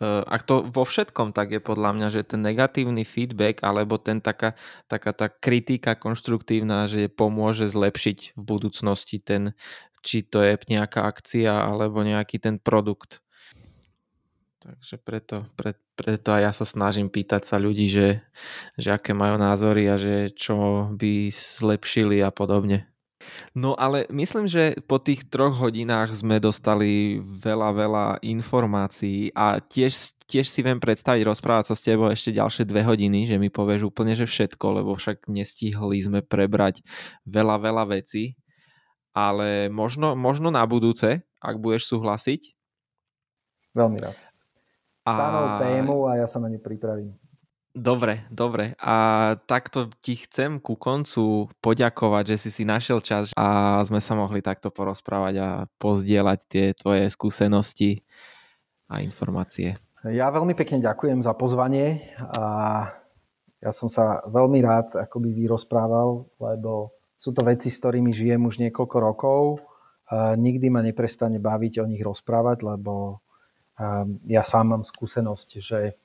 [0.01, 4.25] E, ak to vo všetkom tak je podľa mňa, že ten negatívny feedback alebo ten
[4.25, 4.57] taká,
[4.89, 9.53] taká tá kritika konštruktívna, že pomôže zlepšiť v budúcnosti ten,
[10.01, 13.24] či to je nejaká akcia alebo nejaký ten produkt.
[14.65, 18.25] Takže preto, pre, preto aj ja sa snažím pýtať sa ľudí, že,
[18.81, 22.89] že aké majú názory a že čo by zlepšili a podobne.
[23.53, 30.17] No ale myslím, že po tých troch hodinách sme dostali veľa, veľa informácií a tiež,
[30.25, 33.93] tiež si viem predstaviť rozprávať sa s tebou ešte ďalšie dve hodiny, že mi povieš
[33.93, 36.81] úplne, že všetko, lebo však nestihli sme prebrať
[37.29, 38.41] veľa, veľa vecí.
[39.13, 42.57] Ale možno, možno na budúce, ak budeš súhlasiť.
[43.77, 44.34] Veľmi rád
[45.05, 47.13] stanov tému a ja sa na ňu pripravím.
[47.75, 48.79] Dobre, dobre.
[48.79, 48.97] A
[49.51, 54.39] takto ti chcem ku koncu poďakovať, že si si našiel čas a sme sa mohli
[54.39, 55.49] takto porozprávať a
[55.83, 58.07] pozdieľať tie tvoje skúsenosti
[58.87, 59.75] a informácie.
[60.07, 62.45] Ja veľmi pekne ďakujem za pozvanie a
[63.59, 68.63] ja som sa veľmi rád akoby vyrozprával, lebo sú to veci, s ktorými žijem už
[68.63, 69.65] niekoľko rokov.
[70.13, 73.24] A nikdy ma neprestane baviť o nich rozprávať, lebo
[74.27, 75.99] ja sám mám skúsenosť, že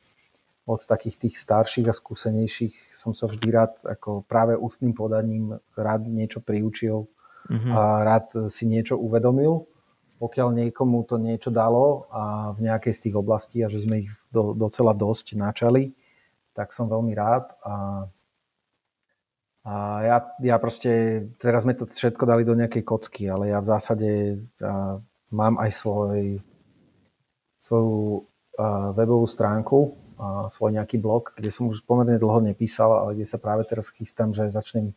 [0.70, 6.06] od takých tých starších a skúsenejších som sa vždy rád ako práve ústnym podaním rád
[6.06, 7.10] niečo priučil
[7.50, 7.74] mm-hmm.
[7.74, 9.66] a rád si niečo uvedomil.
[10.22, 14.12] Pokiaľ niekomu to niečo dalo a v nejakej z tých oblastí a že sme ich
[14.30, 15.96] do, docela dosť načali,
[16.54, 17.50] tak som veľmi rád.
[17.64, 18.06] A,
[19.64, 19.74] a
[20.04, 24.10] ja, ja proste, teraz sme to všetko dali do nejakej kocky, ale ja v zásade
[25.32, 26.44] mám aj svoj,
[27.70, 28.26] svoju
[28.98, 29.94] webovú stránku,
[30.50, 34.34] svoj nejaký blog, kde som už pomerne dlho nepísal, ale kde sa práve teraz chystám,
[34.34, 34.92] že začnem,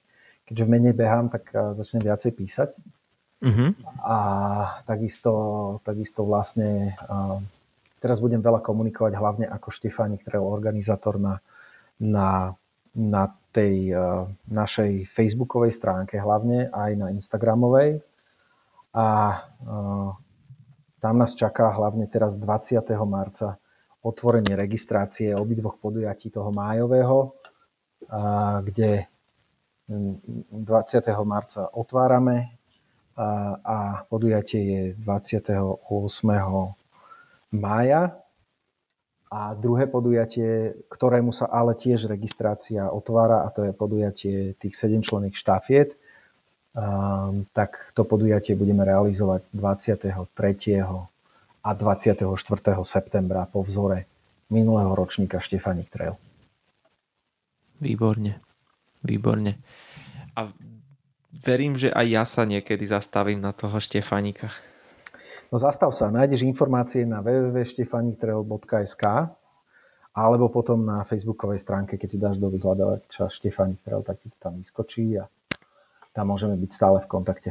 [0.49, 2.71] keďže menej behám, tak začnem viacej písať.
[3.43, 3.71] Uh-huh.
[4.03, 4.17] A
[4.83, 5.33] takisto,
[5.87, 6.99] takisto vlastne
[8.03, 11.39] teraz budem veľa komunikovať hlavne ako Štefánik, ktorý je organizátor na,
[12.03, 12.59] na,
[12.97, 13.95] na tej
[14.51, 18.03] našej facebookovej stránke hlavne, aj na instagramovej.
[18.91, 19.39] A
[21.03, 22.79] tam nás čaká hlavne teraz 20.
[23.03, 23.59] marca
[24.07, 27.35] otvorenie registrácie obidvoch podujatí toho májového,
[28.63, 29.11] kde
[29.91, 30.63] 20.
[31.27, 32.55] marca otvárame
[33.67, 35.83] a podujatie je 28.
[37.51, 38.03] mája.
[39.33, 45.01] A druhé podujatie, ktorému sa ale tiež registrácia otvára, a to je podujatie tých 7
[45.01, 45.97] členných štafiet,
[47.53, 50.81] tak to podujatie budeme realizovať 23
[51.63, 52.25] a 24.
[52.83, 54.09] septembra po vzore
[54.49, 56.17] minulého ročníka Štefanik Trail.
[57.81, 58.41] Výborne,
[59.05, 59.61] výborne.
[60.33, 60.49] A
[61.45, 64.49] verím, že aj ja sa niekedy zastavím na toho Štefanika.
[65.53, 69.05] No zastav sa, nájdeš informácie na www.štefaniktrail.sk
[70.13, 74.37] alebo potom na facebookovej stránke, keď si dáš do vyhľadávača Štefanik Trail, tak ti to
[74.41, 75.29] tam vyskočí a
[76.13, 77.51] tam môžeme byť stále v kontakte.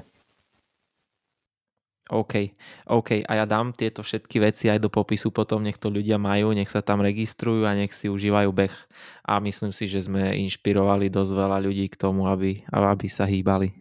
[2.11, 2.51] OK,
[2.91, 3.23] OK.
[3.23, 6.67] A ja dám tieto všetky veci aj do popisu potom, nech to ľudia majú, nech
[6.67, 8.75] sa tam registrujú a nech si užívajú beh.
[9.23, 13.71] A myslím si, že sme inšpirovali dosť veľa ľudí k tomu, aby, aby sa hýbali.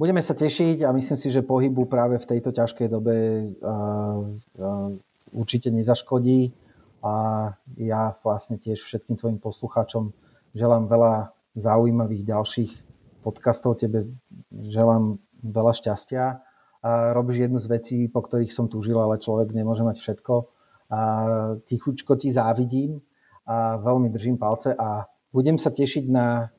[0.00, 3.14] Budeme sa tešiť a myslím si, že pohybu práve v tejto ťažkej dobe
[3.60, 4.24] uh,
[4.56, 4.88] uh,
[5.36, 6.56] určite nezaškodí.
[7.04, 7.14] A
[7.76, 10.16] ja vlastne tiež všetkým tvojim poslucháčom
[10.56, 12.72] želám veľa zaujímavých ďalších
[13.22, 13.78] podcastov.
[13.78, 14.10] Tebe
[14.50, 16.42] želám veľa šťastia
[16.82, 20.34] a robíš jednu z vecí, po ktorých som túžil, ale človek nemôže mať všetko.
[20.90, 21.00] A
[21.64, 23.00] tichučko ti závidím
[23.46, 26.50] a veľmi držím palce a budem sa tešiť na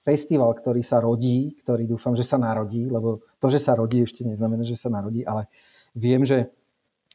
[0.00, 4.24] festival, ktorý sa rodí, ktorý dúfam, že sa narodí, lebo to, že sa rodí, ešte
[4.24, 5.46] neznamená, že sa narodí, ale
[5.92, 6.48] viem, že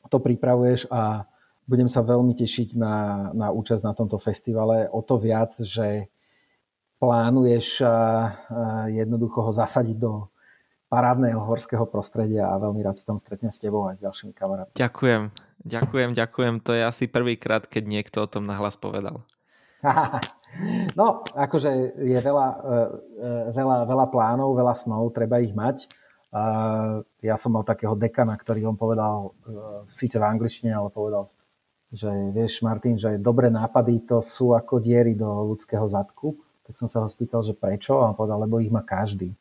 [0.08, 1.26] to pripravuješ a
[1.66, 4.86] budem sa veľmi tešiť na, na účasť na tomto festivale.
[4.94, 6.14] O to viac, že
[6.98, 7.84] plánuješ
[8.90, 10.32] jednoducho ho zasadiť do
[10.86, 14.74] parádneho horského prostredia a veľmi rád sa tam stretnem s tebou aj s ďalšími kamarátmi.
[14.78, 15.22] Ďakujem,
[15.66, 16.54] ďakujem, ďakujem.
[16.62, 19.26] To je asi prvýkrát, keď niekto o tom nahlas povedal.
[21.00, 22.78] no, akože je veľa, e,
[23.20, 25.90] e, veľa, veľa plánov, veľa snov, treba ich mať.
[27.24, 29.32] Ja som mal takého dekana, ktorý on povedal,
[29.88, 31.32] síce v angličtine, ale povedal,
[31.96, 36.36] že vieš, Martin, že dobré nápady to sú ako diery do ľudského zadku.
[36.66, 38.02] Tak som sa ho spýtal, že prečo?
[38.02, 39.34] A on povedal, lebo ich má každý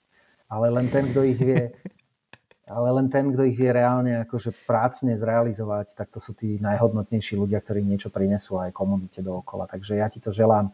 [0.55, 1.73] ale len ten, kto ich vie,
[2.77, 7.35] ale len ten, kto ich vie reálne akože prácne zrealizovať, tak to sú tí najhodnotnejší
[7.35, 9.67] ľudia, ktorí niečo prinesú aj komunite dookola.
[9.67, 10.71] Takže ja ti to želám,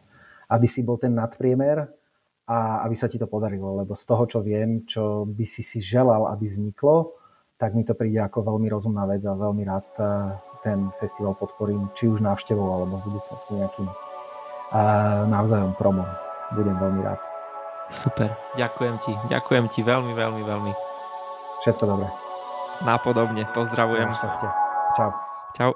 [0.50, 1.86] aby si bol ten nadpriemer
[2.50, 5.78] a aby sa ti to podarilo, lebo z toho, čo viem, čo by si si
[5.78, 7.14] želal, aby vzniklo,
[7.60, 10.06] tak mi to príde ako veľmi rozumná vec a veľmi rád eh,
[10.66, 13.94] ten festival podporím, či už návštevou, alebo v budúcnosti nejakým eh,
[15.30, 16.29] navzájom promom.
[16.50, 17.20] Budem veľmi rád.
[17.90, 20.72] Super, ďakujem ti, ďakujem ti veľmi, veľmi, veľmi.
[21.62, 22.10] Všetko dobré.
[22.82, 24.10] Nápodobne, pozdravujem.
[24.10, 24.50] Šťastie.
[24.98, 25.10] Čau.
[25.54, 25.70] Čau.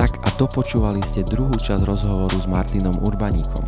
[0.00, 3.64] Tak a dopočúvali ste druhú časť rozhovoru s Martinom Urbaníkom.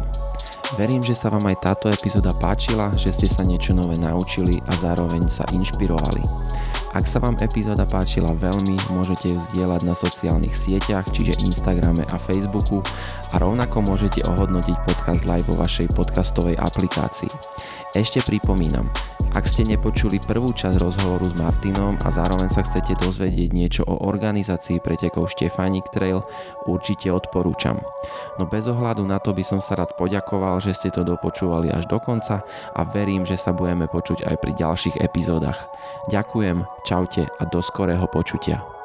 [0.80, 4.72] Verím, že sa vám aj táto epizóda páčila, že ste sa niečo nové naučili a
[4.80, 6.24] zároveň sa inšpirovali.
[6.92, 12.20] Ak sa vám epizóda páčila veľmi, môžete ju zdieľať na sociálnych sieťach, čiže Instagrame a
[12.20, 12.84] Facebooku
[13.32, 17.32] a rovnako môžete ohodnotiť podcast live vo vašej podcastovej aplikácii.
[17.96, 18.92] Ešte pripomínam,
[19.32, 24.04] ak ste nepočuli prvú časť rozhovoru s Martinom a zároveň sa chcete dozvedieť niečo o
[24.04, 26.20] organizácii pretekov Štefánik Trail,
[26.68, 27.80] určite odporúčam.
[28.36, 31.88] No bez ohľadu na to by som sa rád poďakoval, že ste to dopočúvali až
[31.88, 32.44] do konca
[32.76, 35.64] a verím, že sa budeme počuť aj pri ďalších epizódach.
[36.12, 38.81] Ďakujem, čaute a do skorého počutia.